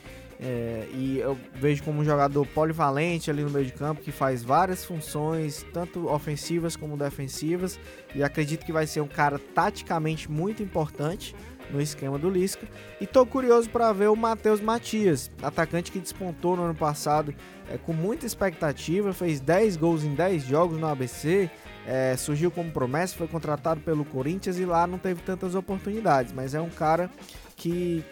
É, 0.43 0.89
e 0.95 1.19
eu 1.19 1.37
vejo 1.55 1.83
como 1.83 2.01
um 2.01 2.05
jogador 2.05 2.47
polivalente 2.47 3.31
ali 3.31 3.43
no 3.43 3.51
meio 3.51 3.67
de 3.67 3.73
campo, 3.73 4.01
que 4.01 4.11
faz 4.11 4.43
várias 4.43 4.83
funções, 4.83 5.67
tanto 5.71 6.09
ofensivas 6.09 6.77
como 6.77 6.97
defensivas, 6.97 7.79
e 8.15 8.23
acredito 8.23 8.65
que 8.65 8.73
vai 8.73 8.87
ser 8.87 9.03
um 9.03 9.07
cara 9.07 9.39
taticamente 9.55 10.31
muito 10.31 10.63
importante 10.63 11.35
no 11.71 11.79
esquema 11.79 12.19
do 12.19 12.31
Lisca. 12.31 12.67
E 12.99 13.07
tô 13.07 13.27
curioso 13.27 13.69
para 13.69 13.93
ver 13.93 14.09
o 14.09 14.17
Matheus 14.17 14.63
Matias, 14.63 15.31
atacante 15.43 15.93
que 15.93 15.99
despontou 15.99 16.57
no 16.57 16.65
ano 16.65 16.75
passado 16.75 17.35
é, 17.71 17.77
com 17.77 17.93
muita 17.93 18.25
expectativa, 18.25 19.13
fez 19.13 19.41
10 19.41 19.77
gols 19.77 20.05
em 20.05 20.15
10 20.15 20.45
jogos 20.45 20.79
no 20.79 20.87
ABC, 20.87 21.51
é, 21.87 22.17
surgiu 22.17 22.51
como 22.51 22.71
promessa, 22.71 23.17
foi 23.17 23.27
contratado 23.29 23.81
pelo 23.81 24.05
Corinthians 24.05 24.59
e 24.59 24.65
lá 24.65 24.87
não 24.87 24.99
teve 24.99 25.23
tantas 25.23 25.55
oportunidades, 25.55 26.33
mas 26.33 26.55
é 26.55 26.61
um 26.61 26.71
cara 26.71 27.11
que 27.57 28.05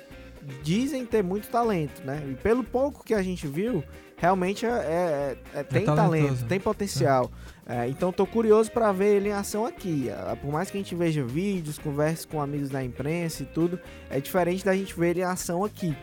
dizem 0.63 1.05
ter 1.05 1.23
muito 1.23 1.49
talento, 1.49 2.03
né? 2.05 2.23
E 2.31 2.35
pelo 2.35 2.63
pouco 2.65 3.05
que 3.05 3.13
a 3.15 3.23
gente 3.23 3.47
viu, 3.47 3.83
realmente 4.17 4.65
é, 4.65 4.69
é- 4.71 5.37
é- 5.61 5.63
tem 5.63 5.85
talentoso. 5.85 5.97
talento, 5.97 6.47
tem 6.49 6.61
potencial. 6.61 7.31
É, 7.67 7.87
então 7.89 8.11
tô 8.11 8.27
curioso 8.27 8.71
para 8.73 8.91
ver 8.93 9.17
ele 9.17 9.29
em 9.29 9.33
ação 9.33 9.67
aqui. 9.67 10.09
Por 10.41 10.51
mais 10.51 10.71
que 10.71 10.79
a 10.79 10.81
gente 10.81 10.95
veja 10.95 11.23
vídeos, 11.23 11.79
converse 11.79 12.27
com 12.27 12.41
amigos 12.41 12.71
da 12.71 12.83
imprensa 12.83 13.43
e 13.43 13.47
tudo, 13.47 13.79
é 14.09 14.19
diferente 14.21 14.65
da 14.65 14.75
gente 14.75 14.99
ver 14.99 15.11
ele 15.11 15.21
em 15.21 15.25
ação 15.25 15.63
aqui. 15.63 15.95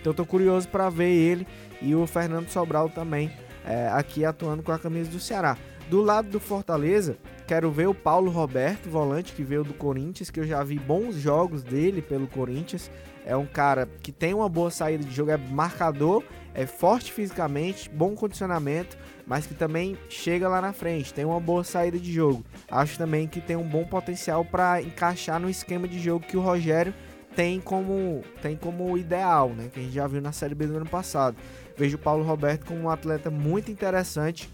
Então 0.00 0.12
tô 0.12 0.26
curioso 0.26 0.68
para 0.68 0.90
ver 0.90 1.10
ele 1.12 1.46
e 1.80 1.94
o 1.94 2.04
Fernando 2.08 2.48
Sobral 2.48 2.88
também 2.88 3.30
é, 3.64 3.88
aqui 3.90 4.24
atuando 4.24 4.62
com 4.64 4.72
a 4.72 4.78
camisa 4.80 5.08
do 5.10 5.20
Ceará. 5.20 5.56
Do 5.92 6.00
lado 6.00 6.30
do 6.30 6.40
Fortaleza, 6.40 7.18
quero 7.46 7.70
ver 7.70 7.86
o 7.86 7.92
Paulo 7.92 8.30
Roberto, 8.30 8.88
volante 8.88 9.34
que 9.34 9.42
veio 9.44 9.62
do 9.62 9.74
Corinthians, 9.74 10.30
que 10.30 10.40
eu 10.40 10.46
já 10.46 10.64
vi 10.64 10.78
bons 10.78 11.16
jogos 11.16 11.62
dele 11.62 12.00
pelo 12.00 12.26
Corinthians. 12.26 12.90
É 13.26 13.36
um 13.36 13.44
cara 13.44 13.86
que 14.02 14.10
tem 14.10 14.32
uma 14.32 14.48
boa 14.48 14.70
saída 14.70 15.04
de 15.04 15.14
jogo, 15.14 15.32
é 15.32 15.36
marcador, 15.36 16.24
é 16.54 16.64
forte 16.64 17.12
fisicamente, 17.12 17.90
bom 17.90 18.14
condicionamento, 18.14 18.96
mas 19.26 19.46
que 19.46 19.52
também 19.52 19.98
chega 20.08 20.48
lá 20.48 20.62
na 20.62 20.72
frente, 20.72 21.12
tem 21.12 21.26
uma 21.26 21.38
boa 21.38 21.62
saída 21.62 21.98
de 21.98 22.10
jogo. 22.10 22.42
Acho 22.70 22.96
também 22.96 23.28
que 23.28 23.42
tem 23.42 23.56
um 23.56 23.68
bom 23.68 23.84
potencial 23.84 24.46
para 24.46 24.80
encaixar 24.80 25.38
no 25.38 25.50
esquema 25.50 25.86
de 25.86 26.00
jogo 26.00 26.24
que 26.26 26.38
o 26.38 26.40
Rogério 26.40 26.94
tem 27.36 27.60
como 27.60 28.22
tem 28.40 28.56
como 28.56 28.96
ideal, 28.96 29.50
né? 29.50 29.68
Que 29.70 29.78
a 29.78 29.82
gente 29.82 29.92
já 29.92 30.06
viu 30.06 30.22
na 30.22 30.32
Série 30.32 30.54
B 30.54 30.68
do 30.68 30.76
ano 30.78 30.88
passado. 30.88 31.36
Vejo 31.76 31.96
o 31.96 32.00
Paulo 32.00 32.24
Roberto 32.24 32.64
como 32.64 32.80
um 32.80 32.88
atleta 32.88 33.30
muito 33.30 33.70
interessante 33.70 34.48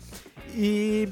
e 0.52 1.08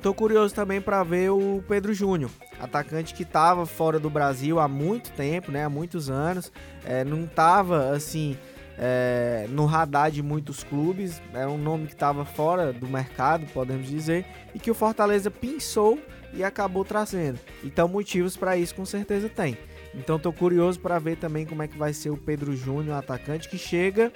tô 0.00 0.14
curioso 0.14 0.54
também 0.54 0.80
para 0.80 1.02
ver 1.04 1.30
o 1.30 1.62
Pedro 1.68 1.92
Júnior, 1.92 2.30
atacante 2.58 3.14
que 3.14 3.22
estava 3.22 3.66
fora 3.66 4.00
do 4.00 4.08
Brasil 4.08 4.58
há 4.58 4.66
muito 4.66 5.10
tempo, 5.12 5.52
né? 5.52 5.64
Há 5.64 5.68
muitos 5.68 6.10
anos, 6.10 6.50
é, 6.84 7.04
não 7.04 7.26
tava 7.26 7.90
assim 7.90 8.36
é, 8.78 9.46
no 9.50 9.66
radar 9.66 10.10
de 10.10 10.22
muitos 10.22 10.64
clubes, 10.64 11.20
é 11.34 11.46
um 11.46 11.58
nome 11.58 11.86
que 11.86 11.92
estava 11.92 12.24
fora 12.24 12.72
do 12.72 12.88
mercado, 12.88 13.46
podemos 13.52 13.86
dizer, 13.86 14.24
e 14.54 14.58
que 14.58 14.70
o 14.70 14.74
Fortaleza 14.74 15.30
pensou 15.30 15.98
e 16.32 16.42
acabou 16.42 16.84
trazendo. 16.84 17.38
Então 17.62 17.86
motivos 17.86 18.36
para 18.36 18.56
isso 18.56 18.74
com 18.74 18.86
certeza 18.86 19.28
tem. 19.28 19.58
Então 19.94 20.18
tô 20.18 20.32
curioso 20.32 20.80
para 20.80 20.98
ver 20.98 21.16
também 21.16 21.44
como 21.44 21.62
é 21.62 21.68
que 21.68 21.76
vai 21.76 21.92
ser 21.92 22.10
o 22.10 22.16
Pedro 22.16 22.56
Júnior, 22.56 22.96
atacante 22.96 23.48
que 23.48 23.58
chega 23.58 24.10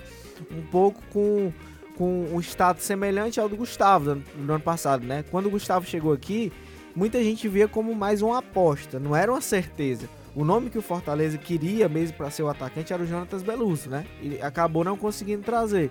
um 0.50 0.62
pouco 0.62 1.02
com 1.12 1.52
com 1.96 2.26
um 2.32 2.40
status 2.40 2.84
semelhante 2.84 3.38
ao 3.40 3.48
do 3.48 3.56
Gustavo 3.56 4.14
do, 4.14 4.46
do 4.46 4.52
ano 4.52 4.62
passado, 4.62 5.04
né? 5.04 5.24
Quando 5.30 5.46
o 5.46 5.50
Gustavo 5.50 5.86
chegou 5.86 6.12
aqui, 6.12 6.52
muita 6.94 7.22
gente 7.22 7.48
via 7.48 7.68
como 7.68 7.94
mais 7.94 8.22
uma 8.22 8.38
aposta, 8.38 8.98
não 8.98 9.14
era 9.14 9.30
uma 9.30 9.40
certeza. 9.40 10.08
O 10.34 10.44
nome 10.44 10.68
que 10.68 10.78
o 10.78 10.82
Fortaleza 10.82 11.38
queria 11.38 11.88
mesmo 11.88 12.16
para 12.16 12.30
ser 12.30 12.42
o 12.42 12.48
atacante 12.48 12.92
era 12.92 13.02
o 13.02 13.06
Jonatas 13.06 13.42
Belusso, 13.42 13.88
né? 13.88 14.04
E 14.20 14.40
acabou 14.40 14.82
não 14.82 14.96
conseguindo 14.96 15.42
trazer. 15.44 15.90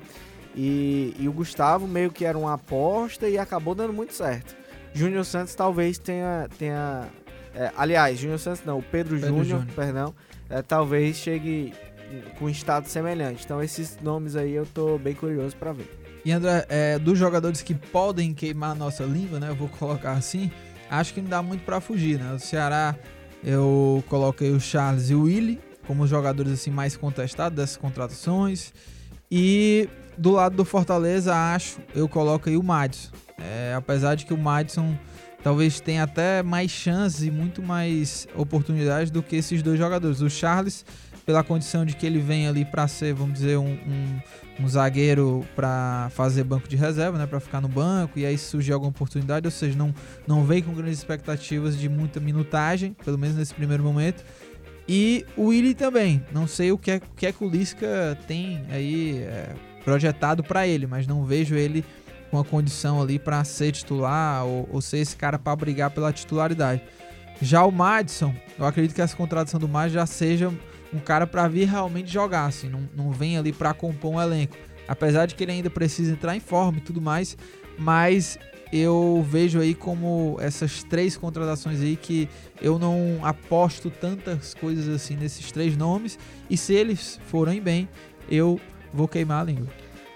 E, 0.53 1.15
e 1.17 1.27
o 1.27 1.31
Gustavo 1.31 1.87
meio 1.87 2.11
que 2.11 2.25
era 2.25 2.37
uma 2.37 2.53
aposta 2.53 3.27
e 3.27 3.37
acabou 3.37 3.73
dando 3.73 3.93
muito 3.93 4.13
certo. 4.13 4.55
Júnior 4.93 5.25
Santos 5.25 5.55
talvez 5.55 5.97
tenha. 5.97 6.47
tenha 6.59 7.07
é, 7.55 7.71
aliás, 7.77 8.19
Júnior 8.19 8.39
Santos 8.39 8.63
não, 8.65 8.79
o 8.79 8.83
Pedro, 8.83 9.15
Pedro 9.15 9.29
Júnior, 9.29 9.59
Júnior. 9.59 9.75
perdão, 9.75 10.15
é, 10.49 10.61
talvez 10.61 11.15
chegue 11.17 11.73
com 12.37 12.49
status 12.49 12.91
semelhante. 12.91 13.43
Então 13.43 13.61
esses 13.61 13.97
nomes 14.01 14.35
aí 14.35 14.53
eu 14.53 14.65
tô 14.65 14.97
bem 14.97 15.13
curioso 15.13 15.55
para 15.55 15.73
ver. 15.73 15.89
E 16.25 16.31
André, 16.31 16.65
é, 16.69 16.97
dos 16.97 17.19
jogadores 17.19 17.61
que 17.61 17.73
podem 17.73 18.33
queimar 18.33 18.71
a 18.71 18.75
nossa 18.75 19.03
língua, 19.03 19.39
né? 19.39 19.49
Eu 19.49 19.55
vou 19.55 19.67
colocar 19.79 20.13
assim. 20.13 20.51
Acho 20.89 21.13
que 21.13 21.21
não 21.21 21.29
dá 21.29 21.41
muito 21.41 21.63
pra 21.63 21.81
fugir, 21.81 22.19
né? 22.19 22.33
O 22.33 22.39
Ceará, 22.39 22.95
eu 23.43 24.03
coloquei 24.07 24.51
o 24.51 24.59
Charles 24.59 25.09
e 25.09 25.15
o 25.15 25.23
Willi 25.23 25.59
como 25.85 26.03
os 26.03 26.09
jogadores 26.09 26.51
assim 26.51 26.71
mais 26.71 26.95
contestados 26.95 27.55
dessas 27.55 27.77
contratações. 27.77 28.73
E 29.29 29.89
do 30.17 30.31
lado 30.31 30.55
do 30.55 30.65
Fortaleza, 30.65 31.35
acho, 31.35 31.79
eu 31.95 32.07
coloquei 32.07 32.55
o 32.55 32.63
Madison. 32.63 33.11
É, 33.37 33.73
apesar 33.75 34.15
de 34.15 34.25
que 34.25 34.33
o 34.33 34.37
Madison 34.37 34.97
talvez 35.43 35.79
tenha 35.79 36.03
até 36.03 36.41
mais 36.41 36.71
chances 36.71 37.23
e 37.23 37.31
muito 37.31 37.61
mais 37.61 38.27
oportunidades 38.35 39.11
do 39.11 39.21
que 39.21 39.35
esses 39.35 39.61
dois 39.61 39.77
jogadores. 39.77 40.21
O 40.21 40.29
Charles, 40.29 40.85
pela 41.25 41.43
condição 41.43 41.85
de 41.85 41.95
que 41.95 42.05
ele 42.05 42.19
vem 42.19 42.47
ali 42.47 42.65
para 42.65 42.87
ser, 42.87 43.13
vamos 43.13 43.35
dizer, 43.35 43.57
um, 43.57 43.71
um, 43.71 44.19
um 44.59 44.67
zagueiro 44.67 45.45
para 45.55 46.09
fazer 46.11 46.43
banco 46.43 46.67
de 46.67 46.75
reserva, 46.75 47.17
né, 47.17 47.25
para 47.25 47.39
ficar 47.39 47.61
no 47.61 47.67
banco 47.67 48.19
e 48.19 48.25
aí 48.25 48.37
surgir 48.37 48.73
alguma 48.73 48.89
oportunidade, 48.89 49.47
ou 49.47 49.51
seja, 49.51 49.77
não 49.77 49.93
não 50.27 50.43
vem 50.43 50.61
com 50.61 50.73
grandes 50.73 50.99
expectativas 50.99 51.77
de 51.77 51.87
muita 51.87 52.19
minutagem, 52.19 52.95
pelo 53.03 53.17
menos 53.17 53.37
nesse 53.37 53.53
primeiro 53.53 53.83
momento. 53.83 54.23
E 54.87 55.25
o 55.37 55.45
Willi 55.45 55.73
também, 55.73 56.23
não 56.33 56.45
sei 56.45 56.71
o 56.71 56.77
que 56.77 56.91
é, 56.91 56.95
o 56.97 57.15
que, 57.15 57.25
é 57.25 57.31
que 57.31 57.43
o 57.43 57.49
Lisca 57.49 58.17
tem 58.27 58.65
aí 58.69 59.19
é, 59.19 59.53
projetado 59.85 60.43
para 60.43 60.67
ele, 60.67 60.85
mas 60.85 61.07
não 61.07 61.23
vejo 61.23 61.55
ele 61.55 61.85
com 62.29 62.37
a 62.37 62.43
condição 62.43 63.01
ali 63.01 63.17
para 63.17 63.41
ser 63.45 63.71
titular 63.71 64.45
ou, 64.45 64.67
ou 64.71 64.81
ser 64.81 64.97
esse 64.97 65.15
cara 65.15 65.39
para 65.39 65.55
brigar 65.55 65.89
pela 65.91 66.11
titularidade. 66.11 66.81
Já 67.41 67.63
o 67.63 67.71
Madison, 67.71 68.33
eu 68.59 68.65
acredito 68.65 68.93
que 68.93 69.01
essa 69.01 69.15
contratação 69.15 69.59
do 69.59 69.69
Madison 69.69 69.99
já 69.99 70.05
seja 70.05 70.51
um 70.93 70.99
cara 70.99 71.25
para 71.25 71.47
vir 71.47 71.67
realmente 71.67 72.11
jogar, 72.11 72.45
assim, 72.45 72.69
não, 72.69 72.87
não 72.95 73.11
vem 73.11 73.37
ali 73.37 73.51
para 73.51 73.73
compor 73.73 74.13
um 74.13 74.21
elenco. 74.21 74.55
Apesar 74.87 75.25
de 75.25 75.35
que 75.35 75.43
ele 75.43 75.53
ainda 75.53 75.69
precisa 75.69 76.11
entrar 76.11 76.35
em 76.35 76.39
forma 76.39 76.77
e 76.77 76.81
tudo 76.81 77.01
mais, 77.01 77.37
mas 77.77 78.37
eu 78.71 79.25
vejo 79.29 79.59
aí 79.59 79.73
como 79.73 80.37
essas 80.39 80.83
três 80.83 81.15
contratações 81.15 81.79
aí 81.81 81.95
que 81.95 82.27
eu 82.61 82.79
não 82.79 83.19
aposto 83.23 83.89
tantas 83.89 84.53
coisas 84.53 84.87
assim 84.89 85.15
nesses 85.15 85.51
três 85.51 85.77
nomes 85.77 86.17
e 86.49 86.57
se 86.57 86.73
eles 86.73 87.19
forem 87.27 87.61
bem, 87.61 87.87
eu 88.29 88.59
vou 88.93 89.07
queimar 89.07 89.41
a 89.41 89.43
língua. 89.43 89.67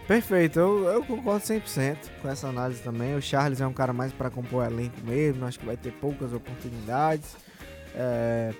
Perfeito, 0.08 0.58
eu, 0.58 0.86
eu 0.86 1.04
concordo 1.04 1.46
100% 1.46 1.98
com 2.22 2.30
essa 2.30 2.48
análise 2.48 2.82
também. 2.82 3.14
O 3.16 3.22
Charles 3.22 3.60
é 3.60 3.68
um 3.68 3.74
cara 3.74 3.92
mais 3.92 4.14
para 4.14 4.30
compor 4.30 4.66
elenco 4.66 4.96
mesmo, 5.06 5.46
acho 5.46 5.60
que 5.60 5.66
vai 5.66 5.76
ter 5.76 5.92
poucas 5.92 6.34
oportunidades. 6.34 7.36
É, 7.94 8.54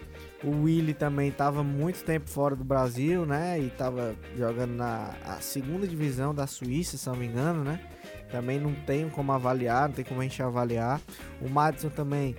o 0.44 0.64
Willi 0.64 0.94
também 0.94 1.30
estava 1.30 1.64
muito 1.64 2.04
tempo 2.04 2.30
fora 2.30 2.56
do 2.56 2.64
Brasil, 2.64 3.26
né? 3.26 3.60
E 3.60 3.68
estava 3.68 4.16
jogando 4.38 4.74
na 4.74 5.12
segunda 5.42 5.88
divisão 5.88 6.34
da 6.34 6.46
Suíça, 6.46 6.98
se 6.98 7.08
não 7.08 7.16
me 7.16 7.26
engano, 7.26 7.64
né? 7.64 7.80
Também 8.32 8.60
não 8.60 8.74
tem 8.74 9.10
como 9.10 9.32
avaliar, 9.32 9.88
não 9.88 9.96
tem 9.96 10.06
como 10.06 10.22
a 10.22 10.24
gente 10.24 10.42
avaliar. 10.44 11.02
O 11.42 11.50
Madison 11.50 11.90
também 11.90 12.36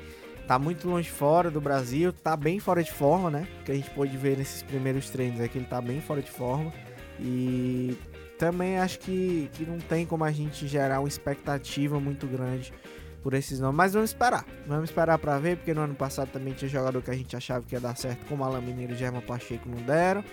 tá 0.47 0.59
muito 0.59 0.89
longe 0.89 1.11
fora 1.11 1.51
do 1.51 1.61
Brasil, 1.61 2.13
tá 2.13 2.37
bem 2.37 2.61
fora 2.61 2.83
de 2.83 2.93
forma, 2.93 3.31
né? 3.31 3.49
Que 3.65 3.73
a 3.73 3.75
gente 3.75 3.91
pôde 3.91 4.17
ver 4.17 4.39
nesses 4.39 4.63
primeiros 4.63 5.11
treinos 5.11 5.41
é 5.41 5.49
que 5.49 5.59
ele 5.59 5.67
tá 5.67 5.81
bem 5.81 6.01
fora 6.01 6.23
de 6.23 6.31
forma. 6.31 6.73
E 7.19 7.99
também 8.39 8.79
acho 8.79 9.01
que, 9.01 9.51
que 9.55 9.65
não 9.65 9.79
tem 9.79 10.07
como 10.07 10.23
a 10.23 10.31
gente 10.31 10.69
gerar 10.69 11.01
uma 11.01 11.09
expectativa 11.09 11.99
muito 11.99 12.29
grande 12.29 12.73
por 13.23 13.35
esses 13.35 13.61
nomes. 13.61 13.77
Mas 13.77 13.93
vamos 13.93 14.11
esperar. 14.11 14.45
Vamos 14.67 14.91
esperar 14.91 15.19
para 15.19 15.39
ver, 15.39 15.57
porque 15.57 15.75
no 15.75 15.83
ano 15.83 15.95
passado 15.95 16.29
também 16.31 16.55
tinha 16.55 16.69
jogador 16.69 17.03
que 17.03 17.11
a 17.11 17.15
gente 17.15 17.37
achava 17.37 17.65
que 17.65 17.75
ia 17.75 17.81
dar 17.81 17.97
certo, 17.97 18.27
como 18.27 18.45
Alan 18.45 18.61
Mineiro 18.61 18.93
e 18.93 18.97
German 18.97 19.23
Pacheco 19.23 19.69
não 19.69 19.83
deram. 19.83 20.25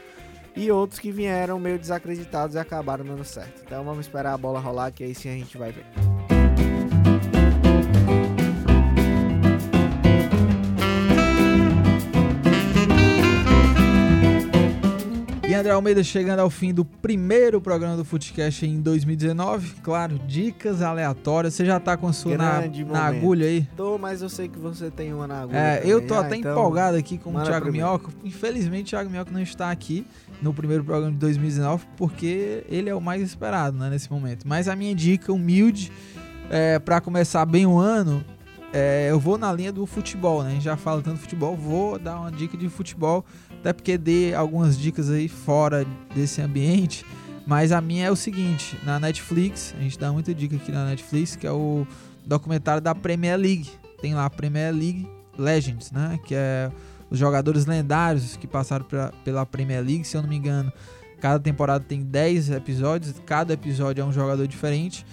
E 0.56 0.72
outros 0.72 1.00
que 1.00 1.12
vieram 1.12 1.60
meio 1.60 1.78
desacreditados 1.78 2.56
e 2.56 2.60
acabaram 2.60 3.04
dando 3.04 3.26
certo. 3.26 3.62
Então 3.66 3.84
vamos 3.84 4.06
esperar 4.06 4.34
a 4.34 4.38
bola 4.38 4.60
rolar, 4.60 4.92
que 4.92 5.04
aí 5.04 5.14
sim 5.14 5.30
a 5.30 5.34
gente 5.34 5.58
vai 5.58 5.72
ver. 5.72 6.15
André 15.66 15.74
Almeida 15.74 16.04
chegando 16.04 16.42
ao 16.42 16.50
fim 16.52 16.72
do 16.72 16.86
primeiro 16.86 17.60
programa 17.60 17.98
do 17.98 18.06
Footcast 18.06 18.64
em 18.68 18.80
2019. 18.80 19.78
Claro, 19.82 20.20
dicas 20.28 20.84
aleatórias. 20.84 21.56
Você 21.56 21.66
já 21.66 21.80
tá 21.80 21.98
com 21.98 22.08
a 22.08 22.14
sua 22.14 22.38
na, 22.38 22.62
na 22.88 23.04
agulha 23.04 23.48
aí? 23.48 23.68
Tô, 23.76 23.98
mas 23.98 24.22
eu 24.22 24.30
sei 24.30 24.48
que 24.48 24.60
você 24.60 24.92
tem 24.92 25.12
uma 25.12 25.26
na 25.26 25.42
agulha. 25.42 25.58
É, 25.58 25.82
eu 25.84 26.02
também. 26.02 26.08
tô 26.08 26.14
Ah, 26.14 26.20
até 26.20 26.36
então- 26.36 26.52
empolgado 26.52 26.98
aqui 26.98 27.18
com 27.18 27.34
o 27.36 27.42
Thiago. 27.44 27.72
Minhoca. 27.72 28.12
Infelizmente, 28.24 28.90
o 28.90 28.90
Thiago 28.92 29.10
Minhoca 29.10 29.32
não 29.32 29.42
está 29.42 29.72
aqui 29.72 30.06
no 30.40 30.54
primeiro 30.54 30.84
programa 30.84 31.12
de 31.12 31.18
2019 31.18 31.84
porque 31.98 32.64
ele 32.70 32.88
é 32.88 32.94
o 32.94 33.02
mais 33.02 33.24
esperado 33.24 33.76
né, 33.76 33.90
nesse 33.90 34.12
momento. 34.12 34.48
Mas 34.48 34.68
a 34.68 34.76
minha 34.76 34.94
dica 34.94 35.34
humilde 35.34 35.92
é, 36.52 36.78
para 36.78 37.02
começar 37.02 37.44
bem 37.44 37.66
o 37.66 37.80
ano, 37.80 38.24
é, 38.72 39.08
eu 39.10 39.20
vou 39.20 39.36
na 39.38 39.52
linha 39.52 39.72
do 39.72 39.86
futebol, 39.86 40.44
né? 40.44 40.50
A 40.50 40.54
gente 40.54 40.64
já 40.64 40.76
fala 40.78 41.02
tanto 41.02 41.16
de 41.16 41.22
futebol, 41.22 41.56
vou 41.56 41.98
dar 41.98 42.20
uma 42.20 42.32
dica 42.32 42.56
de 42.58 42.68
futebol, 42.70 43.26
até 43.66 43.74
porque 43.74 43.98
dei 43.98 44.36
algumas 44.36 44.78
dicas 44.78 45.10
aí 45.10 45.28
fora 45.28 45.88
desse 46.14 46.40
ambiente. 46.40 47.04
Mas 47.48 47.72
a 47.72 47.82
minha 47.82 48.06
é 48.06 48.12
o 48.12 48.16
seguinte, 48.16 48.78
na 48.84 49.00
Netflix, 49.00 49.74
a 49.76 49.82
gente 49.82 49.98
dá 49.98 50.12
muita 50.14 50.36
dica 50.36 50.56
aqui 50.56 50.72
na 50.72 50.86
Netflix, 50.86 51.36
que 51.36 51.48
é 51.48 51.52
o 51.52 51.86
documentário 52.24 52.80
da 52.80 52.94
Premier 52.94 53.36
League. 53.40 53.68
Tem 54.00 54.14
lá 54.14 54.26
a 54.26 54.30
Premier 54.30 54.72
League 54.72 55.08
Legends, 55.36 55.92
né? 55.92 56.20
Que 56.26 56.36
é 56.36 56.72
os 57.10 57.18
jogadores 57.18 57.66
lendários 57.66 58.38
que 58.38 58.46
passaram 58.46 58.86
pra- 58.86 59.12
pela 59.24 59.46
Premier 59.48 59.84
League, 59.84 60.04
se 60.04 60.16
eu 60.16 60.22
não 60.22 60.30
me 60.30 60.36
engano. 60.36 60.72
Cada 61.20 61.40
temporada 61.40 61.84
tem 61.88 62.02
10 62.04 62.52
episódios, 62.52 63.16
cada 63.26 63.54
episódio 63.54 64.02
é 64.04 64.06
um 64.06 64.14
jogador 64.14 64.48
diferente. 64.48 65.04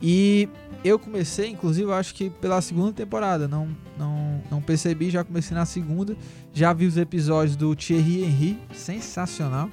E 0.00 0.48
eu 0.84 0.98
comecei, 0.98 1.50
inclusive, 1.50 1.90
acho 1.92 2.14
que 2.14 2.30
pela 2.30 2.60
segunda 2.60 2.92
temporada, 2.92 3.48
não, 3.48 3.68
não, 3.98 4.42
não 4.50 4.60
percebi, 4.60 5.10
já 5.10 5.24
comecei 5.24 5.56
na 5.56 5.64
segunda. 5.64 6.16
Já 6.52 6.72
vi 6.72 6.86
os 6.86 6.96
episódios 6.96 7.56
do 7.56 7.74
Thierry 7.74 8.24
Henry, 8.24 8.58
sensacional. 8.74 9.70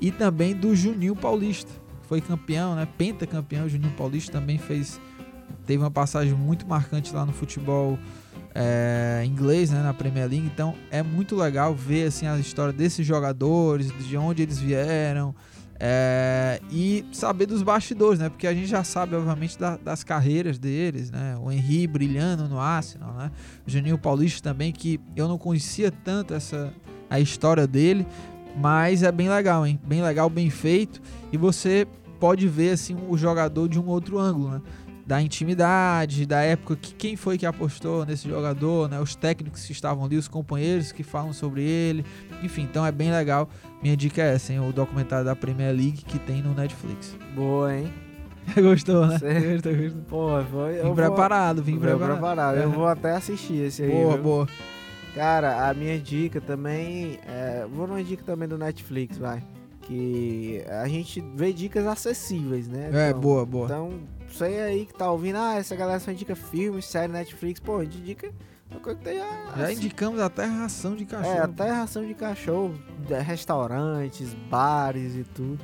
E 0.00 0.10
também 0.10 0.54
do 0.54 0.74
Juninho 0.74 1.16
Paulista, 1.16 1.70
que 2.02 2.08
foi 2.08 2.20
campeão, 2.20 2.74
né? 2.74 2.86
Pentacampeão, 2.98 3.68
Juninho 3.68 3.92
Paulista 3.96 4.32
também 4.32 4.58
fez 4.58 5.00
teve 5.66 5.82
uma 5.82 5.90
passagem 5.90 6.34
muito 6.34 6.66
marcante 6.66 7.14
lá 7.14 7.24
no 7.24 7.32
futebol 7.32 7.98
é, 8.54 9.22
inglês, 9.26 9.70
né, 9.70 9.82
na 9.82 9.94
Premier 9.94 10.28
League. 10.28 10.46
Então 10.46 10.74
é 10.90 11.02
muito 11.02 11.34
legal 11.34 11.74
ver 11.74 12.08
assim 12.08 12.26
a 12.26 12.38
história 12.38 12.72
desses 12.72 13.06
jogadores, 13.06 13.92
de 14.06 14.16
onde 14.16 14.42
eles 14.42 14.58
vieram 14.58 15.34
é, 15.80 16.60
e 16.70 17.04
saber 17.12 17.46
dos 17.46 17.62
bastidores, 17.62 18.20
né? 18.20 18.28
Porque 18.28 18.46
a 18.46 18.54
gente 18.54 18.66
já 18.66 18.84
sabe, 18.84 19.14
obviamente, 19.14 19.58
da, 19.58 19.76
das 19.76 20.04
carreiras 20.04 20.58
deles, 20.58 21.10
né? 21.10 21.36
O 21.42 21.50
Henry 21.50 21.86
brilhando 21.86 22.48
no 22.48 22.58
Arsenal, 22.58 23.14
né? 23.14 23.30
O 23.66 23.70
Juninho 23.70 23.98
Paulista 23.98 24.50
também, 24.50 24.72
que 24.72 25.00
eu 25.16 25.26
não 25.26 25.38
conhecia 25.38 25.90
tanto 25.90 26.34
essa 26.34 26.72
a 27.10 27.20
história 27.20 27.66
dele, 27.66 28.06
mas 28.56 29.02
é 29.02 29.12
bem 29.12 29.28
legal, 29.28 29.66
hein? 29.66 29.78
Bem 29.84 30.02
legal, 30.02 30.28
bem 30.30 30.50
feito 30.50 31.00
e 31.32 31.36
você 31.36 31.86
pode 32.18 32.48
ver 32.48 32.70
assim 32.70 32.96
o 33.08 33.16
jogador 33.16 33.68
de 33.68 33.78
um 33.78 33.86
outro 33.86 34.18
ângulo, 34.18 34.50
né? 34.50 34.62
Da 35.06 35.20
intimidade, 35.20 36.24
da 36.24 36.40
época 36.40 36.76
que 36.76 36.94
quem 36.94 37.16
foi 37.16 37.36
que 37.36 37.44
apostou 37.44 38.06
nesse 38.06 38.28
jogador, 38.28 38.88
né? 38.88 38.98
Os 39.00 39.14
técnicos 39.14 39.64
que 39.66 39.72
estavam 39.72 40.04
ali, 40.04 40.16
os 40.16 40.28
companheiros 40.28 40.92
que 40.92 41.02
falam 41.02 41.32
sobre 41.32 41.62
ele. 41.62 42.04
Enfim, 42.42 42.62
então 42.62 42.84
é 42.86 42.90
bem 42.92 43.10
legal. 43.10 43.48
Minha 43.82 43.96
dica 43.96 44.22
é 44.22 44.34
essa, 44.34 44.52
hein? 44.52 44.60
O 44.60 44.72
documentário 44.72 45.24
da 45.24 45.36
Premier 45.36 45.74
League 45.74 46.02
que 46.04 46.18
tem 46.18 46.42
no 46.42 46.54
Netflix. 46.54 47.16
Boa, 47.34 47.76
hein? 47.76 47.92
gostou, 48.56 49.06
né? 49.06 49.18
Gostou, 49.52 49.74
gostou. 49.76 50.02
Pô, 50.08 50.42
foi. 50.50 50.82
Vim 50.82 50.94
preparado, 50.94 51.62
vim 51.62 51.78
preparado. 51.78 52.12
preparado. 52.12 52.56
Eu 52.58 52.70
vou 52.70 52.86
até 52.86 53.12
assistir 53.12 53.64
esse 53.66 53.82
aí. 53.82 53.90
Boa, 53.90 54.14
viu? 54.14 54.22
boa. 54.22 54.48
Cara, 55.14 55.68
a 55.68 55.74
minha 55.74 55.98
dica 55.98 56.40
também. 56.40 57.18
É, 57.26 57.66
vou 57.72 57.86
numa 57.86 58.02
dica 58.02 58.22
também 58.24 58.48
do 58.48 58.56
Netflix, 58.58 59.16
vai. 59.18 59.42
Que 59.82 60.64
a 60.66 60.88
gente 60.88 61.22
vê 61.36 61.52
dicas 61.52 61.86
acessíveis, 61.86 62.66
né? 62.68 62.90
É, 62.92 63.10
Então- 63.10 63.20
boa, 63.20 63.44
boa. 63.44 63.66
Então, 63.66 63.92
você 64.36 64.44
aí 64.44 64.86
que 64.86 64.94
tá 64.94 65.10
ouvindo, 65.10 65.36
ah, 65.36 65.54
essa 65.56 65.74
galera 65.76 66.00
só 66.00 66.10
indica 66.10 66.34
filmes, 66.34 66.84
série, 66.86 67.12
Netflix, 67.12 67.60
pô, 67.60 67.78
a 67.78 67.84
gente 67.84 67.98
indica 67.98 68.30
uma 68.70 68.80
coisa 68.80 68.98
que 68.98 69.04
tem 69.04 69.20
a- 69.20 69.52
Já 69.56 69.64
assim, 69.64 69.74
indicamos 69.74 70.20
até 70.20 70.44
ração 70.46 70.96
de 70.96 71.04
cachorro. 71.04 71.34
É, 71.36 71.40
até 71.40 71.70
ração 71.70 72.04
de 72.06 72.14
cachorro, 72.14 72.74
de- 73.06 73.14
restaurantes, 73.20 74.34
bares 74.50 75.14
e 75.16 75.24
tudo. 75.24 75.58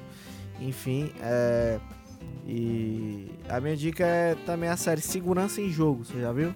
Enfim, 0.61 1.13
é. 1.21 1.79
E 2.47 3.31
a 3.49 3.61
minha 3.61 3.77
dica 3.77 4.05
é 4.05 4.35
também 4.47 4.69
a 4.69 4.77
série 4.77 5.01
Segurança 5.01 5.61
em 5.61 5.71
Jogo, 5.71 6.05
você 6.05 6.21
já 6.21 6.33
viu? 6.33 6.55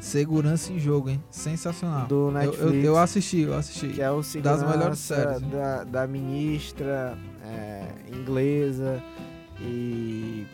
Segurança 0.00 0.72
em 0.72 0.78
jogo, 0.78 1.08
hein? 1.10 1.22
Sensacional. 1.30 2.06
Do 2.06 2.28
Eu, 2.28 2.30
Netflix. 2.30 2.74
eu, 2.74 2.82
eu 2.84 2.98
assisti, 2.98 3.40
eu 3.40 3.54
assisti. 3.54 3.88
que 3.88 4.02
é 4.02 4.10
o 4.10 4.22
segurança 4.22 4.66
melhores 4.66 4.98
séries, 4.98 5.40
né? 5.40 5.48
da, 5.50 5.84
da 5.84 6.06
ministra 6.06 7.16
é, 7.42 7.86
inglesa 8.14 9.02
e 9.60 10.46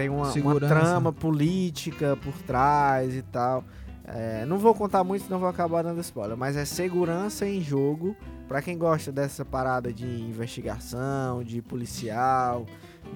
tem 0.00 0.08
uma, 0.08 0.32
uma 0.32 0.60
trama 0.60 1.12
política 1.12 2.16
por 2.16 2.32
trás 2.42 3.14
e 3.14 3.22
tal. 3.22 3.64
É, 4.04 4.44
não 4.46 4.58
vou 4.58 4.74
contar 4.74 5.04
muito, 5.04 5.24
senão 5.24 5.38
vou 5.38 5.48
acabar 5.48 5.82
dando 5.82 6.00
spoiler, 6.00 6.36
mas 6.36 6.56
é 6.56 6.64
segurança 6.64 7.46
em 7.46 7.60
jogo 7.60 8.16
pra 8.48 8.60
quem 8.60 8.76
gosta 8.76 9.12
dessa 9.12 9.44
parada 9.44 9.92
de 9.92 10.06
investigação, 10.06 11.44
de 11.44 11.62
policial, 11.62 12.66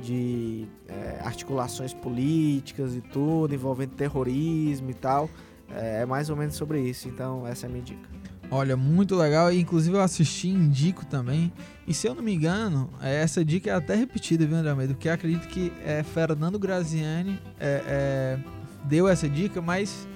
de 0.00 0.68
é, 0.86 1.20
articulações 1.24 1.92
políticas 1.92 2.94
e 2.94 3.00
tudo, 3.00 3.54
envolvendo 3.54 3.94
terrorismo 3.94 4.90
e 4.90 4.94
tal. 4.94 5.28
É, 5.70 6.02
é 6.02 6.06
mais 6.06 6.30
ou 6.30 6.36
menos 6.36 6.54
sobre 6.54 6.80
isso, 6.80 7.08
então 7.08 7.46
essa 7.46 7.66
é 7.66 7.68
a 7.68 7.72
minha 7.72 7.82
dica. 7.82 8.13
Olha, 8.54 8.76
muito 8.76 9.16
legal. 9.16 9.52
E, 9.52 9.58
inclusive 9.60 9.96
eu 9.96 10.00
assisti 10.00 10.48
indico 10.48 11.04
também. 11.04 11.52
E 11.88 11.92
se 11.92 12.06
eu 12.06 12.14
não 12.14 12.22
me 12.22 12.32
engano, 12.32 12.88
é, 13.02 13.20
essa 13.20 13.44
dica 13.44 13.68
é 13.70 13.74
até 13.74 13.94
repetida, 13.96 14.46
viu, 14.46 14.56
André 14.56 14.70
Almeida? 14.70 14.94
Porque 14.94 15.08
acredito 15.08 15.48
que 15.48 15.72
é, 15.84 16.02
Fernando 16.04 16.58
Graziani 16.58 17.38
é, 17.58 17.82
é, 17.86 18.38
deu 18.84 19.08
essa 19.08 19.28
dica, 19.28 19.60
mas 19.60 20.06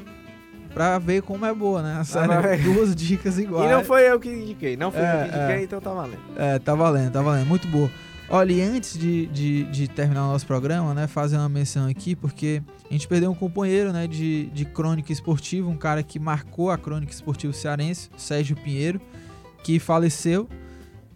pra 0.73 0.99
ver 0.99 1.23
como 1.23 1.45
é 1.45 1.53
boa, 1.53 1.83
né? 1.83 1.97
A 1.99 2.05
série, 2.05 2.29
mas- 2.29 2.63
duas 2.63 2.95
dicas 2.95 3.39
iguais. 3.39 3.69
E 3.69 3.75
não 3.75 3.85
foi 3.85 4.09
eu 4.09 4.21
que 4.21 4.29
indiquei, 4.31 4.77
não 4.77 4.93
foi 4.93 5.01
eu 5.03 5.19
que 5.29 5.37
indiquei, 5.37 5.65
então 5.65 5.81
tá 5.81 5.93
valendo. 5.93 6.21
É, 6.37 6.59
tá 6.61 6.75
valendo, 6.75 7.11
tá 7.13 7.21
valendo. 7.21 7.47
Muito 7.47 7.67
boa. 7.67 7.91
Olha, 8.31 8.53
e 8.53 8.61
antes 8.61 8.99
de, 8.99 9.27
de, 9.29 9.65
de 9.65 9.89
terminar 9.89 10.27
o 10.27 10.33
nosso 10.33 10.47
programa, 10.47 10.93
né, 10.93 11.07
fazer 11.07 11.39
uma 11.39 11.49
menção 11.49 11.89
aqui, 11.89 12.15
porque 12.15 12.63
a 12.89 12.93
gente 12.93 13.09
perdeu 13.09 13.31
um 13.31 13.35
companheiro, 13.35 13.91
né, 13.91 14.07
de, 14.07 14.51
de 14.53 14.67
crônica 14.67 15.11
esportiva, 15.11 15.67
um 15.67 15.77
cara 15.77 16.03
que 16.03 16.19
marcou 16.19 16.71
a 16.71 16.77
crônica 16.77 17.11
esportiva 17.11 17.55
cearense, 17.55 18.11
Sérgio 18.19 18.55
Pinheiro, 18.55 19.01
que 19.65 19.79
faleceu. 19.79 20.47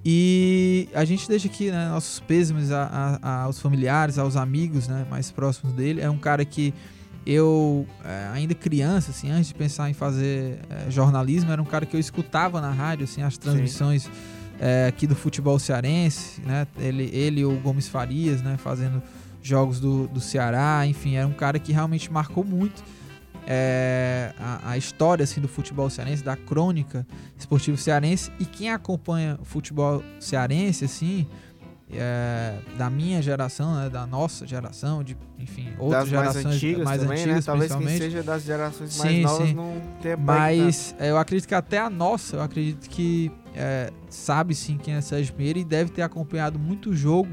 E 0.02 0.88
a 0.94 1.04
gente 1.04 1.28
deixa 1.28 1.48
aqui, 1.48 1.70
né, 1.70 1.90
nossos 1.90 2.18
pêsames 2.18 2.70
aos 2.72 3.60
familiares, 3.60 4.16
aos 4.18 4.34
amigos, 4.34 4.88
né, 4.88 5.06
mais 5.10 5.30
próximos 5.30 5.74
dele. 5.74 6.00
É 6.00 6.08
um 6.08 6.18
cara 6.18 6.46
que 6.46 6.72
eu, 7.26 7.86
é, 8.04 8.30
ainda 8.32 8.54
criança, 8.54 9.10
assim, 9.10 9.30
antes 9.30 9.48
de 9.48 9.54
pensar 9.54 9.90
em 9.90 9.92
fazer 9.92 10.60
é, 10.70 10.90
jornalismo, 10.90 11.52
era 11.52 11.60
um 11.60 11.66
cara 11.66 11.84
que 11.84 11.94
eu 11.94 12.00
escutava 12.00 12.58
na 12.58 12.70
rádio, 12.70 13.04
assim, 13.04 13.22
as 13.22 13.36
transmissões 13.36 14.10
é, 14.62 14.86
aqui 14.86 15.08
do 15.08 15.16
futebol 15.16 15.58
cearense, 15.58 16.40
né? 16.42 16.68
Ele, 16.78 17.10
ele 17.12 17.40
e 17.40 17.44
o 17.44 17.58
Gomes 17.58 17.88
Farias, 17.88 18.40
né? 18.40 18.56
Fazendo 18.56 19.02
jogos 19.42 19.80
do, 19.80 20.06
do 20.06 20.20
Ceará, 20.20 20.86
enfim, 20.86 21.16
era 21.16 21.26
um 21.26 21.32
cara 21.32 21.58
que 21.58 21.72
realmente 21.72 22.12
marcou 22.12 22.44
muito 22.44 22.80
é, 23.44 24.32
a, 24.38 24.70
a 24.70 24.78
história 24.78 25.24
assim, 25.24 25.40
do 25.40 25.48
futebol 25.48 25.90
cearense, 25.90 26.22
da 26.22 26.36
crônica 26.36 27.04
esportiva 27.36 27.76
cearense. 27.76 28.30
E 28.38 28.44
quem 28.44 28.70
acompanha 28.70 29.36
o 29.42 29.44
futebol 29.44 30.00
cearense, 30.20 30.84
assim, 30.84 31.26
é, 31.92 32.54
da 32.78 32.88
minha 32.88 33.20
geração, 33.20 33.74
né, 33.74 33.90
da 33.90 34.06
nossa 34.06 34.46
geração, 34.46 35.02
de 35.02 35.16
enfim, 35.40 35.72
outras 35.76 36.08
das 36.08 36.12
mais 36.12 36.32
gerações 36.34 36.54
antigas 36.54 36.84
mais 36.84 37.02
também, 37.02 37.18
antigas, 37.18 37.34
né? 37.34 37.42
Talvez 37.42 37.74
quem 37.74 37.98
seja 37.98 38.22
das 38.22 38.44
gerações 38.44 38.96
mais 38.96 39.10
Sim, 39.10 39.22
novas 39.22 39.48
sim. 39.48 39.54
não 39.54 39.82
tenha 40.00 40.16
Mas 40.16 40.94
eu 41.00 41.18
acredito 41.18 41.48
que 41.48 41.54
até 41.56 41.80
a 41.80 41.90
nossa, 41.90 42.36
eu 42.36 42.42
acredito 42.42 42.88
que 42.88 43.32
é, 43.55 43.92
sabe 44.09 44.55
sim 44.55 44.76
quem 44.76 44.94
é 44.94 45.00
Sérgio 45.00 45.34
Pinheiro 45.34 45.59
e 45.59 45.64
deve 45.64 45.90
ter 45.90 46.03
acompanhado 46.03 46.59
muito 46.59 46.90
o 46.90 46.96
jogo 46.96 47.28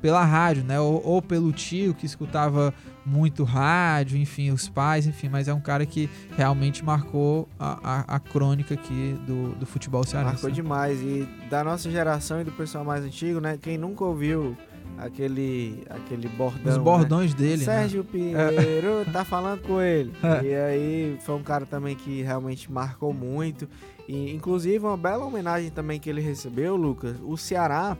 pela 0.00 0.24
rádio, 0.24 0.64
né? 0.64 0.80
Ou, 0.80 1.02
ou 1.04 1.22
pelo 1.22 1.52
tio 1.52 1.94
que 1.94 2.06
escutava 2.06 2.72
muito 3.04 3.44
rádio, 3.44 4.18
enfim, 4.18 4.50
os 4.50 4.68
pais, 4.68 5.06
enfim, 5.06 5.28
mas 5.28 5.48
é 5.48 5.54
um 5.54 5.60
cara 5.60 5.84
que 5.84 6.08
realmente 6.36 6.84
marcou 6.84 7.48
a, 7.58 7.78
a, 7.82 8.16
a 8.16 8.20
crônica 8.20 8.74
aqui 8.74 9.18
do, 9.26 9.54
do 9.56 9.66
futebol 9.66 10.04
cearense. 10.04 10.34
Marcou 10.34 10.50
né? 10.50 10.54
demais. 10.54 11.00
E 11.00 11.28
da 11.48 11.62
nossa 11.62 11.90
geração 11.90 12.40
e 12.40 12.44
do 12.44 12.52
pessoal 12.52 12.84
mais 12.84 13.04
antigo, 13.04 13.40
né? 13.40 13.58
Quem 13.60 13.76
nunca 13.76 14.04
ouviu 14.04 14.56
aquele, 14.98 15.82
aquele 15.88 16.28
bordão. 16.28 16.72
Os 16.72 16.78
né? 16.78 16.82
bordões 16.82 17.34
dele, 17.34 17.58
né? 17.58 17.64
Sérgio 17.64 18.04
Pinheiro, 18.04 19.04
tá 19.12 19.24
falando 19.24 19.62
com 19.62 19.80
ele. 19.80 20.12
É. 20.22 20.44
E 20.44 20.54
aí 20.54 21.18
foi 21.22 21.34
um 21.34 21.42
cara 21.42 21.66
também 21.66 21.96
que 21.96 22.22
realmente 22.22 22.70
marcou 22.70 23.12
muito. 23.12 23.68
E 24.10 24.34
inclusive 24.34 24.84
uma 24.84 24.96
bela 24.96 25.24
homenagem 25.24 25.70
também 25.70 26.00
que 26.00 26.10
ele 26.10 26.20
recebeu, 26.20 26.74
Lucas. 26.74 27.16
O 27.22 27.36
Ceará 27.36 27.96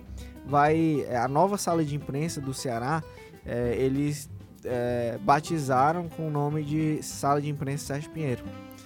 vai. 0.47 1.05
é, 1.09 1.17
A 1.17 1.29
nova 1.29 1.57
sala 1.57 1.85
de 1.85 1.95
imprensa 1.95 2.41
do 2.41 2.53
Ceará, 2.53 3.03
é, 3.47 3.77
eles 3.79 4.29
é, 4.65 5.19
batizaram 5.23 6.09
com 6.09 6.27
o 6.27 6.31
nome 6.31 6.65
de 6.65 7.03
Sala 7.03 7.41
de 7.41 7.49
Imprensa 7.49 7.87
Sérgio 7.87 8.11
Pinheiro. 8.11 8.43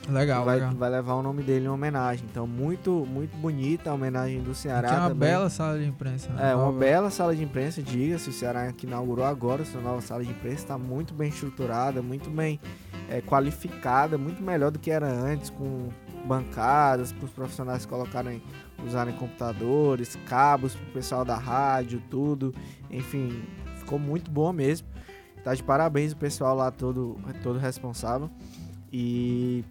Legal, 0.06 0.44
vai, 0.44 0.56
legal. 0.56 0.74
vai 0.74 0.90
levar 0.90 1.14
o 1.14 1.22
nome 1.22 1.42
dele 1.42 1.64
em 1.64 1.68
homenagem. 1.68 2.26
Então, 2.30 2.46
muito, 2.46 3.06
muito 3.10 3.34
bonita 3.38 3.88
a 3.90 3.94
homenagem 3.94 4.42
do 4.42 4.54
Ceará. 4.54 4.88
Que 4.88 4.94
é 4.94 4.98
uma 4.98 5.08
também. 5.08 5.28
bela 5.30 5.48
sala 5.48 5.78
de 5.78 5.86
imprensa. 5.86 6.28
né? 6.30 6.50
É, 6.50 6.54
uma 6.54 6.66
Nova- 6.66 6.78
bela 6.78 7.08
sala 7.10 7.34
de 7.34 7.42
imprensa, 7.42 7.82
diga-se, 7.82 8.28
o 8.28 8.32
Ceará 8.34 8.70
que 8.70 8.86
inaugurou 8.86 9.24
agora 9.24 9.64
sua 9.64 9.80
nova 9.80 10.02
sala 10.02 10.22
de 10.22 10.30
imprensa, 10.30 10.56
está 10.56 10.76
muito 10.76 11.14
bem 11.14 11.30
estruturada, 11.30 12.02
muito 12.02 12.28
bem 12.28 12.60
é, 13.08 13.22
qualificada, 13.22 14.18
muito 14.18 14.42
melhor 14.42 14.70
do 14.70 14.78
que 14.78 14.90
era 14.90 15.08
antes, 15.10 15.48
com 15.48 15.88
bancadas 16.24 17.12
para 17.12 17.24
os 17.24 17.30
profissionais 17.30 17.84
colocarem, 17.86 18.42
usarem 18.84 19.14
computadores, 19.14 20.16
cabos 20.26 20.74
para 20.74 20.88
o 20.88 20.92
pessoal 20.92 21.24
da 21.24 21.36
rádio, 21.36 22.02
tudo, 22.10 22.54
enfim, 22.90 23.42
ficou 23.76 23.98
muito 23.98 24.30
boa 24.30 24.52
mesmo. 24.52 24.88
Tá 25.42 25.54
de 25.54 25.62
parabéns 25.62 26.12
o 26.12 26.16
pessoal 26.16 26.56
lá 26.56 26.70
todo, 26.70 27.18
todo 27.42 27.58
responsável. 27.58 28.30
E 28.90 29.62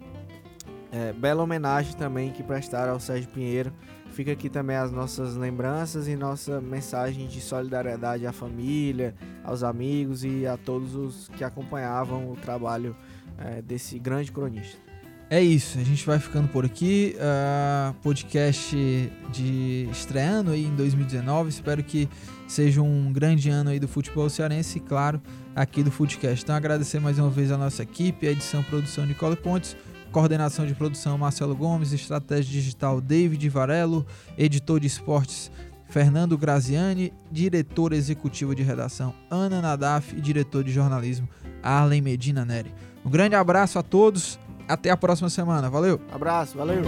é, 0.92 1.12
bela 1.12 1.42
homenagem 1.42 1.94
também 1.96 2.30
que 2.30 2.42
prestaram 2.42 2.92
ao 2.92 3.00
Sérgio 3.00 3.28
Pinheiro. 3.30 3.72
Fica 4.12 4.30
aqui 4.30 4.48
também 4.48 4.76
as 4.76 4.92
nossas 4.92 5.34
lembranças 5.34 6.06
e 6.06 6.14
nossa 6.14 6.60
mensagem 6.60 7.26
de 7.26 7.40
solidariedade 7.40 8.24
à 8.24 8.32
família, 8.32 9.12
aos 9.42 9.64
amigos 9.64 10.24
e 10.24 10.46
a 10.46 10.56
todos 10.56 10.94
os 10.94 11.28
que 11.30 11.42
acompanhavam 11.42 12.30
o 12.30 12.36
trabalho 12.36 12.96
é, 13.36 13.60
desse 13.60 13.98
grande 13.98 14.30
cronista. 14.30 14.78
É 15.34 15.42
isso, 15.42 15.80
a 15.80 15.82
gente 15.82 16.06
vai 16.06 16.20
ficando 16.20 16.46
por 16.46 16.64
aqui. 16.64 17.16
ah, 17.18 17.92
podcast 18.04 18.76
de 19.32 19.88
estreando 19.90 20.52
aí 20.52 20.64
em 20.64 20.76
2019. 20.76 21.48
Espero 21.48 21.82
que 21.82 22.08
seja 22.46 22.80
um 22.80 23.12
grande 23.12 23.50
ano 23.50 23.70
aí 23.70 23.80
do 23.80 23.88
futebol 23.88 24.30
cearense 24.30 24.78
e, 24.78 24.80
claro, 24.80 25.20
aqui 25.56 25.82
do 25.82 25.90
Footcast. 25.90 26.44
Então, 26.44 26.54
agradecer 26.54 27.00
mais 27.00 27.18
uma 27.18 27.30
vez 27.30 27.50
a 27.50 27.58
nossa 27.58 27.82
equipe, 27.82 28.28
a 28.28 28.30
edição 28.30 28.62
produção 28.62 29.04
Nicole 29.06 29.34
Pontes, 29.34 29.76
coordenação 30.12 30.64
de 30.66 30.72
produção 30.72 31.18
Marcelo 31.18 31.56
Gomes, 31.56 31.92
estratégia 31.92 32.52
digital 32.52 33.00
David 33.00 33.48
Varelo, 33.48 34.06
editor 34.38 34.78
de 34.78 34.86
esportes 34.86 35.50
Fernando 35.88 36.38
Graziani, 36.38 37.12
diretor 37.32 37.92
executivo 37.92 38.54
de 38.54 38.62
redação 38.62 39.12
Ana 39.28 39.60
Nadaf 39.60 40.16
e 40.16 40.20
diretor 40.20 40.62
de 40.62 40.70
jornalismo 40.70 41.28
Arlen 41.60 42.00
Medina 42.00 42.44
Neri. 42.44 42.72
Um 43.04 43.10
grande 43.10 43.34
abraço 43.34 43.78
a 43.78 43.82
todos, 43.82 44.38
até 44.68 44.90
a 44.90 44.96
próxima 44.96 45.28
semana. 45.28 45.68
Valeu! 45.70 46.00
Abraço, 46.12 46.56
valeu! 46.56 46.82